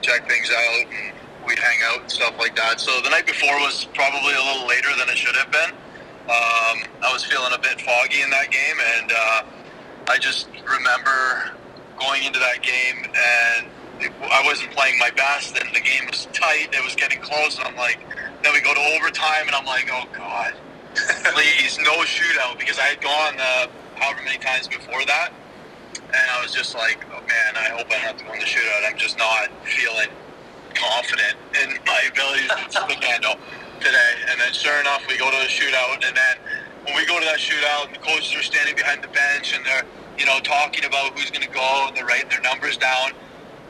check 0.01 0.27
things 0.27 0.49
out, 0.51 0.85
and 0.91 1.13
we'd 1.47 1.59
hang 1.59 1.79
out 1.91 2.01
and 2.01 2.11
stuff 2.11 2.33
like 2.39 2.55
that. 2.55 2.81
So 2.81 3.01
the 3.01 3.09
night 3.09 3.27
before 3.27 3.53
was 3.59 3.85
probably 3.93 4.33
a 4.33 4.43
little 4.43 4.67
later 4.67 4.89
than 4.97 5.09
it 5.09 5.17
should 5.17 5.35
have 5.35 5.51
been. 5.51 5.71
Um, 6.27 6.83
I 7.01 7.13
was 7.13 7.23
feeling 7.23 7.53
a 7.53 7.59
bit 7.59 7.79
foggy 7.79 8.21
in 8.21 8.29
that 8.31 8.51
game, 8.51 8.75
and 8.99 9.11
uh, 9.11 9.43
I 10.09 10.17
just 10.17 10.49
remember 10.67 11.51
going 11.97 12.23
into 12.23 12.39
that 12.39 12.61
game 12.61 13.05
and 13.05 13.67
it, 13.99 14.11
I 14.21 14.41
wasn't 14.45 14.71
playing 14.71 14.99
my 14.99 15.11
best, 15.11 15.57
and 15.57 15.69
the 15.75 15.81
game 15.81 16.05
was 16.09 16.27
tight. 16.33 16.69
It 16.73 16.83
was 16.83 16.95
getting 16.95 17.21
close, 17.21 17.57
and 17.57 17.67
I'm 17.67 17.75
like, 17.75 17.99
then 18.43 18.53
we 18.53 18.61
go 18.61 18.73
to 18.73 18.81
overtime, 18.97 19.47
and 19.47 19.55
I'm 19.55 19.65
like, 19.65 19.89
oh 19.91 20.05
god, 20.13 20.53
please 21.33 21.77
no 21.83 22.03
shootout 22.05 22.59
because 22.59 22.79
I 22.79 22.93
had 22.93 23.01
gone 23.01 23.35
uh, 23.39 23.67
however 23.95 24.21
many 24.23 24.37
times 24.37 24.67
before 24.67 25.03
that, 25.05 25.31
and 25.95 26.25
I 26.31 26.41
was 26.41 26.53
just 26.53 26.75
like, 26.75 27.05
oh 27.11 27.21
man, 27.21 27.51
I 27.55 27.69
hope 27.75 27.87
I 27.87 27.99
don't 27.99 28.13
have 28.13 28.17
to 28.17 28.25
go 28.25 28.33
in 28.33 28.39
the 28.39 28.45
shootout. 28.45 28.89
I'm 28.89 28.97
just 28.97 29.17
not 29.17 29.49
feeling 29.65 30.09
confident 30.73 31.35
in 31.63 31.77
my 31.85 32.01
abilities 32.11 32.49
to 32.77 32.85
the 32.89 32.97
handle 33.05 33.35
today. 33.79 34.13
And 34.29 34.39
then 34.39 34.53
sure 34.53 34.79
enough, 34.79 35.05
we 35.07 35.17
go 35.17 35.29
to 35.31 35.37
the 35.37 35.49
shootout, 35.49 36.05
and 36.05 36.15
then 36.15 36.35
when 36.87 36.95
we 36.95 37.05
go 37.05 37.19
to 37.19 37.25
that 37.25 37.39
shootout, 37.39 37.91
the 37.93 37.99
coaches 37.99 38.33
are 38.35 38.43
standing 38.43 38.75
behind 38.75 39.03
the 39.03 39.09
bench 39.09 39.53
and 39.55 39.65
they're, 39.65 39.83
you 40.17 40.25
know, 40.25 40.39
talking 40.39 40.85
about 40.85 41.17
who's 41.19 41.29
going 41.29 41.45
to 41.45 41.53
go 41.53 41.85
and 41.87 41.97
they're 41.97 42.05
writing 42.05 42.29
their 42.29 42.41
numbers 42.41 42.77
down. 42.77 43.11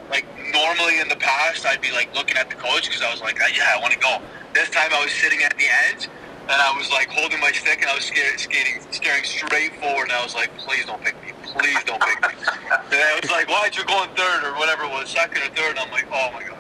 Like 0.10 0.26
normally 0.54 1.00
in 1.00 1.10
the 1.10 1.18
past, 1.18 1.66
I'd 1.66 1.82
be 1.82 1.92
like 1.92 2.14
looking 2.16 2.38
at 2.38 2.50
the 2.50 2.56
coach 2.56 2.88
because 2.88 3.02
I 3.02 3.12
was 3.12 3.22
like, 3.22 3.42
uh, 3.42 3.46
yeah, 3.56 3.76
I 3.76 3.82
want 3.82 3.94
to 3.94 4.00
go. 4.00 4.22
This 4.54 4.70
time 4.70 4.90
I 4.94 5.04
was 5.04 5.12
sitting 5.12 5.44
at 5.44 5.58
the 5.58 5.66
edge 5.90 6.08
and 6.50 6.62
I 6.62 6.72
was 6.78 6.90
like 6.92 7.10
holding 7.10 7.40
my 7.40 7.52
stick 7.52 7.82
and 7.82 7.90
I 7.90 7.96
was 7.96 8.06
scared, 8.06 8.40
skating, 8.40 8.82
staring 8.92 9.24
straight 9.24 9.76
forward. 9.82 10.04
And 10.04 10.14
I 10.14 10.24
was 10.24 10.34
like, 10.34 10.56
please 10.58 10.86
don't 10.86 11.02
pick 11.04 11.16
me. 11.22 11.34
Please 11.44 11.84
don't 11.84 12.02
pick 12.02 12.22
me. 12.22 12.30
and 12.72 13.02
I 13.04 13.20
was 13.22 13.30
like, 13.32 13.50
why'd 13.50 13.76
you 13.76 13.84
go 13.86 14.04
in 14.04 14.10
third 14.16 14.44
or 14.46 14.56
whatever 14.56 14.84
it 14.84 14.92
was, 14.92 15.10
second 15.10 15.44
or 15.44 15.54
third? 15.56 15.76
And 15.76 15.80
I'm 15.80 15.92
like, 15.92 16.08
oh 16.08 16.32
my 16.34 16.44
God. 16.44 16.58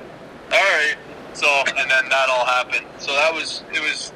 All 0.52 0.60
right. 0.60 0.96
So, 1.34 1.48
and 1.68 1.90
then 1.90 2.10
that 2.10 2.28
all 2.30 2.46
happened. 2.46 2.86
So 3.00 3.14
that 3.14 3.34
was, 3.34 3.64
it 3.74 3.80
was, 3.80 4.12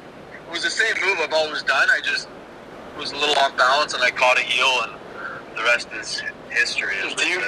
it 0.46 0.50
was 0.50 0.62
the 0.62 0.70
same 0.70 0.94
move 1.06 1.18
I've 1.20 1.32
always 1.32 1.62
done. 1.62 1.88
I 1.90 2.00
just 2.02 2.28
was 2.98 3.12
a 3.12 3.16
little 3.16 3.36
off 3.38 3.56
balance 3.56 3.94
and 3.94 4.02
I 4.02 4.10
caught 4.10 4.38
a 4.38 4.42
heel 4.42 4.68
and 4.82 4.92
the 5.56 5.62
rest 5.62 5.88
is 5.92 6.22
history. 6.50 6.96
Do 7.16 7.26
you 7.26 7.40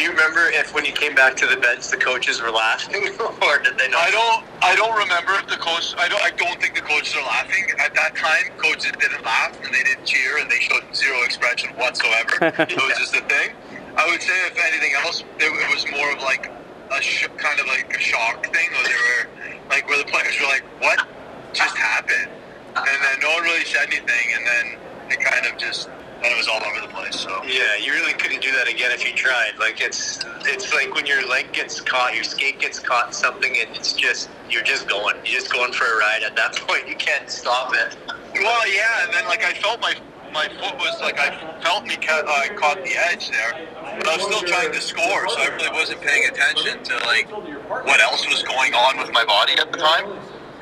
do 0.00 0.06
you 0.06 0.12
remember 0.12 0.48
if 0.48 0.72
when 0.72 0.86
you 0.86 0.92
came 0.92 1.14
back 1.14 1.36
to 1.36 1.46
the 1.46 1.58
bench 1.58 1.88
the 1.88 1.96
coaches 1.98 2.40
were 2.40 2.50
laughing 2.50 2.96
or 3.20 3.58
did 3.60 3.76
they 3.76 3.88
not? 3.92 4.00
I 4.00 4.10
don't. 4.10 4.40
I 4.64 4.74
don't 4.74 4.96
remember 4.96 5.36
if 5.36 5.46
the 5.46 5.60
coach. 5.60 5.92
I 5.98 6.08
don't. 6.08 6.22
I 6.24 6.30
don't 6.40 6.58
think 6.58 6.74
the 6.74 6.80
coaches 6.80 7.14
are 7.20 7.26
laughing 7.28 7.68
at 7.78 7.92
that 7.92 8.16
time. 8.16 8.48
Coaches 8.56 8.92
didn't 8.96 9.22
laugh 9.22 9.52
and 9.60 9.68
they 9.68 9.84
didn't 9.84 10.06
cheer 10.06 10.38
and 10.40 10.50
they 10.50 10.56
showed 10.56 10.88
zero 10.96 11.20
expression 11.22 11.76
whatsoever. 11.76 12.32
it 12.64 12.80
was 12.80 12.96
just 12.96 13.12
a 13.12 13.20
thing. 13.28 13.52
I 14.00 14.08
would 14.08 14.22
say 14.22 14.32
if 14.48 14.56
anything 14.72 14.96
else, 15.04 15.20
it, 15.36 15.52
it 15.52 15.68
was 15.68 15.84
more 15.92 16.10
of 16.16 16.22
like 16.22 16.48
a 16.96 17.02
sh- 17.02 17.28
kind 17.36 17.60
of 17.60 17.66
like 17.66 17.94
a 17.94 18.00
shock 18.00 18.48
thing, 18.56 18.72
or 18.72 18.82
they 18.88 18.96
were 18.96 19.58
like 19.68 19.86
where 19.86 19.98
the 19.98 20.08
players 20.08 20.32
were 20.40 20.48
like, 20.48 20.64
"What 20.80 21.04
just 21.52 21.76
happened?" 21.76 22.32
And 22.72 22.98
then 23.04 23.20
no 23.20 23.36
one 23.36 23.42
really 23.42 23.68
said 23.68 23.92
anything, 23.92 24.32
and 24.32 24.46
then 24.48 24.64
it 25.12 25.20
kind 25.20 25.44
of 25.44 25.60
just. 25.60 25.90
Then 26.22 26.32
it 26.32 26.36
was 26.36 26.48
all 26.48 26.60
over 26.62 26.80
the 26.80 26.92
place. 26.92 27.18
So 27.18 27.42
Yeah, 27.44 27.76
you 27.80 27.92
really 27.92 28.12
couldn't 28.12 28.42
do 28.42 28.52
that 28.52 28.68
again 28.68 28.90
if 28.92 29.06
you 29.08 29.14
tried. 29.14 29.52
Like 29.58 29.80
it's 29.80 30.20
it's 30.42 30.72
like 30.74 30.94
when 30.94 31.06
your 31.06 31.26
leg 31.26 31.52
gets 31.52 31.80
caught, 31.80 32.14
your 32.14 32.24
skate 32.24 32.58
gets 32.58 32.78
caught 32.78 33.08
in 33.08 33.12
something, 33.12 33.56
and 33.56 33.74
it's 33.74 33.92
just 33.94 34.28
you're 34.50 34.62
just 34.62 34.88
going, 34.88 35.16
you're 35.24 35.40
just 35.40 35.52
going 35.52 35.72
for 35.72 35.84
a 35.84 35.96
ride. 35.98 36.22
At 36.22 36.36
that 36.36 36.56
point, 36.68 36.88
you 36.88 36.96
can't 36.96 37.30
stop 37.30 37.72
it. 37.74 37.96
Well, 38.34 38.68
yeah, 38.72 39.04
and 39.04 39.14
then 39.14 39.24
like 39.26 39.44
I 39.44 39.54
felt 39.54 39.80
my 39.80 39.94
my 40.32 40.46
foot 40.48 40.76
was 40.78 41.00
like 41.00 41.18
I 41.18 41.30
felt 41.62 41.84
me 41.84 41.96
ca- 41.96 42.24
uh, 42.26 42.54
caught 42.54 42.84
the 42.84 42.94
edge 43.10 43.30
there, 43.30 43.68
but 43.98 44.06
I 44.08 44.16
was 44.16 44.24
still 44.26 44.46
trying 44.46 44.72
to 44.72 44.80
score, 44.80 45.28
so 45.28 45.40
I 45.40 45.48
really 45.56 45.70
wasn't 45.70 46.00
paying 46.02 46.28
attention 46.28 46.82
to 46.84 46.96
like 47.06 47.30
what 47.30 48.00
else 48.00 48.26
was 48.28 48.42
going 48.42 48.74
on 48.74 48.98
with 48.98 49.12
my 49.12 49.24
body 49.24 49.54
at 49.58 49.72
the 49.72 49.78
time, 49.78 50.06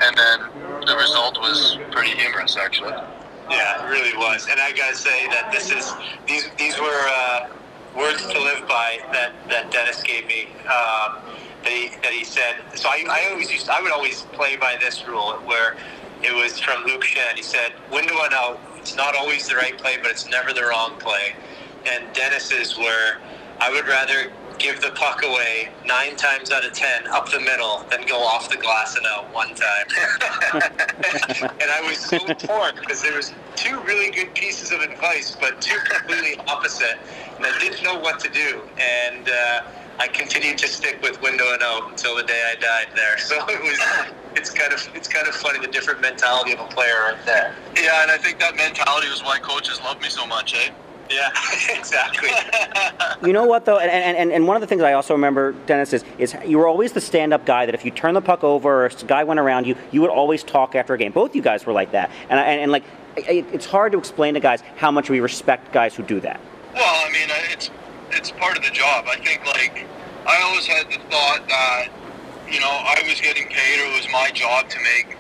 and 0.00 0.16
then 0.16 0.86
the 0.86 0.96
result 0.96 1.38
was 1.40 1.78
pretty 1.90 2.12
humorous 2.12 2.56
actually. 2.56 2.94
Yeah, 3.50 3.86
it 3.86 3.90
really 3.90 4.16
was. 4.16 4.46
And 4.50 4.60
I 4.60 4.72
gotta 4.72 4.96
say 4.96 5.26
that 5.28 5.50
this 5.52 5.70
is 5.70 5.92
these 6.26 6.50
these 6.58 6.78
were 6.78 7.06
uh, 7.08 7.48
words 7.96 8.22
to 8.26 8.40
live 8.40 8.66
by 8.68 8.98
that, 9.12 9.32
that 9.48 9.70
Dennis 9.70 10.02
gave 10.02 10.26
me. 10.26 10.48
Um, 10.66 11.18
that 11.64 11.72
he 11.72 11.88
that 12.02 12.12
he 12.12 12.24
said. 12.24 12.56
So 12.74 12.88
I, 12.88 13.04
I 13.08 13.30
always 13.30 13.50
used 13.52 13.68
I 13.68 13.80
would 13.82 13.92
always 13.92 14.22
play 14.32 14.56
by 14.56 14.76
this 14.80 15.06
rule 15.06 15.32
where 15.44 15.76
it 16.22 16.32
was 16.34 16.58
from 16.58 16.84
Luke 16.84 17.02
Schenn. 17.04 17.34
He 17.36 17.42
said, 17.42 17.72
"Window 17.92 18.16
and 18.22 18.34
out. 18.34 18.60
It's 18.76 18.94
not 18.94 19.14
always 19.16 19.48
the 19.48 19.56
right 19.56 19.76
play, 19.76 19.96
but 20.00 20.10
it's 20.10 20.28
never 20.28 20.52
the 20.52 20.64
wrong 20.64 20.96
play." 20.98 21.34
And 21.86 22.04
Dennis's 22.12 22.76
were, 22.78 23.18
I 23.60 23.70
would 23.70 23.86
rather 23.86 24.32
give 24.58 24.80
the 24.80 24.90
puck 24.90 25.22
away 25.24 25.68
nine 25.86 26.16
times 26.16 26.50
out 26.50 26.64
of 26.64 26.72
ten 26.72 27.06
up 27.08 27.30
the 27.30 27.40
middle 27.40 27.84
then 27.90 28.06
go 28.06 28.18
off 28.18 28.48
the 28.48 28.56
glass 28.56 28.96
and 28.96 29.06
out 29.06 29.32
one 29.32 29.54
time. 29.54 29.86
and 31.60 31.70
I 31.70 31.82
was 31.86 31.98
so 31.98 32.18
torn 32.18 32.74
because 32.76 33.02
there 33.02 33.16
was 33.16 33.32
two 33.56 33.80
really 33.80 34.10
good 34.10 34.34
pieces 34.34 34.72
of 34.72 34.80
advice, 34.80 35.36
but 35.38 35.60
two 35.60 35.78
completely 35.88 36.38
opposite, 36.46 36.98
and 37.36 37.46
I 37.46 37.58
didn't 37.58 37.82
know 37.82 37.98
what 37.98 38.20
to 38.20 38.30
do. 38.30 38.62
And 38.78 39.28
uh, 39.28 39.62
I 39.98 40.08
continued 40.08 40.58
to 40.58 40.68
stick 40.68 41.00
with 41.02 41.20
window 41.22 41.52
and 41.52 41.62
out 41.62 41.90
until 41.90 42.16
the 42.16 42.22
day 42.22 42.52
I 42.52 42.60
died 42.60 42.88
there. 42.94 43.16
So 43.28 43.36
it 43.48 43.62
was. 43.62 43.78
It's 44.36 44.50
kind 44.50 44.72
of 44.72 44.88
it's 44.94 45.08
kind 45.08 45.26
of 45.26 45.34
funny 45.34 45.58
the 45.58 45.66
different 45.66 46.00
mentality 46.00 46.52
of 46.52 46.60
a 46.60 46.66
player 46.66 46.94
right 47.10 47.26
there. 47.26 47.54
Yeah, 47.76 48.02
and 48.02 48.10
I 48.10 48.18
think 48.18 48.38
that 48.38 48.56
mentality 48.56 49.08
was 49.10 49.22
why 49.24 49.38
coaches 49.38 49.80
love 49.82 50.00
me 50.00 50.08
so 50.08 50.26
much, 50.26 50.54
eh? 50.54 50.70
Yeah, 51.10 51.30
exactly. 51.70 52.30
You 53.20 53.32
know 53.32 53.46
what 53.46 53.64
though, 53.64 53.78
and, 53.78 53.90
and, 53.90 54.30
and 54.30 54.46
one 54.46 54.54
of 54.56 54.60
the 54.60 54.68
things 54.68 54.80
I 54.80 54.92
also 54.92 55.12
remember, 55.12 55.50
Dennis, 55.66 55.92
is, 55.92 56.04
is 56.18 56.36
you 56.46 56.56
were 56.56 56.68
always 56.68 56.92
the 56.92 57.00
stand-up 57.00 57.44
guy 57.44 57.66
that 57.66 57.74
if 57.74 57.84
you 57.84 57.90
turn 57.90 58.14
the 58.14 58.20
puck 58.20 58.44
over 58.44 58.84
or 58.84 58.86
a 58.86 58.90
guy 59.06 59.24
went 59.24 59.40
around 59.40 59.66
you, 59.66 59.74
you 59.90 60.00
would 60.02 60.10
always 60.10 60.44
talk 60.44 60.76
after 60.76 60.94
a 60.94 60.98
game. 60.98 61.10
Both 61.10 61.34
you 61.34 61.42
guys 61.42 61.66
were 61.66 61.72
like 61.72 61.90
that, 61.92 62.12
and 62.30 62.38
and, 62.38 62.60
and 62.60 62.72
like 62.72 62.84
it, 63.16 63.44
it's 63.52 63.66
hard 63.66 63.90
to 63.92 63.98
explain 63.98 64.34
to 64.34 64.40
guys 64.40 64.62
how 64.76 64.92
much 64.92 65.10
we 65.10 65.18
respect 65.18 65.72
guys 65.72 65.96
who 65.96 66.04
do 66.04 66.20
that. 66.20 66.40
Well, 66.74 67.06
I 67.06 67.10
mean, 67.10 67.28
it's 67.50 67.70
it's 68.10 68.30
part 68.30 68.56
of 68.56 68.62
the 68.64 68.70
job. 68.70 69.06
I 69.08 69.16
think 69.16 69.44
like 69.46 69.84
I 70.26 70.40
always 70.42 70.66
had 70.66 70.86
the 70.86 70.98
thought 71.10 71.48
that 71.48 71.88
you 72.48 72.60
know 72.60 72.70
I 72.70 73.02
was 73.08 73.20
getting 73.20 73.48
paid, 73.48 73.80
or 73.80 73.92
it 73.92 73.96
was 73.96 74.12
my 74.12 74.30
job 74.32 74.68
to 74.68 74.78
make 74.80 75.16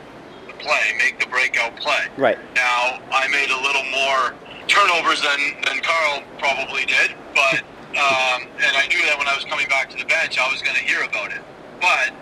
the 0.46 0.52
play, 0.54 0.94
make 0.98 1.18
the 1.18 1.26
breakout 1.26 1.74
play. 1.76 2.06
Right. 2.16 2.38
Now 2.54 3.00
I 3.10 3.26
made 3.28 3.50
a 3.50 3.60
little 3.60 3.84
more 3.90 4.34
turnovers 4.68 5.22
than 5.22 5.40
than 5.66 5.80
Carl 5.82 6.22
probably 6.38 6.84
did, 6.84 7.12
but 7.34 7.64
um, 7.98 8.46
and 8.62 8.76
I 8.76 8.86
knew 8.88 9.02
that 9.06 9.18
when 9.18 9.26
I 9.26 9.34
was 9.34 9.44
coming 9.44 9.66
back 9.68 9.90
to 9.90 9.96
the 9.96 10.04
bench, 10.04 10.38
I 10.38 10.50
was 10.52 10.62
going 10.62 10.76
to 10.76 10.84
hear 10.84 11.02
about 11.02 11.32
it. 11.32 11.40
But 11.80 12.12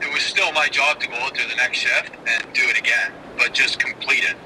it 0.00 0.12
was 0.12 0.22
still 0.22 0.50
my 0.52 0.68
job 0.68 1.00
to 1.00 1.08
go 1.08 1.14
out 1.16 1.34
there 1.34 1.46
the 1.48 1.56
next 1.56 1.78
shift 1.78 2.12
and 2.26 2.42
do 2.54 2.62
it 2.64 2.78
again, 2.78 3.12
but 3.36 3.52
just 3.52 3.78
complete 3.78 4.24
it. 4.24 4.36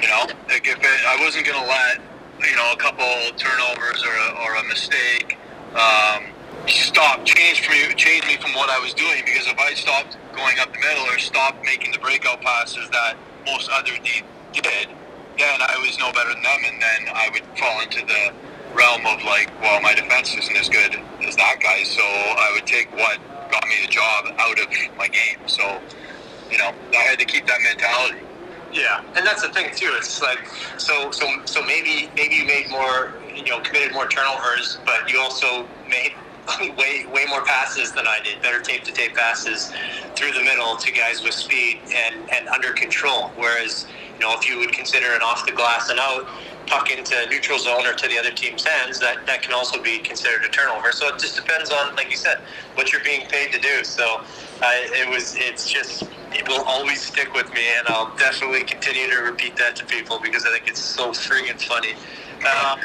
You 0.00 0.08
know, 0.08 0.26
like 0.48 0.66
if 0.66 0.78
it, 0.78 1.00
I 1.06 1.16
wasn't 1.20 1.46
going 1.46 1.60
to 1.62 1.66
let 1.66 2.00
you 2.46 2.56
know 2.56 2.72
a 2.72 2.76
couple 2.76 3.06
turnovers 3.36 4.04
or 4.04 4.14
a, 4.14 4.28
or 4.44 4.54
a 4.56 4.64
mistake 4.68 5.38
um, 5.74 6.24
stop 6.66 7.24
change 7.24 7.68
me 7.68 7.92
change 7.94 8.26
me 8.26 8.36
from 8.36 8.52
what 8.54 8.70
I 8.70 8.78
was 8.78 8.94
doing 8.94 9.22
because 9.24 9.46
if 9.46 9.58
I 9.58 9.74
stopped 9.74 10.16
going 10.36 10.58
up 10.60 10.72
the 10.72 10.78
middle 10.78 11.04
or 11.04 11.18
stopped 11.18 11.64
making 11.64 11.92
the 11.92 11.98
breakout 11.98 12.40
passes 12.40 12.88
that 12.90 13.16
most 13.46 13.68
other 13.70 13.92
D 14.04 14.22
did, 14.52 14.88
then 15.38 15.62
I 15.62 15.78
was 15.78 15.98
no 15.98 16.12
better 16.12 16.34
than 16.34 16.42
them, 16.42 16.60
and 16.66 16.82
then 16.82 17.14
I 17.14 17.30
would 17.32 17.44
fall 17.58 17.80
into 17.80 18.04
the 18.04 18.32
realm 18.74 19.06
of 19.06 19.22
like, 19.24 19.50
well, 19.60 19.80
my 19.80 19.94
defense 19.94 20.34
isn't 20.34 20.56
as 20.56 20.68
good 20.68 20.98
as 21.26 21.36
that 21.36 21.56
guy, 21.60 21.82
so 21.84 22.02
I 22.02 22.50
would 22.54 22.66
take 22.66 22.90
what 22.92 23.18
got 23.50 23.66
me 23.66 23.76
the 23.82 23.88
job 23.88 24.34
out 24.38 24.58
of 24.58 24.68
my 24.96 25.08
game. 25.08 25.38
So, 25.46 25.80
you 26.50 26.58
know, 26.58 26.72
I 26.92 27.02
had 27.02 27.18
to 27.18 27.24
keep 27.24 27.46
that 27.46 27.60
mentality. 27.62 28.20
Yeah, 28.72 29.02
and 29.16 29.26
that's 29.26 29.42
the 29.42 29.48
thing 29.48 29.74
too. 29.74 29.90
It's 29.96 30.20
like 30.20 30.40
so 30.76 31.10
so 31.10 31.26
so 31.46 31.64
maybe 31.64 32.10
maybe 32.14 32.34
you 32.34 32.44
made 32.44 32.68
more 32.68 33.14
you 33.34 33.44
know 33.44 33.60
committed 33.60 33.94
more 33.94 34.06
turnovers, 34.08 34.78
but 34.84 35.10
you 35.10 35.18
also 35.18 35.66
made 35.88 36.12
way 36.78 37.06
way 37.06 37.26
more 37.28 37.44
passes 37.44 37.92
than 37.92 38.06
I 38.06 38.18
did. 38.24 38.42
Better 38.42 38.60
tape 38.60 38.84
to 38.84 38.92
tape 38.92 39.14
passes 39.14 39.72
through 40.16 40.32
the 40.32 40.42
middle 40.42 40.76
to 40.76 40.92
guys 40.92 41.22
with 41.22 41.34
speed 41.34 41.80
and 41.94 42.28
and 42.30 42.48
under 42.48 42.72
control. 42.72 43.30
Whereas 43.36 43.86
you 44.14 44.20
know 44.20 44.34
if 44.36 44.48
you 44.48 44.58
would 44.58 44.72
consider 44.72 45.14
an 45.14 45.22
off 45.22 45.46
the 45.46 45.52
glass 45.52 45.90
and 45.90 45.98
out 46.00 46.26
puck 46.68 46.90
into 46.90 47.14
neutral 47.28 47.58
zone 47.58 47.86
or 47.86 47.94
to 47.94 48.08
the 48.08 48.18
other 48.18 48.30
team's 48.30 48.64
hands, 48.64 49.00
that 49.00 49.26
that 49.26 49.42
can 49.42 49.52
also 49.52 49.82
be 49.82 49.98
considered 49.98 50.44
a 50.44 50.48
turnover. 50.48 50.92
So 50.92 51.08
it 51.08 51.18
just 51.18 51.36
depends 51.36 51.70
on, 51.70 51.96
like 51.96 52.10
you 52.10 52.16
said, 52.16 52.38
what 52.74 52.92
you're 52.92 53.02
being 53.02 53.26
paid 53.26 53.52
to 53.52 53.60
do. 53.60 53.82
So 53.84 54.20
uh, 54.62 54.70
it 54.92 55.08
was 55.08 55.34
it's 55.36 55.68
just 55.70 56.04
it 56.32 56.46
will 56.46 56.62
always 56.64 57.00
stick 57.00 57.32
with 57.34 57.52
me, 57.54 57.62
and 57.78 57.88
I'll 57.88 58.14
definitely 58.16 58.64
continue 58.64 59.08
to 59.10 59.22
repeat 59.22 59.56
that 59.56 59.76
to 59.76 59.86
people 59.86 60.20
because 60.20 60.44
I 60.44 60.50
think 60.50 60.68
it's 60.68 60.80
so 60.80 61.10
friggin' 61.10 61.60
funny. 61.60 61.94
Um, 62.38 62.78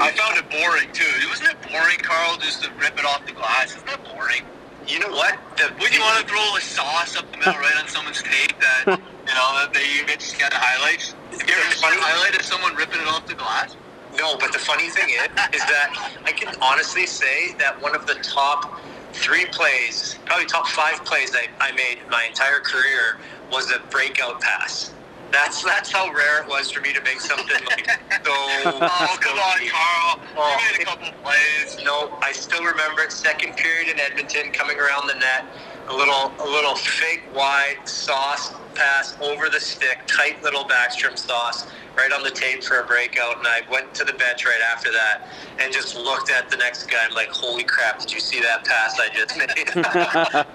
I 0.00 0.12
found 0.12 0.36
it 0.36 0.50
boring 0.50 0.92
too. 0.92 1.08
Wasn't 1.30 1.48
it 1.48 1.56
boring, 1.70 1.96
Carl, 2.02 2.36
just 2.38 2.62
to 2.64 2.70
rip 2.72 2.98
it 2.98 3.06
off 3.06 3.24
the 3.24 3.32
glass? 3.32 3.74
Isn't 3.74 3.86
that 3.86 4.04
boring? 4.04 4.42
You 4.86 5.00
know 5.00 5.10
what? 5.10 5.38
The, 5.56 5.72
Would 5.80 5.94
you 5.94 6.00
want 6.00 6.20
to 6.20 6.26
throw 6.26 6.40
a 6.56 6.60
sauce 6.60 7.16
up 7.16 7.30
the 7.32 7.38
middle 7.38 7.54
right 7.54 7.76
on 7.80 7.88
someone's 7.88 8.22
tape 8.22 8.58
that 8.60 8.84
you 8.88 9.34
know 9.34 9.48
that 9.60 9.70
they 9.72 10.04
just 10.16 10.38
got 10.38 10.50
the 10.50 10.58
highlights? 10.58 11.14
Have 11.48 11.56
you 11.56 11.64
ever 11.64 11.74
seen 11.74 11.98
a 11.98 12.04
highlight 12.04 12.38
of 12.38 12.44
someone 12.44 12.74
ripping 12.76 13.00
it 13.00 13.08
off 13.08 13.26
the 13.26 13.32
glass? 13.32 13.74
No, 14.18 14.36
but 14.36 14.52
the 14.52 14.58
funny 14.58 14.90
thing 14.90 15.08
is, 15.08 15.22
is 15.54 15.64
that 15.64 16.12
I 16.26 16.32
can 16.32 16.54
honestly 16.60 17.06
say 17.06 17.54
that 17.54 17.80
one 17.80 17.96
of 17.96 18.06
the 18.06 18.16
top 18.16 18.78
three 19.14 19.46
plays, 19.46 20.18
probably 20.26 20.44
top 20.44 20.68
five 20.68 21.02
plays 21.06 21.34
I, 21.34 21.48
I 21.58 21.72
made 21.72 22.00
my 22.10 22.26
entire 22.28 22.60
career 22.60 23.16
was 23.50 23.72
a 23.72 23.78
breakout 23.88 24.42
pass. 24.42 24.92
That's 25.32 25.64
that's 25.64 25.90
how 25.90 26.12
rare 26.12 26.42
it 26.42 26.48
was 26.48 26.70
for 26.70 26.82
me 26.82 26.92
to 26.92 27.00
make 27.00 27.20
something 27.20 27.64
like 27.64 27.88
so. 28.12 28.30
Oh, 28.30 29.16
come 29.18 29.38
on, 29.38 29.58
Carl. 29.68 30.20
Oh, 30.36 30.52
you 30.52 30.78
made 30.78 30.86
a 30.86 30.90
oh, 30.90 30.96
couple 30.96 31.12
plays. 31.22 31.82
No, 31.82 32.18
I 32.20 32.32
still 32.32 32.62
remember 32.62 33.02
it. 33.02 33.12
Second 33.12 33.56
period 33.56 33.88
in 33.88 33.98
Edmonton, 33.98 34.52
coming 34.52 34.78
around 34.78 35.06
the 35.06 35.14
net, 35.14 35.46
a 35.88 35.94
little 35.94 36.32
a 36.40 36.48
little 36.48 36.74
fake 36.74 37.22
wide 37.34 37.76
sauce 37.84 38.54
pass 38.74 39.16
over 39.20 39.48
the 39.48 39.60
stick, 39.60 39.98
tight 40.06 40.42
little 40.42 40.64
backstrom 40.64 41.18
sauce, 41.18 41.66
right 41.96 42.12
on 42.12 42.22
the 42.22 42.30
tape 42.30 42.62
for 42.62 42.80
a 42.80 42.86
breakout. 42.86 43.38
And 43.38 43.46
I 43.46 43.62
went 43.70 43.94
to 43.94 44.04
the 44.04 44.12
bench 44.12 44.44
right 44.44 44.60
after 44.72 44.92
that 44.92 45.28
and 45.58 45.72
just 45.72 45.96
looked 45.96 46.30
at 46.30 46.50
the 46.50 46.56
next 46.56 46.84
guy. 46.84 47.04
I'm 47.04 47.14
like, 47.14 47.28
holy 47.28 47.64
crap! 47.64 47.98
Did 48.00 48.12
you 48.12 48.20
see 48.20 48.40
that 48.40 48.64
pass 48.64 49.00
I 49.00 49.08
just 49.14 49.36
made? 49.36 49.50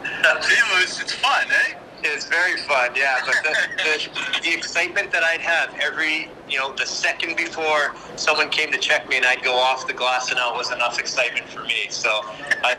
it 0.00 0.80
was, 0.80 1.00
it's 1.00 1.14
fun, 1.14 1.46
eh? 1.50 1.74
It's 2.02 2.26
very 2.26 2.56
fun, 2.62 2.90
yeah. 2.94 3.18
But 3.24 3.36
the, 3.42 3.54
the, 3.84 4.40
the 4.42 4.54
excitement 4.56 5.10
that 5.12 5.22
I'd 5.22 5.40
have 5.40 5.74
every, 5.80 6.30
you 6.48 6.58
know, 6.58 6.72
the 6.74 6.86
second 6.86 7.36
before 7.36 7.94
someone 8.16 8.48
came 8.50 8.72
to 8.72 8.78
check 8.78 9.08
me 9.08 9.16
and 9.16 9.26
I'd 9.26 9.42
go 9.42 9.54
off 9.54 9.86
the 9.86 9.92
glass 9.92 10.30
and 10.30 10.38
out 10.38 10.54
was 10.54 10.70
enough 10.72 10.98
excitement 10.98 11.48
for 11.48 11.62
me. 11.64 11.86
So 11.90 12.08
I, 12.08 12.76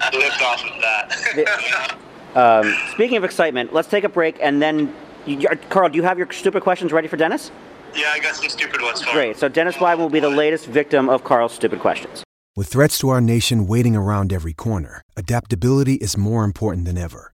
I 0.00 0.16
lived 0.16 0.42
off 0.42 0.64
of 0.64 0.80
that. 0.80 1.98
Um, 2.34 2.74
speaking 2.90 3.16
of 3.16 3.22
excitement, 3.22 3.72
let's 3.72 3.86
take 3.86 4.02
a 4.02 4.08
break 4.08 4.38
and 4.42 4.60
then, 4.60 4.92
you, 5.24 5.46
Carl, 5.68 5.88
do 5.88 5.94
you 5.94 6.02
have 6.02 6.18
your 6.18 6.28
stupid 6.32 6.64
questions 6.64 6.90
ready 6.90 7.06
for 7.06 7.16
Dennis? 7.16 7.52
yeah, 7.96 8.10
I 8.12 8.18
got 8.18 8.34
some 8.34 8.48
stupid 8.48 8.82
ones 8.82 9.02
for 9.02 9.12
Great. 9.12 9.36
So 9.36 9.48
Dennis 9.48 9.76
Wideman 9.76 9.98
will 9.98 10.08
be 10.08 10.20
the 10.20 10.30
latest 10.30 10.66
victim 10.66 11.08
of 11.08 11.24
Carl's 11.24 11.52
stupid 11.52 11.80
questions. 11.80 12.24
With 12.56 12.68
threats 12.68 12.98
to 12.98 13.08
our 13.08 13.20
nation 13.20 13.66
waiting 13.66 13.96
around 13.96 14.32
every 14.32 14.52
corner, 14.52 15.02
adaptability 15.16 15.94
is 15.94 16.16
more 16.16 16.44
important 16.44 16.86
than 16.86 16.98
ever. 16.98 17.33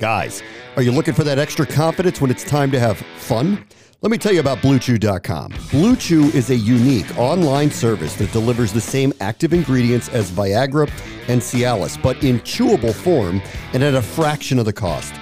Guys, 0.00 0.42
are 0.76 0.82
you 0.82 0.92
looking 0.92 1.12
for 1.12 1.24
that 1.24 1.38
extra 1.38 1.66
confidence 1.66 2.22
when 2.22 2.30
it's 2.30 2.42
time 2.42 2.70
to 2.70 2.80
have 2.80 2.96
fun? 3.18 3.62
Let 4.00 4.10
me 4.10 4.16
tell 4.16 4.32
you 4.32 4.40
about 4.40 4.58
BlueChew.com. 4.58 5.52
BlueChew 5.52 6.34
is 6.34 6.48
a 6.48 6.56
unique 6.56 7.18
online 7.18 7.70
service 7.70 8.16
that 8.16 8.32
delivers 8.32 8.72
the 8.72 8.80
same 8.80 9.12
active 9.20 9.52
ingredients 9.52 10.08
as 10.08 10.30
Viagra 10.30 10.90
and 11.28 11.42
Cialis, 11.42 12.02
but 12.02 12.24
in 12.24 12.40
chewable 12.40 12.94
form 12.94 13.42
and 13.74 13.82
at 13.82 13.94
a 13.94 14.00
fraction 14.00 14.58
of 14.58 14.64
the 14.64 14.72
cost. 14.72 15.12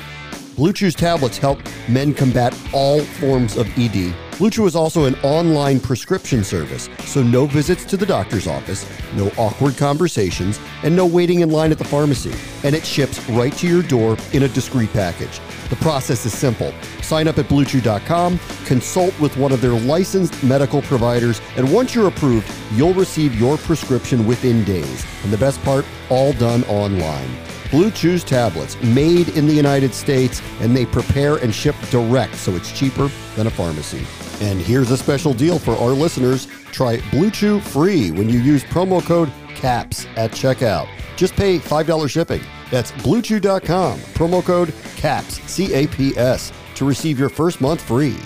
Blue 0.58 0.72
Chew's 0.72 0.96
tablets 0.96 1.38
help 1.38 1.60
men 1.88 2.12
combat 2.12 2.52
all 2.72 3.00
forms 3.00 3.56
of 3.56 3.68
ED. 3.78 4.12
Blue 4.38 4.50
Chew 4.50 4.66
is 4.66 4.74
also 4.74 5.04
an 5.04 5.14
online 5.22 5.78
prescription 5.78 6.42
service, 6.42 6.88
so 7.04 7.22
no 7.22 7.46
visits 7.46 7.84
to 7.84 7.96
the 7.96 8.04
doctor's 8.04 8.48
office, 8.48 8.84
no 9.14 9.30
awkward 9.38 9.76
conversations, 9.76 10.58
and 10.82 10.96
no 10.96 11.06
waiting 11.06 11.42
in 11.42 11.50
line 11.50 11.70
at 11.70 11.78
the 11.78 11.84
pharmacy. 11.84 12.34
And 12.64 12.74
it 12.74 12.84
ships 12.84 13.20
right 13.30 13.52
to 13.52 13.68
your 13.68 13.84
door 13.84 14.16
in 14.32 14.42
a 14.42 14.48
discreet 14.48 14.92
package. 14.92 15.40
The 15.70 15.76
process 15.76 16.26
is 16.26 16.36
simple. 16.36 16.74
Sign 17.02 17.28
up 17.28 17.38
at 17.38 17.44
bluechew.com, 17.44 18.40
consult 18.64 19.20
with 19.20 19.36
one 19.36 19.52
of 19.52 19.60
their 19.60 19.78
licensed 19.78 20.42
medical 20.42 20.82
providers, 20.82 21.40
and 21.56 21.72
once 21.72 21.94
you're 21.94 22.08
approved, 22.08 22.52
you'll 22.72 22.94
receive 22.94 23.38
your 23.38 23.58
prescription 23.58 24.26
within 24.26 24.64
days. 24.64 25.06
And 25.22 25.32
the 25.32 25.38
best 25.38 25.62
part, 25.62 25.84
all 26.10 26.32
done 26.32 26.64
online. 26.64 27.47
Blue 27.70 27.90
Chew's 27.90 28.24
tablets, 28.24 28.80
made 28.82 29.28
in 29.30 29.46
the 29.46 29.52
United 29.52 29.92
States, 29.92 30.40
and 30.60 30.74
they 30.74 30.86
prepare 30.86 31.36
and 31.36 31.54
ship 31.54 31.74
direct, 31.90 32.34
so 32.36 32.52
it's 32.52 32.72
cheaper 32.72 33.10
than 33.36 33.46
a 33.46 33.50
pharmacy. 33.50 34.06
And 34.44 34.60
here's 34.60 34.90
a 34.90 34.96
special 34.96 35.34
deal 35.34 35.58
for 35.58 35.72
our 35.72 35.90
listeners. 35.90 36.46
Try 36.72 37.00
Blue 37.10 37.30
Chew 37.30 37.60
free 37.60 38.10
when 38.10 38.28
you 38.28 38.38
use 38.38 38.64
promo 38.64 39.02
code 39.02 39.30
CAPS 39.54 40.06
at 40.16 40.30
checkout. 40.30 40.88
Just 41.16 41.34
pay 41.34 41.58
$5 41.58 42.08
shipping. 42.08 42.42
That's 42.70 42.92
bluechew.com, 42.92 43.98
promo 44.14 44.44
code 44.44 44.72
CAPS, 44.96 45.40
C 45.50 45.74
A 45.74 45.86
P 45.88 46.16
S, 46.16 46.52
to 46.76 46.84
receive 46.84 47.18
your 47.18 47.28
first 47.28 47.60
month 47.60 47.82
free. 47.82 48.16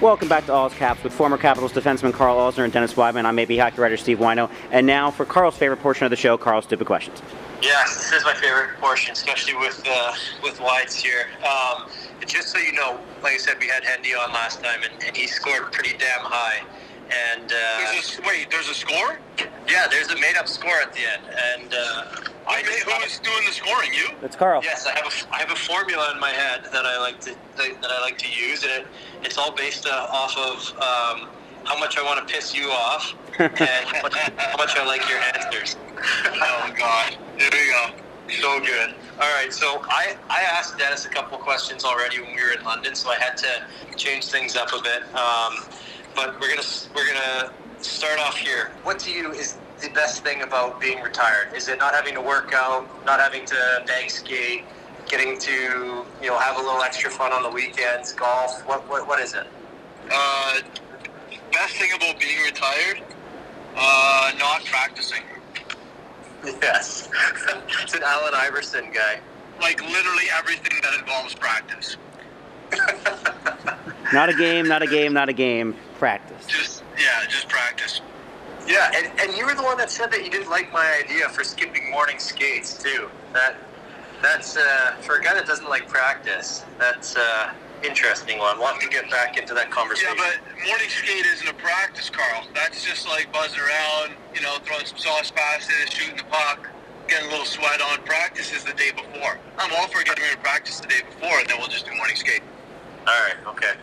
Welcome 0.00 0.28
back 0.28 0.46
to 0.46 0.52
All's 0.52 0.74
Caps 0.74 1.02
with 1.02 1.12
former 1.12 1.38
Capitals 1.38 1.72
defenseman 1.72 2.12
Carl 2.12 2.36
Alzner 2.36 2.64
and 2.64 2.72
Dennis 2.72 2.94
Wideman. 2.94 3.24
I'm 3.24 3.34
maybe 3.34 3.56
hockey 3.56 3.80
writer 3.80 3.96
Steve 3.96 4.18
Whyno. 4.18 4.50
And 4.70 4.86
now 4.86 5.10
for 5.10 5.24
Carl's 5.24 5.56
favorite 5.56 5.80
portion 5.80 6.04
of 6.04 6.10
the 6.10 6.16
show, 6.16 6.36
Carl's 6.36 6.64
Stupid 6.64 6.86
Questions. 6.86 7.22
Yes, 7.64 7.96
this 7.96 8.12
is 8.12 8.24
my 8.24 8.34
favorite 8.34 8.76
portion, 8.78 9.12
especially 9.12 9.54
with 9.54 9.82
uh, 9.88 10.12
with 10.42 10.60
Wides 10.60 10.96
here. 10.96 11.28
Um, 11.42 11.88
and 12.20 12.28
just 12.28 12.48
so 12.48 12.58
you 12.58 12.72
know, 12.72 13.00
like 13.22 13.32
I 13.32 13.36
said, 13.38 13.56
we 13.58 13.68
had 13.68 13.82
Hendy 13.84 14.14
on 14.14 14.32
last 14.32 14.62
time, 14.62 14.82
and, 14.82 14.92
and 15.02 15.16
he 15.16 15.26
scored 15.26 15.72
pretty 15.72 15.96
damn 15.96 16.20
high. 16.20 16.60
And 17.32 17.52
uh, 17.52 17.92
There's 17.92 18.18
a, 18.18 18.22
wait, 18.26 18.50
there's 18.50 18.68
a 18.68 18.74
score? 18.74 19.18
yeah, 19.68 19.86
there's 19.90 20.10
a 20.10 20.18
made-up 20.20 20.48
score 20.48 20.80
at 20.82 20.92
the 20.92 21.00
end, 21.00 21.22
and 21.26 21.74
uh, 21.74 22.04
I 22.46 22.62
Who's 22.62 23.18
doing 23.20 23.44
the 23.46 23.52
scoring? 23.52 23.92
You? 23.94 24.08
It's 24.22 24.36
Carl. 24.36 24.60
Yes, 24.62 24.86
I 24.86 24.94
have 24.96 25.06
a 25.06 25.34
I 25.34 25.38
have 25.38 25.50
a 25.50 25.56
formula 25.56 26.12
in 26.12 26.20
my 26.20 26.30
head 26.30 26.64
that 26.70 26.84
I 26.84 26.98
like 26.98 27.20
to 27.20 27.34
that, 27.56 27.80
that 27.80 27.90
I 27.90 28.00
like 28.02 28.18
to 28.18 28.28
use, 28.28 28.62
and 28.62 28.72
it, 28.72 28.86
it's 29.22 29.38
all 29.38 29.52
based 29.52 29.86
uh, 29.86 30.06
off 30.10 30.36
of 30.36 30.78
um, 30.80 31.28
how 31.64 31.78
much 31.78 31.96
I 31.98 32.02
want 32.02 32.26
to 32.26 32.34
piss 32.34 32.54
you 32.54 32.70
off 32.70 33.14
and 33.38 33.58
how 33.58 34.02
much, 34.02 34.14
how 34.14 34.56
much 34.56 34.76
I 34.76 34.84
like 34.86 35.08
your 35.08 35.18
answers. 35.18 35.76
oh 35.98 36.72
God, 36.76 37.16
here 37.38 37.48
we 37.52 37.70
go. 37.70 38.04
So 38.40 38.60
good. 38.60 38.94
All 39.20 39.32
right, 39.34 39.52
so 39.52 39.82
I, 39.84 40.16
I 40.28 40.40
asked 40.42 40.78
Dennis 40.78 41.04
a 41.04 41.08
couple 41.08 41.36
questions 41.38 41.84
already 41.84 42.20
when 42.20 42.34
we 42.34 42.42
were 42.42 42.52
in 42.52 42.64
London, 42.64 42.94
so 42.94 43.10
I 43.10 43.16
had 43.16 43.36
to 43.38 43.96
change 43.96 44.26
things 44.26 44.56
up 44.56 44.72
a 44.72 44.82
bit. 44.82 45.02
Um, 45.14 45.64
but 46.16 46.40
we're 46.40 46.48
gonna 46.48 46.66
we're 46.94 47.06
gonna 47.06 47.52
start 47.80 48.18
off 48.18 48.36
here. 48.36 48.72
What 48.82 48.98
to 49.00 49.10
you 49.10 49.30
is 49.32 49.56
the 49.80 49.90
best 49.90 50.24
thing 50.24 50.42
about 50.42 50.80
being 50.80 51.02
retired? 51.02 51.52
Is 51.54 51.68
it 51.68 51.78
not 51.78 51.94
having 51.94 52.14
to 52.14 52.20
work 52.20 52.52
out, 52.54 52.88
not 53.04 53.20
having 53.20 53.44
to 53.46 53.82
bag 53.86 54.10
skate, 54.10 54.64
getting 55.06 55.38
to 55.38 55.52
you 56.22 56.28
know 56.28 56.38
have 56.38 56.56
a 56.56 56.62
little 56.62 56.82
extra 56.82 57.10
fun 57.10 57.32
on 57.32 57.42
the 57.42 57.50
weekends, 57.50 58.12
golf? 58.12 58.66
What 58.66 58.88
what, 58.88 59.06
what 59.06 59.20
is 59.20 59.34
it? 59.34 59.46
Uh, 60.10 60.60
best 61.54 61.76
thing 61.76 61.90
about 61.94 62.18
being 62.20 62.42
retired? 62.44 63.02
Uh, 63.76 64.32
not 64.38 64.64
practicing. 64.64 65.22
Yes, 66.44 67.08
it's 67.82 67.94
an 67.94 68.02
Allen 68.04 68.34
Iverson 68.34 68.90
guy. 68.92 69.20
Like 69.60 69.80
literally 69.82 70.24
everything 70.36 70.78
that 70.82 70.98
involves 70.98 71.34
practice. 71.34 71.96
Not 74.12 74.28
a 74.28 74.34
game, 74.34 74.68
not 74.68 74.82
a 74.82 74.86
game, 74.86 75.12
not 75.12 75.28
a 75.28 75.32
game. 75.32 75.76
Practice. 75.98 76.46
Just 76.46 76.84
yeah, 76.98 77.26
just 77.28 77.48
practice. 77.48 78.00
Yeah, 78.66 78.90
and, 78.94 79.20
and 79.20 79.36
you 79.36 79.46
were 79.46 79.54
the 79.54 79.62
one 79.62 79.76
that 79.78 79.90
said 79.90 80.10
that 80.12 80.24
you 80.24 80.30
didn't 80.30 80.50
like 80.50 80.72
my 80.72 81.02
idea 81.02 81.28
for 81.28 81.42
skipping 81.44 81.90
morning 81.90 82.18
skates 82.18 82.76
too. 82.76 83.08
That 83.32 83.56
that's 84.22 84.56
uh, 84.56 84.96
for 85.00 85.16
a 85.16 85.22
guy 85.22 85.34
that 85.34 85.46
doesn't 85.46 85.68
like 85.68 85.88
practice. 85.88 86.64
That's 86.78 87.16
uh, 87.16 87.52
interesting 87.82 88.38
one. 88.38 88.58
We'll 88.58 88.68
have 88.68 88.80
to 88.80 88.88
get 88.88 89.10
back 89.10 89.36
into 89.38 89.54
that 89.54 89.70
conversation. 89.70 90.14
Yeah, 90.16 90.38
but 90.46 90.66
morning 90.66 90.88
skate 90.88 91.26
isn't 91.26 91.48
a 91.48 91.54
practice, 91.54 92.10
Carl. 92.10 92.46
That's 92.54 92.84
just 92.84 93.08
like 93.08 93.32
buzzing 93.32 93.60
around, 93.60 94.14
you 94.34 94.42
know, 94.42 94.56
throwing 94.64 94.86
some 94.86 94.98
sauce 94.98 95.30
past 95.30 95.70
it, 95.70 95.92
shooting 95.92 96.16
the 96.16 96.24
puck, 96.24 96.68
getting 97.08 97.28
a 97.28 97.30
little 97.30 97.46
sweat 97.46 97.80
on. 97.80 97.98
Practice 98.04 98.52
is 98.52 98.64
the 98.64 98.72
day 98.74 98.90
before. 98.92 99.38
I'm 99.58 99.72
all 99.74 99.88
for 99.88 100.02
getting 100.04 100.22
ready 100.22 100.36
to 100.36 100.40
practice 100.40 100.80
the 100.80 100.88
day 100.88 101.02
before, 101.08 101.38
and 101.38 101.48
then 101.48 101.58
we'll 101.58 101.68
just 101.68 101.86
do 101.86 101.94
morning 101.94 102.16
skate. 102.16 102.42
All 103.06 103.14
right, 103.20 103.36
okay. 103.46 103.74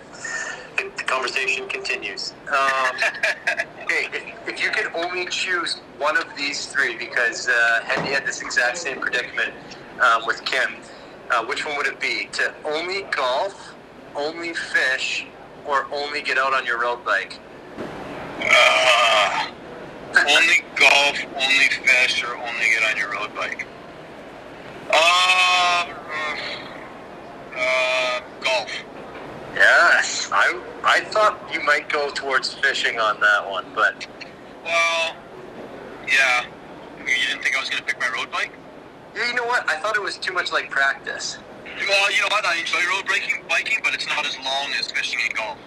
The 0.78 1.04
conversation 1.04 1.68
continues. 1.68 2.34
Um, 2.48 2.96
okay, 3.84 4.08
if, 4.14 4.50
if 4.50 4.64
you 4.64 4.72
could 4.72 4.92
only 4.96 5.28
choose 5.28 5.76
one 6.00 6.18
of 6.18 6.26
these 6.36 6.66
three, 6.66 6.98
because 6.98 7.48
uh, 7.48 7.82
had 7.84 8.26
this 8.26 8.42
exact 8.42 8.78
same 8.78 9.00
predicament 9.00 9.54
um, 10.00 10.24
with 10.26 10.44
Kim, 10.44 10.72
uh, 11.30 11.46
which 11.46 11.66
one 11.66 11.78
would 11.78 11.88
it 11.88 12.00
be? 12.00 12.28
To 12.34 12.54
only 12.66 13.04
golf, 13.04 13.74
only 14.16 14.54
fish, 14.54 15.26
or 15.66 15.88
only 15.92 16.22
get 16.22 16.38
out 16.38 16.54
on 16.54 16.66
your 16.66 16.80
road 16.82 17.04
bike? 17.06 17.40
Uh, 18.44 19.48
only 20.18 20.64
golf, 20.76 21.18
only 21.36 21.70
fish, 21.86 22.24
or 22.24 22.36
only 22.36 22.66
get 22.72 22.84
on 22.90 22.98
your 22.98 23.12
road 23.12 23.34
bike. 23.36 23.66
Uh, 24.90 25.86
uh, 27.56 28.22
golf. 28.42 28.72
Yes, 29.56 30.30
I 30.32 30.60
I 30.84 31.02
thought 31.02 31.40
you 31.54 31.62
might 31.64 31.88
go 31.90 32.10
towards 32.10 32.54
fishing 32.56 33.00
on 33.00 33.20
that 33.20 33.50
one, 33.50 33.66
but 33.76 34.08
Well, 34.64 35.16
yeah. 36.08 36.46
You 37.00 37.06
didn't 37.28 37.44
think 37.44 37.56
I 37.56 37.60
was 37.60 37.70
going 37.70 37.84
to 37.84 37.86
pick 37.86 38.00
my 38.00 38.10
road 38.16 38.32
bike? 38.32 38.52
yeah, 39.16 39.28
you 39.28 39.34
know 39.34 39.46
what? 39.46 39.68
I 39.70 39.76
thought 39.78 39.96
it 39.96 40.02
was 40.02 40.18
too 40.18 40.32
much 40.34 40.52
like 40.52 40.70
practice. 40.70 41.38
Well, 41.66 42.12
you 42.12 42.22
know 42.22 42.32
what? 42.32 42.46
I 42.46 42.58
enjoy 42.58 42.80
road 42.90 43.08
biking, 43.08 43.44
biking, 43.50 43.80
but 43.84 43.94
it's 43.94 44.08
not 44.08 44.26
as 44.26 44.38
long 44.40 44.72
as 44.80 44.92
fishing 44.92 45.20
and 45.26 45.34
golf. 45.34 45.58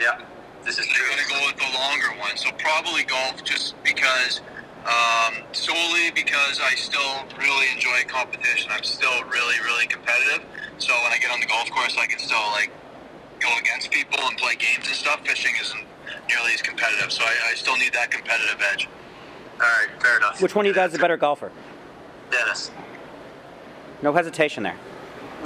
Yeah, 0.00 0.20
this 0.64 0.78
is 0.78 0.86
true. 0.86 1.06
I'm 1.10 1.16
going 1.16 1.26
to 1.26 1.32
go 1.34 1.40
with 1.46 1.56
the 1.56 1.70
longer 1.78 2.20
one. 2.20 2.36
So 2.36 2.50
probably 2.58 3.04
golf 3.04 3.42
just 3.44 3.74
because, 3.82 4.40
um, 4.84 5.42
solely 5.52 6.10
because 6.14 6.60
I 6.62 6.74
still 6.74 7.24
really 7.38 7.66
enjoy 7.74 8.04
competition. 8.06 8.70
I'm 8.72 8.84
still 8.84 9.24
really, 9.24 9.58
really 9.64 9.86
competitive. 9.86 10.46
So 10.78 10.92
when 11.02 11.12
I 11.12 11.18
get 11.18 11.30
on 11.30 11.40
the 11.40 11.46
golf 11.46 11.70
course, 11.70 11.96
I 11.98 12.06
can 12.06 12.18
still, 12.18 12.46
like, 12.52 12.70
go 13.40 13.48
against 13.58 13.90
people 13.90 14.18
and 14.22 14.36
play 14.38 14.54
games 14.56 14.86
and 14.86 14.96
stuff. 14.96 15.20
Fishing 15.26 15.54
isn't 15.60 15.84
nearly 16.28 16.52
as 16.52 16.62
competitive. 16.62 17.12
So 17.12 17.24
I, 17.24 17.34
I 17.50 17.54
still 17.54 17.76
need 17.76 17.92
that 17.92 18.10
competitive 18.10 18.60
edge. 18.72 18.88
All 19.54 19.60
right, 19.60 19.88
fair 20.02 20.18
enough. 20.18 20.40
Which 20.42 20.54
one 20.54 20.66
of 20.66 20.68
you 20.68 20.74
guys 20.74 20.90
is 20.90 20.96
a 20.96 21.00
better 21.00 21.16
golfer? 21.16 21.50
Dennis. 22.30 22.70
No 24.02 24.12
hesitation 24.12 24.62
there. 24.62 24.76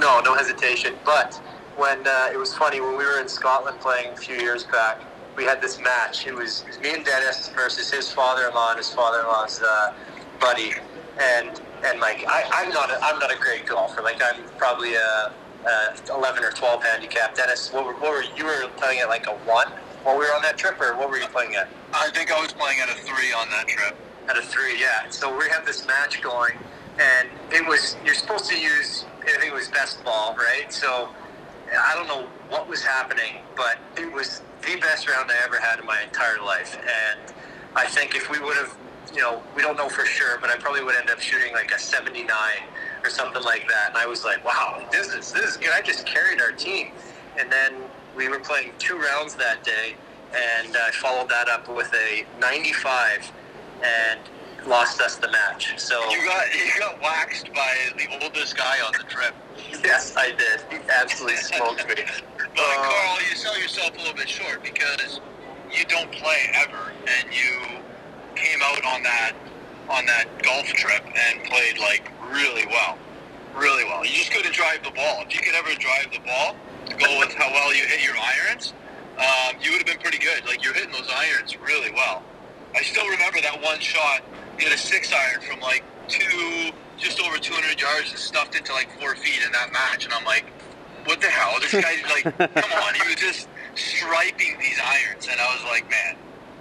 No, 0.01 0.19
no 0.19 0.33
hesitation. 0.33 0.95
But 1.05 1.35
when 1.77 2.07
uh, 2.07 2.29
it 2.33 2.37
was 2.37 2.57
funny 2.57 2.81
when 2.81 2.97
we 2.97 3.05
were 3.05 3.19
in 3.19 3.29
Scotland 3.29 3.79
playing 3.79 4.13
a 4.13 4.17
few 4.17 4.35
years 4.35 4.63
back, 4.63 4.99
we 5.37 5.43
had 5.43 5.61
this 5.61 5.79
match. 5.79 6.25
It 6.25 6.33
was, 6.33 6.61
it 6.63 6.69
was 6.69 6.79
me 6.79 6.95
and 6.95 7.05
Dennis 7.05 7.49
versus 7.49 7.91
his 7.91 8.11
father-in-law 8.11 8.71
and 8.71 8.77
his 8.79 8.91
father-in-law's 8.91 9.61
uh, 9.61 9.93
buddy, 10.39 10.73
and 11.21 11.61
and 11.85 11.99
like 11.99 12.25
I, 12.27 12.49
I'm 12.51 12.69
not 12.69 12.89
a, 12.89 12.99
I'm 13.03 13.19
not 13.19 13.31
a 13.31 13.37
great 13.37 13.67
golfer. 13.67 14.01
Like 14.01 14.19
I'm 14.23 14.41
probably 14.57 14.95
a, 14.95 15.31
a 15.67 15.95
11 16.09 16.43
or 16.43 16.51
12 16.51 16.83
handicap. 16.83 17.35
Dennis, 17.35 17.71
what 17.71 17.85
were, 17.85 17.93
what 17.93 18.11
were 18.11 18.23
you 18.35 18.45
were 18.45 18.67
playing 18.77 19.01
at 19.01 19.07
like 19.07 19.27
a 19.27 19.35
one 19.45 19.67
while 20.03 20.17
we 20.17 20.25
were 20.25 20.33
on 20.33 20.41
that 20.41 20.57
trip, 20.57 20.81
or 20.81 20.97
what 20.97 21.11
were 21.11 21.19
you 21.19 21.27
playing 21.27 21.55
at? 21.55 21.69
I 21.93 22.09
think 22.09 22.31
I 22.31 22.41
was 22.41 22.53
playing 22.53 22.79
at 22.79 22.89
a 22.89 22.95
three 22.95 23.31
on 23.33 23.49
that 23.51 23.67
trip. 23.67 23.95
At 24.27 24.37
a 24.37 24.41
three, 24.41 24.81
yeah. 24.81 25.09
So 25.09 25.37
we 25.37 25.47
have 25.49 25.65
this 25.65 25.85
match 25.85 26.21
going, 26.21 26.57
and 26.99 27.29
it 27.51 27.65
was 27.67 27.95
you're 28.05 28.15
supposed 28.15 28.49
to 28.49 28.59
use 28.59 29.05
I 29.23 29.37
think 29.39 29.45
it 29.45 29.53
was 29.53 29.69
best 29.69 30.03
ball, 30.03 30.35
right? 30.35 30.71
So 30.71 31.09
I 31.77 31.95
don't 31.95 32.07
know 32.07 32.27
what 32.49 32.67
was 32.67 32.83
happening, 32.83 33.37
but 33.55 33.77
it 33.97 34.11
was 34.11 34.41
the 34.61 34.75
best 34.77 35.09
round 35.09 35.31
I 35.31 35.35
ever 35.45 35.59
had 35.59 35.79
in 35.79 35.85
my 35.85 36.01
entire 36.01 36.41
life. 36.43 36.77
And 36.77 37.33
I 37.75 37.85
think 37.85 38.15
if 38.15 38.29
we 38.29 38.39
would 38.39 38.57
have, 38.57 38.75
you 39.13 39.21
know, 39.21 39.41
we 39.55 39.61
don't 39.61 39.77
know 39.77 39.89
for 39.89 40.05
sure, 40.05 40.37
but 40.39 40.49
I 40.49 40.57
probably 40.57 40.83
would 40.83 40.95
end 40.95 41.09
up 41.09 41.19
shooting 41.19 41.53
like 41.53 41.71
a 41.71 41.79
79 41.79 42.27
or 43.03 43.09
something 43.09 43.43
like 43.43 43.67
that. 43.69 43.89
And 43.89 43.97
I 43.97 44.05
was 44.05 44.25
like, 44.25 44.43
wow, 44.43 44.85
this 44.91 45.07
is 45.13 45.31
this 45.31 45.51
is 45.51 45.57
good. 45.57 45.69
I 45.73 45.81
just 45.81 46.05
carried 46.05 46.41
our 46.41 46.51
team. 46.51 46.91
And 47.39 47.51
then 47.51 47.73
we 48.15 48.27
were 48.27 48.39
playing 48.39 48.73
two 48.77 48.97
rounds 48.97 49.35
that 49.35 49.63
day, 49.63 49.95
and 50.35 50.75
I 50.75 50.91
followed 50.91 51.29
that 51.29 51.47
up 51.47 51.69
with 51.69 51.93
a 51.93 52.25
95 52.39 53.31
and 53.83 54.19
lost 54.67 55.01
us 55.01 55.15
the 55.15 55.29
match. 55.29 55.73
So 55.79 56.09
You 56.11 56.25
got 56.25 56.53
you 56.53 56.71
got 56.79 57.01
waxed 57.01 57.53
by 57.53 57.73
the 57.97 58.07
oldest 58.23 58.57
guy 58.57 58.77
on 58.85 58.93
the 58.93 59.03
trip. 59.05 59.33
yes, 59.83 60.15
I 60.17 60.31
did. 60.31 60.61
He 60.69 60.77
absolutely 60.89 61.37
smoked 61.37 61.87
me. 61.87 61.95
But 62.53 62.75
Carl, 62.83 63.17
you 63.29 63.35
sell 63.37 63.57
yourself 63.57 63.95
a 63.95 63.97
little 63.97 64.13
bit 64.13 64.27
short 64.27 64.61
because 64.61 65.21
you 65.71 65.85
don't 65.85 66.11
play 66.11 66.51
ever, 66.53 66.91
and 67.07 67.33
you 67.33 67.79
came 68.35 68.59
out 68.61 68.83
on 68.83 69.03
that 69.03 69.31
on 69.89 70.05
that 70.05 70.25
golf 70.43 70.65
trip 70.67 71.01
and 71.05 71.43
played 71.45 71.79
like 71.79 72.11
really 72.29 72.65
well, 72.67 72.97
really 73.55 73.85
well. 73.85 74.03
You 74.03 74.11
just 74.11 74.31
couldn't 74.33 74.53
drive 74.53 74.83
the 74.83 74.91
ball. 74.91 75.23
If 75.25 75.33
you 75.33 75.39
could 75.39 75.55
ever 75.55 75.73
drive 75.79 76.11
the 76.11 76.19
ball, 76.19 76.55
to 76.87 76.95
go 76.95 77.19
with 77.19 77.33
how 77.33 77.49
well 77.51 77.73
you 77.73 77.85
hit 77.85 78.03
your 78.03 78.15
irons, 78.17 78.73
um, 79.17 79.55
you 79.61 79.71
would 79.71 79.77
have 79.79 79.87
been 79.87 79.99
pretty 80.03 80.19
good. 80.19 80.45
Like 80.45 80.63
you're 80.63 80.73
hitting 80.73 80.91
those 80.91 81.09
irons 81.09 81.57
really 81.61 81.91
well. 81.91 82.21
I 82.75 82.81
still 82.83 83.07
remember 83.07 83.41
that 83.41 83.61
one 83.61 83.79
shot. 83.79 84.21
He 84.57 84.65
hit 84.65 84.73
a 84.73 84.77
six 84.77 85.11
iron 85.13 85.41
from 85.41 85.59
like 85.59 85.83
two, 86.07 86.71
just 86.97 87.19
over 87.21 87.37
200 87.37 87.79
yards 87.79 88.09
and 88.11 88.19
stuffed 88.19 88.55
it 88.55 88.65
to 88.65 88.73
like 88.73 88.89
four 88.99 89.15
feet 89.15 89.41
in 89.45 89.51
that 89.51 89.71
match, 89.73 90.05
and 90.05 90.13
I'm 90.13 90.25
like, 90.25 90.45
what 91.05 91.19
the 91.19 91.27
hell? 91.27 91.59
This 91.59 91.73
guy's 91.73 92.03
like, 92.03 92.37
come 92.37 92.71
on, 92.83 92.93
he 92.93 93.07
was 93.07 93.15
just 93.15 93.47
striping 93.75 94.57
these 94.59 94.79
irons, 94.83 95.27
and 95.29 95.39
I 95.39 95.53
was 95.55 95.63
like, 95.65 95.89
man, 95.89 96.15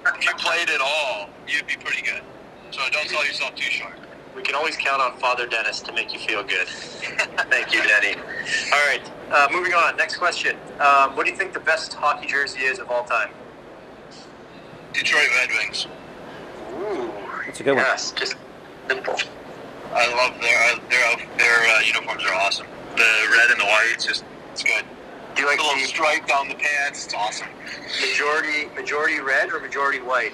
if 0.06 0.24
you 0.24 0.32
played 0.36 0.70
at 0.70 0.80
all, 0.80 1.28
you'd 1.46 1.66
be 1.66 1.76
pretty 1.76 2.02
good. 2.02 2.22
So 2.70 2.80
don't 2.90 3.08
sell 3.08 3.24
yourself 3.26 3.54
too 3.54 3.70
short. 3.70 3.94
We 4.34 4.42
can 4.42 4.54
always 4.54 4.76
count 4.76 5.02
on 5.02 5.18
Father 5.18 5.46
Dennis 5.46 5.80
to 5.80 5.92
make 5.92 6.12
you 6.12 6.20
feel 6.20 6.42
good. 6.42 6.68
Thank 7.50 7.74
you, 7.74 7.82
Denny. 7.82 8.14
All 8.72 8.86
right, 8.86 9.02
uh, 9.30 9.48
moving 9.52 9.74
on. 9.74 9.96
Next 9.96 10.16
question. 10.16 10.56
Um, 10.78 11.16
what 11.16 11.26
do 11.26 11.32
you 11.32 11.36
think 11.36 11.52
the 11.52 11.60
best 11.60 11.92
hockey 11.94 12.28
jersey 12.28 12.60
is 12.60 12.78
of 12.78 12.90
all 12.90 13.04
time? 13.04 13.30
Detroit 14.92 15.28
Red 15.36 15.50
Wings. 15.50 15.86
Ooh, 16.70 17.12
That's 17.46 17.60
a 17.60 17.62
good 17.62 17.74
one. 17.76 17.84
yes, 17.84 18.12
just 18.12 18.36
simple. 18.88 19.16
I 19.92 20.06
love 20.14 20.40
their 20.40 20.58
uh, 20.72 20.78
their 20.88 21.26
their 21.36 21.76
uh, 21.76 21.80
uniforms 21.80 22.22
are 22.24 22.34
awesome. 22.34 22.66
The 22.96 23.28
red 23.30 23.50
and 23.50 23.60
the 23.60 23.64
white, 23.64 23.90
it's 23.92 24.04
just 24.04 24.24
it's 24.52 24.62
good. 24.62 24.84
Do 25.34 25.42
you 25.42 25.48
like 25.48 25.58
the 25.58 25.64
little 25.64 25.80
the 25.80 25.86
stripe 25.86 26.26
down 26.26 26.48
the 26.48 26.54
pants? 26.54 27.06
It's 27.06 27.14
awesome. 27.14 27.48
majority 28.00 28.66
majority 28.74 29.20
red 29.20 29.50
or 29.52 29.60
majority 29.60 30.00
white? 30.00 30.32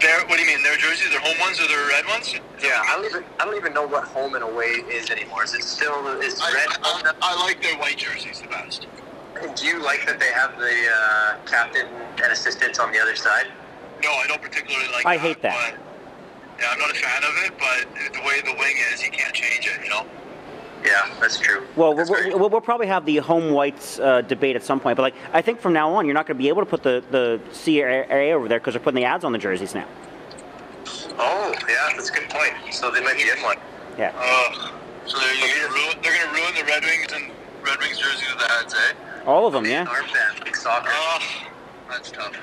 Their 0.00 0.20
what 0.26 0.36
do 0.38 0.42
you 0.42 0.46
mean? 0.46 0.62
Their 0.62 0.76
jerseys, 0.76 1.10
their 1.10 1.20
home 1.20 1.38
ones 1.40 1.60
or 1.60 1.68
their 1.68 1.86
red 1.88 2.06
ones? 2.06 2.34
Yeah, 2.62 2.82
I 2.86 2.96
don't 2.96 3.04
even 3.04 3.24
I 3.38 3.44
don't 3.44 3.56
even 3.56 3.72
know 3.74 3.86
what 3.86 4.04
home 4.04 4.34
and 4.34 4.42
away 4.42 4.82
is 4.90 5.10
anymore. 5.10 5.44
Is 5.44 5.54
it 5.54 5.62
still 5.62 6.06
is 6.20 6.40
I, 6.40 6.52
red? 6.52 6.66
I, 6.82 7.12
I 7.22 7.44
like 7.44 7.62
their 7.62 7.76
white 7.78 7.98
jerseys 7.98 8.40
the 8.40 8.48
best. 8.48 8.86
Do 9.56 9.66
you 9.66 9.78
like 9.82 10.06
that 10.06 10.18
they 10.18 10.32
have 10.32 10.58
the 10.58 10.74
uh, 10.92 11.36
captain 11.46 11.86
and 12.22 12.32
assistants 12.32 12.78
on 12.78 12.92
the 12.92 13.00
other 13.00 13.16
side? 13.16 13.46
No, 14.02 14.12
I 14.12 14.26
don't 14.26 14.42
particularly 14.42 14.86
like. 14.92 15.06
I 15.06 15.16
hate 15.16 15.42
that. 15.42 15.74
But, 15.74 16.60
yeah, 16.60 16.70
I'm 16.72 16.78
not 16.78 16.90
a 16.90 16.94
fan 16.94 17.24
of 17.24 17.34
it, 17.44 17.52
but 17.58 18.12
the 18.14 18.20
way 18.26 18.40
the 18.42 18.58
wing 18.58 18.76
is, 18.92 19.02
you 19.02 19.10
can't 19.10 19.34
change 19.34 19.66
it. 19.66 19.82
You 19.84 19.90
know. 19.90 20.06
Yeah, 20.84 21.14
that's 21.20 21.38
true. 21.38 21.66
Well, 21.76 21.94
we'll, 21.94 22.06
we'll, 22.38 22.48
we'll 22.48 22.60
probably 22.60 22.86
have 22.86 23.04
the 23.04 23.18
home 23.18 23.50
whites 23.50 23.98
uh, 23.98 24.22
debate 24.22 24.56
at 24.56 24.62
some 24.62 24.80
point, 24.80 24.96
but 24.96 25.02
like 25.02 25.14
I 25.32 25.42
think 25.42 25.60
from 25.60 25.74
now 25.74 25.92
on, 25.92 26.06
you're 26.06 26.14
not 26.14 26.26
going 26.26 26.38
to 26.38 26.42
be 26.42 26.48
able 26.48 26.62
to 26.62 26.66
put 26.66 26.82
the 26.82 27.04
the 27.10 27.40
CAA 27.52 28.32
over 28.32 28.48
there 28.48 28.58
because 28.58 28.74
they're 28.74 28.82
putting 28.82 29.00
the 29.00 29.04
ads 29.04 29.24
on 29.24 29.32
the 29.32 29.38
jerseys 29.38 29.74
now. 29.74 29.86
Oh, 31.18 31.54
yeah, 31.68 31.90
that's 31.94 32.08
a 32.08 32.12
good 32.12 32.30
point. 32.30 32.54
So 32.72 32.90
they 32.90 33.02
might 33.02 33.16
be 33.16 33.24
in 33.24 33.42
one. 33.42 33.58
Yeah. 33.98 34.12
Uh, 34.16 34.70
so 35.06 35.18
they're, 35.18 35.34
you're 35.34 35.68
gonna 35.68 35.74
ruin, 35.74 35.98
they're 36.02 36.14
going 36.14 36.34
to 36.34 36.40
ruin 36.40 36.54
the 36.54 36.64
Red 36.64 36.82
Wings 36.82 37.12
and 37.12 37.30
Red 37.62 37.78
Wings 37.80 37.98
jerseys 37.98 38.28
with 38.30 38.38
the 38.38 38.52
ads, 38.52 38.74
eh? 38.74 39.26
All 39.26 39.46
of 39.46 39.52
them, 39.52 39.66
yeah. 39.66 39.84
Armband, 39.84 40.44
big 40.44 40.56
soccer. 40.56 40.88
Oh, 40.90 41.18
that's 41.90 42.10
tough. 42.10 42.34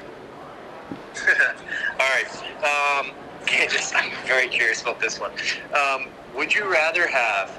All 2.00 2.08
right. 2.10 2.28
Um, 2.64 3.12
okay, 3.44 3.68
just 3.68 3.96
I'm 3.96 4.12
very 4.26 4.48
curious 4.48 4.82
about 4.82 5.00
this 5.00 5.20
one. 5.20 5.32
Um, 5.74 6.08
would 6.36 6.54
you 6.54 6.70
rather 6.72 7.08
have 7.08 7.52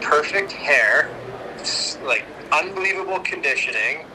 perfect 0.00 0.52
hair, 0.52 1.10
like 2.04 2.24
unbelievable 2.52 3.20
conditioning, 3.20 4.06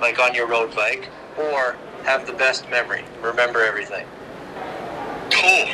like 0.00 0.18
on 0.18 0.34
your 0.34 0.46
road 0.46 0.74
bike, 0.74 1.08
or 1.38 1.76
have 2.04 2.26
the 2.26 2.32
best 2.32 2.68
memory, 2.70 3.04
remember 3.22 3.62
everything? 3.64 4.06
Cool. 5.30 5.68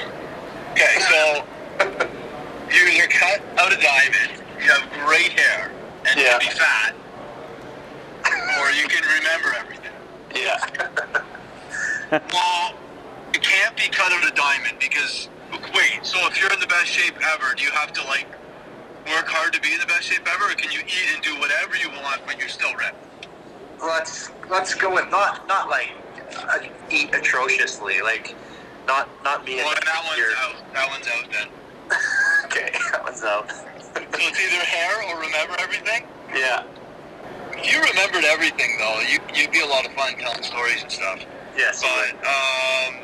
Okay, 0.72 1.00
so 1.00 1.44
you 2.70 2.82
you're 2.92 3.08
cut 3.08 3.40
out 3.58 3.72
a 3.72 3.76
diamond. 3.80 4.42
You 4.62 4.70
have 4.70 4.90
great 5.06 5.32
hair 5.32 5.70
and 6.08 6.18
Yeah. 6.20 6.34
you 6.34 6.40
can 6.40 6.48
be 6.52 6.58
fat, 6.58 6.94
or 8.60 8.70
you 8.72 8.86
can 8.88 9.02
remember 9.18 9.54
everything. 9.58 9.92
Yeah. 10.34 11.17
Well, 12.10 12.74
it 13.34 13.42
can't 13.42 13.76
be 13.76 13.88
cut 13.88 14.12
out 14.12 14.26
a 14.26 14.34
diamond 14.34 14.78
because 14.80 15.28
wait. 15.74 16.00
So 16.02 16.18
if 16.28 16.40
you're 16.40 16.52
in 16.52 16.60
the 16.60 16.66
best 16.66 16.86
shape 16.86 17.14
ever, 17.34 17.54
do 17.54 17.64
you 17.64 17.70
have 17.70 17.92
to 17.94 18.02
like 18.04 18.26
work 19.06 19.26
hard 19.28 19.52
to 19.54 19.60
be 19.60 19.72
in 19.72 19.78
the 19.80 19.86
best 19.86 20.04
shape 20.04 20.26
ever, 20.26 20.46
or 20.50 20.54
can 20.54 20.70
you 20.72 20.80
eat 20.80 21.08
and 21.14 21.22
do 21.22 21.38
whatever 21.40 21.76
you 21.76 21.90
want 22.02 22.20
but 22.26 22.38
you're 22.38 22.48
still 22.48 22.74
ripped? 22.74 22.96
let's 23.80 24.30
let's 24.50 24.74
go 24.74 24.92
with 24.92 25.08
not 25.10 25.46
not 25.46 25.68
like 25.68 25.90
uh, 26.36 26.58
eat 26.90 27.14
atrociously, 27.14 28.00
like 28.02 28.34
not 28.86 29.08
not 29.22 29.44
me. 29.44 29.56
Well, 29.56 29.70
that 29.74 30.02
one's 30.06 30.18
your- 30.18 30.32
out. 30.36 30.56
That 30.74 30.88
one's 30.90 31.06
out 31.08 31.30
then. 31.32 31.48
Okay, 32.46 32.70
that 32.92 33.04
one's 33.04 33.22
out. 33.22 33.50
So 33.50 34.00
it's 34.16 34.40
either 34.40 34.64
hair 34.64 35.02
or 35.10 35.20
remember 35.20 35.54
everything. 35.58 36.04
yeah, 36.34 36.64
If 37.52 37.70
you 37.70 37.78
remembered 37.82 38.24
everything 38.24 38.78
though, 38.78 39.00
you 39.00 39.18
you'd 39.34 39.50
be 39.52 39.60
a 39.60 39.66
lot 39.66 39.84
of 39.84 39.92
fun 39.92 40.14
telling 40.18 40.42
stories 40.42 40.82
and 40.82 40.90
stuff. 40.90 41.20
Yes. 41.58 41.82
But 41.82 42.14
um, 42.24 42.94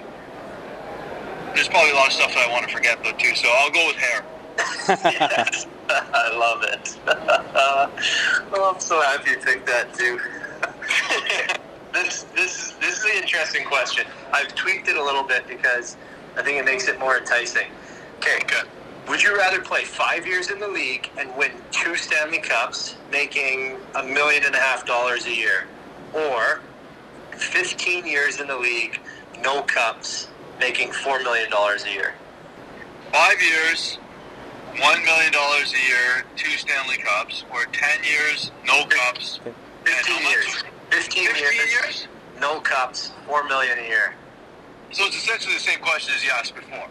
there's 1.54 1.68
probably 1.68 1.90
a 1.90 1.94
lot 1.94 2.06
of 2.06 2.12
stuff 2.12 2.32
that 2.34 2.48
I 2.48 2.52
want 2.52 2.66
to 2.66 2.72
forget 2.74 3.02
though 3.04 3.12
too. 3.12 3.34
So 3.34 3.48
I'll 3.52 3.70
go 3.70 3.86
with 3.86 3.96
hair. 3.96 4.24
yes. 4.88 5.66
I 5.88 6.36
love 6.36 6.62
it. 6.62 6.96
oh, 7.06 8.72
I'm 8.74 8.80
so 8.80 9.00
happy 9.02 9.32
you 9.32 9.38
picked 9.38 9.66
that 9.66 9.92
too. 9.92 10.18
this 11.92 12.22
this 12.34 12.68
is 12.68 12.72
this 12.80 12.98
is 12.98 13.04
an 13.04 13.22
interesting 13.22 13.64
question. 13.66 14.06
I've 14.32 14.54
tweaked 14.54 14.88
it 14.88 14.96
a 14.96 15.02
little 15.02 15.24
bit 15.24 15.46
because 15.46 15.96
I 16.36 16.42
think 16.42 16.58
it 16.58 16.64
makes 16.64 16.88
it 16.88 16.98
more 16.98 17.18
enticing. 17.18 17.68
Okay, 18.18 18.40
good. 18.46 18.66
Would 19.08 19.22
you 19.22 19.36
rather 19.36 19.60
play 19.60 19.84
five 19.84 20.26
years 20.26 20.50
in 20.50 20.58
the 20.58 20.68
league 20.68 21.10
and 21.18 21.34
win 21.36 21.52
two 21.70 21.94
Stanley 21.94 22.38
Cups, 22.38 22.96
making 23.12 23.76
a 23.94 24.02
million 24.02 24.44
and 24.44 24.54
a 24.54 24.58
half 24.58 24.86
dollars 24.86 25.26
a 25.26 25.34
year, 25.34 25.66
or 26.14 26.62
15 27.34 28.06
years 28.06 28.40
in 28.40 28.46
the 28.46 28.56
league, 28.56 29.00
no 29.42 29.62
cups, 29.62 30.28
making 30.58 30.92
four 30.92 31.20
million 31.22 31.50
dollars 31.50 31.84
a 31.84 31.90
year? 31.90 32.14
Five 33.12 33.40
years, 33.42 33.98
one 34.78 35.04
million 35.04 35.32
dollars 35.32 35.72
a 35.72 35.88
year, 35.88 36.24
two 36.36 36.50
Stanley 36.52 36.96
Cups, 36.96 37.44
or 37.52 37.66
ten 37.66 38.02
years, 38.04 38.50
no 38.66 38.84
cups. 38.86 39.40
15 39.84 40.30
years. 40.30 40.64
15, 40.90 41.26
15 41.26 41.42
years, 41.42 41.72
years? 41.72 42.08
no 42.40 42.60
cups, 42.60 43.12
four 43.26 43.44
million 43.44 43.78
a 43.78 43.82
year. 43.82 44.14
So 44.92 45.04
it's 45.04 45.16
essentially 45.16 45.54
the 45.54 45.60
same 45.60 45.80
question 45.80 46.14
as 46.14 46.24
you 46.24 46.30
asked 46.30 46.54
before. 46.54 46.86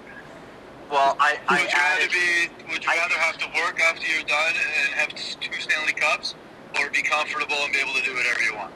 Well, 0.92 1.16
I, 1.20 1.40
I 1.48 1.62
Would 1.62 1.72
you 1.72 1.78
rather 1.80 2.10
be? 2.10 2.72
Would 2.72 2.84
you 2.84 2.90
rather 2.90 3.16
have 3.16 3.38
to 3.38 3.48
work 3.56 3.80
after 3.82 4.06
you're 4.06 4.24
done 4.24 4.54
and 4.54 4.94
have 4.94 5.10
two 5.16 5.54
Stanley 5.60 5.94
Cups, 5.94 6.36
or 6.78 6.90
be 6.90 7.02
comfortable 7.02 7.56
and 7.64 7.74
be 7.74 7.80
able 7.80 7.94
to 7.94 8.02
do 8.04 8.14
whatever 8.14 8.42
you 8.42 8.56
want? 8.56 8.74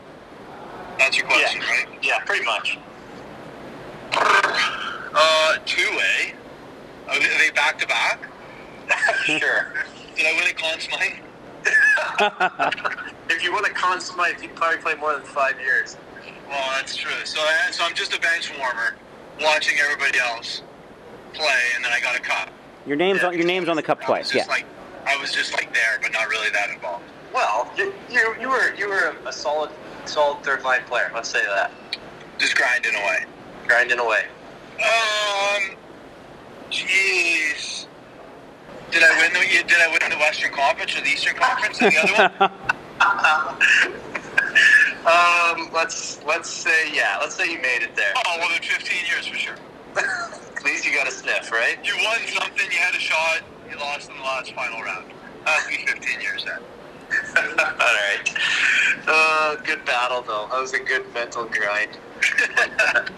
That's 0.98 1.18
your 1.18 1.28
question, 1.28 1.62
yeah, 1.62 1.70
right? 1.70 1.88
yeah, 2.02 2.20
pretty 2.26 2.46
much. 2.46 2.78
Uh, 4.14 5.58
two 5.66 5.82
A. 5.82 6.34
Are 7.10 7.20
they, 7.20 7.50
back 7.56 7.80
to 7.80 7.88
back? 7.88 8.20
sure. 9.26 9.74
Did 10.16 10.26
I 10.26 10.34
win 10.34 10.48
a 10.50 10.54
Conn 10.54 10.80
Smythe? 10.80 11.14
If 13.30 13.44
you 13.44 13.52
want 13.52 13.68
a 13.68 13.72
Conn 13.72 14.00
Smythe, 14.00 14.42
you'd 14.42 14.56
probably 14.56 14.78
play 14.78 14.96
more 14.96 15.14
than 15.14 15.24
five 15.24 15.60
years. 15.60 15.98
Well, 16.48 16.72
that's 16.78 16.96
true. 16.96 17.12
So, 17.26 17.42
I, 17.42 17.72
so 17.72 17.84
I'm 17.84 17.94
just 17.94 18.16
a 18.16 18.22
bench 18.22 18.52
warmer, 18.58 18.96
watching 19.42 19.78
everybody 19.80 20.18
else 20.18 20.62
play, 21.34 21.60
and 21.76 21.84
then 21.84 21.92
I 21.92 22.00
got 22.00 22.16
a 22.16 22.22
cup. 22.22 22.50
Your 22.86 22.96
name's 22.96 23.24
on 23.24 23.36
your 23.36 23.46
name's 23.46 23.68
on 23.68 23.76
the 23.76 23.84
cup 23.84 24.02
twice. 24.02 24.34
Yeah. 24.34 24.46
Like 24.48 24.66
I 25.06 25.18
was 25.18 25.34
just 25.34 25.52
like 25.54 25.74
there, 25.74 26.00
but 26.02 26.14
not 26.14 26.30
really 26.30 26.50
that 26.52 26.70
involved. 26.70 27.04
Well, 27.34 27.70
you, 27.78 27.94
you, 28.10 28.36
you 28.40 28.50
were 28.50 28.74
you 28.76 28.88
were 28.88 29.14
a 29.26 29.34
solid 29.34 29.72
solid 30.08 30.44
third 30.44 30.64
line 30.64 30.82
player. 30.88 31.12
Let's 31.14 31.30
say 31.30 31.44
that. 31.46 31.72
Just 32.38 32.56
grinding 32.56 32.96
away. 32.96 33.26
Grinding 33.68 34.00
away. 34.00 34.26
Um, 34.80 35.76
jeez. 36.70 37.86
Did 38.92 39.04
I 39.04 39.20
win 39.20 39.34
the 39.34 39.40
Did 39.68 39.82
I 39.82 39.88
win 39.90 40.10
the 40.10 40.18
Western 40.18 40.52
Conference 40.52 40.96
or 40.98 41.02
the 41.02 41.10
Eastern 41.10 41.36
Conference? 41.36 41.80
The 41.80 41.98
other 41.98 42.34
one? 42.40 42.52
Um, 45.08 45.70
let's 45.74 46.22
let's 46.26 46.50
say 46.50 46.94
yeah. 46.94 47.18
Let's 47.22 47.36
say 47.36 47.50
you 47.50 47.62
made 47.62 47.82
it 47.82 47.96
there. 47.96 48.12
Oh, 48.18 48.38
well, 48.40 48.54
in 48.54 48.62
15 48.62 49.06
years 49.06 49.26
for 49.26 49.38
sure. 49.38 49.56
At 49.96 50.66
least 50.66 50.86
you 50.86 50.94
got 50.94 51.08
a 51.08 51.12
sniff, 51.12 51.50
right? 51.50 51.78
You 51.82 51.94
won 52.04 52.20
something. 52.28 52.70
You 52.70 52.78
had 52.78 52.94
a 52.94 53.00
shot. 53.00 53.42
You 53.72 53.78
lost 53.78 54.10
in 54.10 54.18
the 54.18 54.24
last 54.24 54.52
final 54.54 54.82
round. 54.82 55.06
That'd 55.46 55.70
be 55.70 55.86
15 55.86 56.20
years 56.20 56.44
then. 56.44 56.60
All 57.38 57.76
right. 57.78 58.36
Uh, 59.08 59.56
good 59.64 59.84
battle 59.86 60.22
though. 60.22 60.48
That 60.52 60.60
was 60.60 60.74
a 60.74 60.80
good 60.80 61.06
mental 61.14 61.46
grind. 61.46 61.98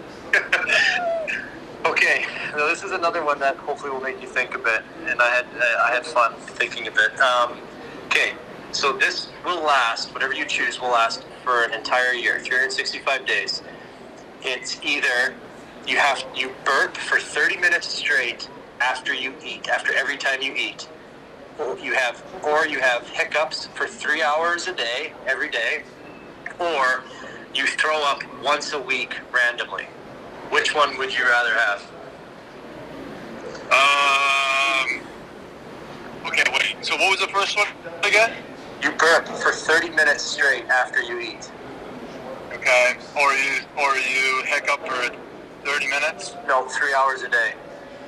okay, 1.86 2.24
now 2.52 2.68
this 2.68 2.84
is 2.84 2.92
another 2.92 3.24
one 3.24 3.38
that 3.40 3.56
hopefully 3.56 3.90
will 3.90 4.00
make 4.00 4.20
you 4.20 4.28
think 4.28 4.54
a 4.54 4.58
bit, 4.58 4.82
and 5.06 5.20
I 5.20 5.28
had 5.28 5.46
I 5.80 5.90
had 5.92 6.06
fun 6.06 6.34
thinking 6.36 6.86
a 6.86 6.90
bit. 6.90 7.18
Um, 7.20 7.58
okay, 8.06 8.34
so 8.72 8.92
this 8.92 9.28
will 9.44 9.62
last. 9.62 10.12
Whatever 10.14 10.34
you 10.34 10.44
choose 10.44 10.80
will 10.80 10.90
last 10.90 11.24
for 11.42 11.64
an 11.64 11.74
entire 11.74 12.12
year, 12.12 12.38
365 12.38 13.26
days. 13.26 13.62
It's 14.42 14.80
either 14.84 15.34
you 15.86 15.96
have 15.96 16.24
you 16.34 16.52
burp 16.64 16.96
for 16.96 17.18
30 17.18 17.56
minutes 17.56 17.88
straight 17.88 18.48
after 18.80 19.12
you 19.12 19.34
eat, 19.44 19.68
after 19.68 19.92
every 19.94 20.16
time 20.16 20.42
you 20.42 20.54
eat. 20.54 20.88
Or 21.60 21.78
You 21.78 21.92
have, 21.94 22.22
or 22.42 22.66
you 22.66 22.80
have 22.80 23.06
hiccups 23.08 23.66
for 23.74 23.86
three 23.86 24.22
hours 24.22 24.66
a 24.66 24.72
day, 24.74 25.12
every 25.26 25.50
day, 25.50 25.82
or 26.58 27.04
you 27.54 27.66
throw 27.66 28.02
up 28.02 28.22
once 28.42 28.72
a 28.72 28.80
week 28.80 29.14
randomly. 29.32 29.84
Which 30.50 30.74
one 30.74 30.96
would 30.98 31.16
you 31.16 31.24
rather 31.24 31.54
have? 31.54 31.82
Um. 33.70 35.00
Okay, 36.26 36.44
wait. 36.52 36.84
So 36.84 36.96
what 36.96 37.10
was 37.10 37.20
the 37.20 37.28
first 37.32 37.56
one 37.56 37.68
again? 38.04 38.32
You 38.82 38.92
burp 38.92 39.26
for 39.28 39.52
30 39.52 39.90
minutes 39.90 40.24
straight 40.24 40.64
after 40.66 41.02
you 41.02 41.20
eat. 41.20 41.50
Okay. 42.52 42.94
Or 43.16 43.32
you 43.34 43.60
or 43.78 43.94
you 43.96 44.42
hiccup 44.46 44.80
for 44.86 45.14
30 45.64 45.88
minutes, 45.88 46.34
No, 46.48 46.66
three 46.68 46.94
hours 46.94 47.22
a 47.22 47.28
day. 47.28 47.52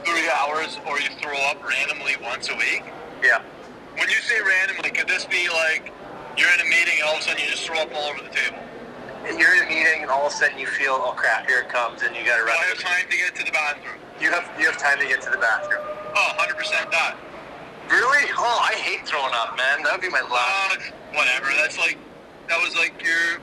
three 0.04 0.28
hours, 0.30 0.78
or 0.88 0.98
you 0.98 1.08
throw 1.20 1.36
up 1.50 1.62
randomly 1.68 2.14
once 2.22 2.48
a 2.48 2.56
week. 2.56 2.82
Yeah. 3.22 3.40
When 3.96 4.08
you 4.08 4.16
say 4.26 4.40
randomly, 4.42 4.90
could 4.90 5.06
this 5.06 5.24
be 5.26 5.48
like 5.48 5.92
you're 6.36 6.50
in 6.58 6.60
a 6.60 6.68
meeting 6.68 6.98
and 6.98 7.02
all 7.06 7.14
of 7.14 7.20
a 7.20 7.22
sudden 7.22 7.38
you 7.42 7.50
just 7.50 7.62
throw 7.64 7.78
up 7.78 7.94
all 7.94 8.10
over 8.10 8.22
the 8.22 8.34
table? 8.34 8.58
You're 9.24 9.54
in 9.54 9.62
a 9.62 9.68
meeting 9.70 10.02
and 10.02 10.10
all 10.10 10.26
of 10.26 10.32
a 10.32 10.34
sudden 10.34 10.58
you 10.58 10.66
feel, 10.66 10.98
oh 10.98 11.12
crap, 11.16 11.46
here 11.46 11.60
it 11.60 11.68
comes, 11.68 12.02
and 12.02 12.14
you 12.16 12.24
got 12.26 12.38
to 12.38 12.42
Do 12.42 12.48
run. 12.50 12.58
I 12.58 12.64
have 12.74 12.80
time 12.82 13.06
to 13.08 13.16
get 13.16 13.34
to 13.36 13.44
the 13.44 13.52
bathroom? 13.52 14.00
You 14.20 14.30
have 14.32 14.50
you 14.58 14.66
have 14.66 14.78
time 14.78 14.98
to 14.98 15.06
get 15.06 15.22
to 15.22 15.30
the 15.30 15.38
bathroom. 15.38 15.80
Oh, 16.14 16.32
100% 16.38 16.90
not. 16.90 17.16
Really? 17.88 18.26
Oh, 18.36 18.58
I 18.62 18.74
hate 18.74 19.06
throwing 19.06 19.32
up, 19.34 19.56
man. 19.56 19.82
That 19.84 19.92
would 19.92 20.00
be 20.02 20.10
my 20.10 20.22
last. 20.22 20.78
Uh, 20.78 20.92
whatever. 21.14 21.46
That's 21.56 21.78
like 21.78 21.98
that 22.48 22.58
was 22.60 22.74
like 22.76 23.00
your 23.02 23.38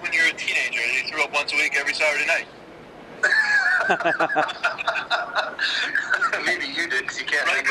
when 0.00 0.12
you 0.12 0.22
were 0.22 0.28
a 0.30 0.38
teenager 0.38 0.80
and 0.82 0.92
you 0.94 1.02
threw 1.10 1.22
up 1.24 1.32
once 1.34 1.52
a 1.52 1.56
week 1.56 1.74
every 1.76 1.94
Saturday 1.94 2.26
night. 2.26 2.46
Maybe 6.46 6.66
you 6.66 6.88
did 6.88 7.02
because 7.02 7.18
you 7.18 7.26
can't 7.26 7.46
Right? 7.46 7.64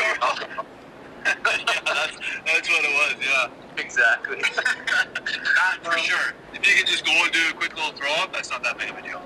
Yeah, 1.26 1.82
that's 1.86 2.18
that's 2.46 2.70
what 2.70 2.84
it 2.86 2.94
was. 2.94 3.16
Yeah, 3.22 3.50
Exactly. 3.78 4.42
that 4.42 5.78
for 5.84 5.98
sure. 5.98 6.34
If 6.54 6.68
you 6.68 6.76
could 6.78 6.88
just 6.88 7.06
go 7.06 7.12
and 7.12 7.32
do 7.32 7.40
a 7.50 7.54
quick 7.54 7.76
little 7.76 7.92
throw 7.94 8.12
up, 8.24 8.34
that's 8.34 8.50
not 8.50 8.64
that 8.64 8.78
big 8.78 8.90
of 8.90 8.98
a 8.98 9.02
deal. 9.02 9.22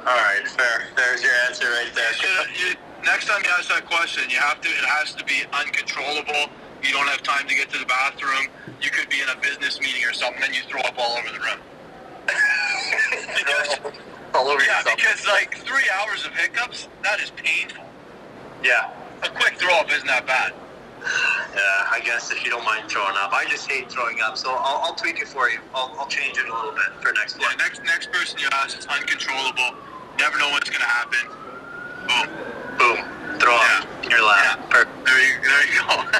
All 0.00 0.04
right, 0.18 0.46
fair. 0.48 0.88
There's 0.96 1.22
your 1.22 1.32
answer 1.46 1.66
right 1.66 1.90
there. 1.94 2.12
You, 2.18 2.68
you, 2.70 2.74
next 3.04 3.28
time 3.28 3.40
you 3.44 3.50
ask 3.58 3.68
that 3.68 3.86
question, 3.86 4.28
you 4.30 4.38
have 4.38 4.60
to. 4.60 4.68
It 4.68 4.84
has 4.98 5.14
to 5.14 5.24
be 5.24 5.42
uncontrollable. 5.52 6.50
You 6.82 6.92
don't 6.92 7.06
have 7.08 7.22
time 7.22 7.46
to 7.46 7.54
get 7.54 7.70
to 7.70 7.78
the 7.78 7.86
bathroom. 7.86 8.48
You 8.82 8.90
could 8.90 9.08
be 9.08 9.20
in 9.20 9.28
a 9.28 9.36
business 9.40 9.80
meeting 9.80 10.04
or 10.04 10.12
something, 10.12 10.42
and 10.44 10.54
you 10.54 10.62
throw 10.68 10.80
up 10.80 10.94
all 10.98 11.16
over 11.18 11.28
the 11.28 11.38
room. 11.38 11.60
Because, 12.26 13.78
All 14.34 14.48
over 14.48 14.62
yeah, 14.64 14.78
yourself. 14.78 14.96
because 14.96 15.26
like 15.28 15.58
three 15.58 15.84
hours 16.00 16.24
of 16.26 16.32
hiccups, 16.32 16.88
that 17.02 17.20
is 17.20 17.30
painful. 17.30 17.84
Yeah. 18.64 18.90
A 19.22 19.28
quick 19.28 19.58
throw 19.58 19.74
up 19.74 19.90
isn't 19.92 20.06
that 20.06 20.26
bad. 20.26 20.52
Yeah, 21.54 21.92
I 21.92 22.00
guess 22.04 22.30
if 22.32 22.44
you 22.44 22.50
don't 22.50 22.64
mind 22.64 22.90
throwing 22.90 23.16
up. 23.18 23.32
I 23.32 23.44
just 23.48 23.70
hate 23.70 23.90
throwing 23.90 24.20
up, 24.22 24.38
so 24.38 24.50
I'll, 24.52 24.80
I'll 24.84 24.94
tweak 24.94 25.20
it 25.20 25.28
for 25.28 25.50
you. 25.50 25.60
I'll, 25.74 25.94
I'll 25.98 26.08
change 26.08 26.38
it 26.38 26.48
a 26.48 26.54
little 26.54 26.72
bit 26.72 26.92
for 27.02 27.12
next 27.14 27.38
Yeah, 27.40 27.48
one. 27.48 27.58
next 27.58 27.82
next 27.84 28.12
person 28.12 28.38
you 28.40 28.48
ask 28.52 28.78
is 28.78 28.86
uncontrollable. 28.86 29.76
Never 30.18 30.38
know 30.38 30.50
what's 30.50 30.70
gonna 30.70 30.84
happen. 30.84 31.28
Boom. 32.08 32.28
Boom. 32.78 33.38
Throw 33.40 33.56
up 33.56 33.86
in 34.04 34.10
your 34.10 34.24
lap. 34.26 34.60
Yeah. 34.72 34.84
There 35.04 35.20
you 35.22 35.40
there 35.42 35.66
you 35.66 35.80
go. 35.88 36.04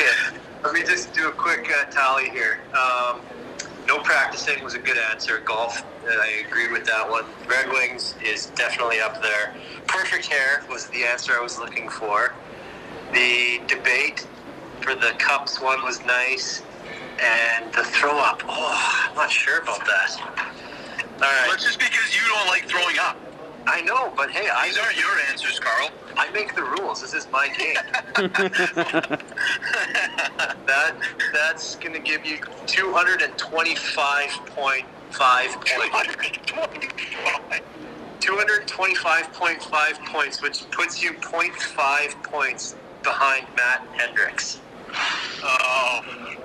Yeah. 0.00 0.38
Let 0.64 0.74
me 0.74 0.82
just 0.82 1.14
do 1.14 1.28
a 1.28 1.32
quick 1.32 1.70
uh, 1.70 1.86
tally 1.90 2.30
here. 2.30 2.60
Um, 2.74 3.22
no 3.88 4.00
practicing 4.00 4.62
was 4.64 4.74
a 4.74 4.78
good 4.80 4.98
answer. 5.10 5.40
Golf, 5.44 5.82
uh, 5.82 6.08
I 6.10 6.44
agree 6.46 6.68
with 6.72 6.84
that 6.86 7.08
one. 7.08 7.24
Red 7.48 7.68
Wings 7.70 8.16
is 8.24 8.46
definitely 8.48 9.00
up 9.00 9.22
there. 9.22 9.54
Perfect 9.86 10.26
hair 10.26 10.64
was 10.70 10.88
the 10.88 11.04
answer 11.04 11.34
I 11.38 11.42
was 11.42 11.58
looking 11.58 11.88
for. 11.88 12.34
The 13.12 13.60
debate 13.66 14.26
for 14.80 14.94
the 14.94 15.14
Cups 15.18 15.60
one 15.60 15.82
was 15.82 16.04
nice. 16.04 16.62
And 17.22 17.72
the 17.72 17.82
throw 17.82 18.18
up, 18.18 18.42
oh, 18.46 19.06
I'm 19.08 19.14
not 19.14 19.30
sure 19.30 19.60
about 19.60 19.84
that. 19.86 20.20
All 21.16 21.20
right. 21.20 21.50
It's 21.54 21.64
just 21.64 21.78
because 21.78 22.14
you 22.14 22.20
don't 22.28 22.46
like 22.48 22.68
throwing 22.68 22.98
up. 22.98 23.16
I 23.66 23.80
know, 23.80 24.12
but 24.16 24.30
hey, 24.30 24.48
I 24.54 24.68
These 24.68 24.78
aren't 24.78 24.96
your 24.96 25.10
answers, 25.30 25.58
Carl. 25.58 25.90
I 26.16 26.30
make 26.30 26.54
the 26.54 26.62
rules. 26.62 27.00
This 27.00 27.14
is 27.14 27.26
my 27.32 27.48
game. 27.48 27.74
that 30.66 30.94
that's 31.32 31.74
gonna 31.76 31.98
give 31.98 32.24
you 32.24 32.38
two 32.66 32.92
hundred 32.92 33.22
and 33.22 33.36
twenty-five 33.36 34.30
point 34.46 34.86
five 35.10 35.50
points. 35.64 36.16
225.5 38.20 40.06
points, 40.06 40.42
which 40.42 40.68
puts 40.72 41.00
you 41.00 41.12
0.5 41.12 42.22
points 42.24 42.74
behind 43.06 43.46
Matt 43.54 43.86
Hendricks. 43.94 44.58
Oh, 44.90 46.00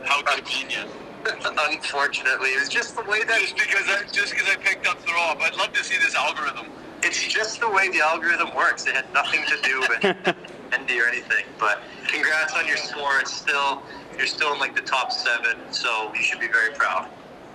how 0.06 0.22
convenient. 0.22 0.90
Unfortunately, 1.26 2.50
it 2.50 2.60
was 2.60 2.70
just 2.70 2.96
the 2.96 3.04
way 3.04 3.24
that. 3.24 3.40
Just 3.42 3.58
because 3.58 3.86
I 3.90 4.06
just 4.12 4.32
because 4.32 4.48
I 4.48 4.56
picked 4.58 4.88
up 4.88 5.00
throw 5.02 5.22
up, 5.24 5.42
I'd 5.42 5.56
love 5.56 5.74
to 5.74 5.84
see 5.84 5.98
this 5.98 6.16
algorithm. 6.16 6.68
It's 7.04 7.28
just 7.28 7.60
the 7.60 7.70
way 7.70 7.90
the 7.90 8.02
algorithm 8.02 8.56
works. 8.56 8.86
It 8.86 8.96
had 8.96 9.12
nothing 9.14 9.42
to 9.50 9.58
do 9.64 9.82
with 9.82 10.04
Andy 10.74 11.00
or 11.00 11.08
anything. 11.08 11.46
But 11.60 11.82
congrats 12.08 12.54
on 12.54 12.68
your 12.68 12.78
score. 12.78 13.20
It's 13.20 13.34
still 13.34 13.82
you're 14.18 14.28
still 14.28 14.54
in 14.54 14.60
like 14.60 14.76
the 14.76 14.82
top 14.82 15.12
seven, 15.12 15.58
so 15.72 16.12
you 16.14 16.22
should 16.22 16.40
be 16.40 16.48
very 16.48 16.74
proud. 16.74 17.10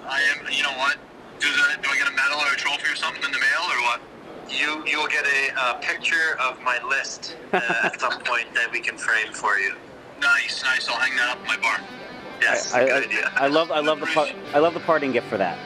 I 0.06 0.22
am. 0.34 0.46
You 0.50 0.62
know 0.62 0.76
what? 0.78 0.96
Do, 1.38 1.46
the, 1.46 1.82
do 1.82 1.90
I 1.90 1.96
get 1.98 2.08
a 2.08 2.16
medal 2.16 2.38
or 2.38 2.52
a 2.52 2.56
trophy 2.56 2.90
or 2.90 2.96
something 2.96 3.22
in 3.22 3.30
the 3.30 3.38
mail 3.38 3.62
or 3.70 3.82
what? 3.82 4.00
You 4.48 4.84
you 4.86 4.98
will 4.98 5.08
get 5.08 5.24
a, 5.26 5.52
uh 5.58 5.74
picture 5.74 6.36
of 6.40 6.60
my 6.62 6.78
list 6.88 7.36
uh, 7.52 7.60
at 7.84 8.00
some 8.00 8.20
point 8.24 8.46
that 8.54 8.70
we 8.70 8.80
can 8.80 8.96
frame 8.96 9.32
for 9.32 9.58
you. 9.58 9.74
Nice, 10.20 10.62
nice. 10.62 10.88
I'll 10.88 10.96
hang 10.96 11.16
that 11.16 11.30
up 11.30 11.40
in 11.40 11.46
my 11.46 11.56
bar. 11.58 11.80
Yes, 12.40 12.72
I, 12.74 12.84
good 12.84 12.92
I, 12.92 13.04
idea. 13.06 13.32
I 13.34 13.46
love 13.48 13.70
I 13.70 13.80
love 13.80 14.00
the 14.00 14.06
par- 14.06 14.28
I 14.54 14.58
love 14.58 14.74
the 14.74 14.80
parting 14.80 15.12
gift 15.12 15.26
for 15.28 15.36
that. 15.38 15.58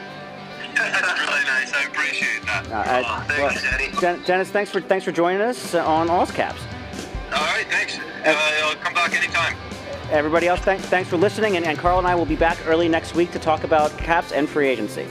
That's 0.74 1.20
really 1.20 1.44
nice. 1.44 1.72
I 1.74 1.84
appreciate 1.84 2.42
that. 2.46 2.70
Uh, 2.70 2.74
I- 2.74 3.02
Aw, 3.02 3.24
thanks, 3.28 3.64
Eddie. 3.64 4.00
Den- 4.00 4.22
Dennis, 4.24 4.50
thanks 4.50 4.70
for 4.70 4.80
thanks 4.80 5.04
for 5.04 5.12
joining 5.12 5.40
us 5.40 5.74
uh, 5.74 5.84
on 5.86 6.08
Allscaps. 6.08 6.60
All 7.32 7.44
right, 7.46 7.66
thanks. 7.68 7.98
Uh, 8.24 8.34
I'll 8.64 8.74
come 8.76 8.94
back 8.94 9.14
anytime. 9.14 9.56
Everybody 10.10 10.48
else, 10.48 10.58
thank, 10.60 10.80
thanks 10.82 11.08
for 11.08 11.16
listening, 11.16 11.56
and, 11.56 11.64
and 11.64 11.78
Carl 11.78 11.98
and 11.98 12.06
I 12.06 12.16
will 12.16 12.26
be 12.26 12.34
back 12.34 12.58
early 12.66 12.88
next 12.88 13.14
week 13.14 13.30
to 13.30 13.38
talk 13.38 13.62
about 13.62 13.96
caps 13.96 14.32
and 14.32 14.48
free 14.48 14.66
agency. 14.68 15.06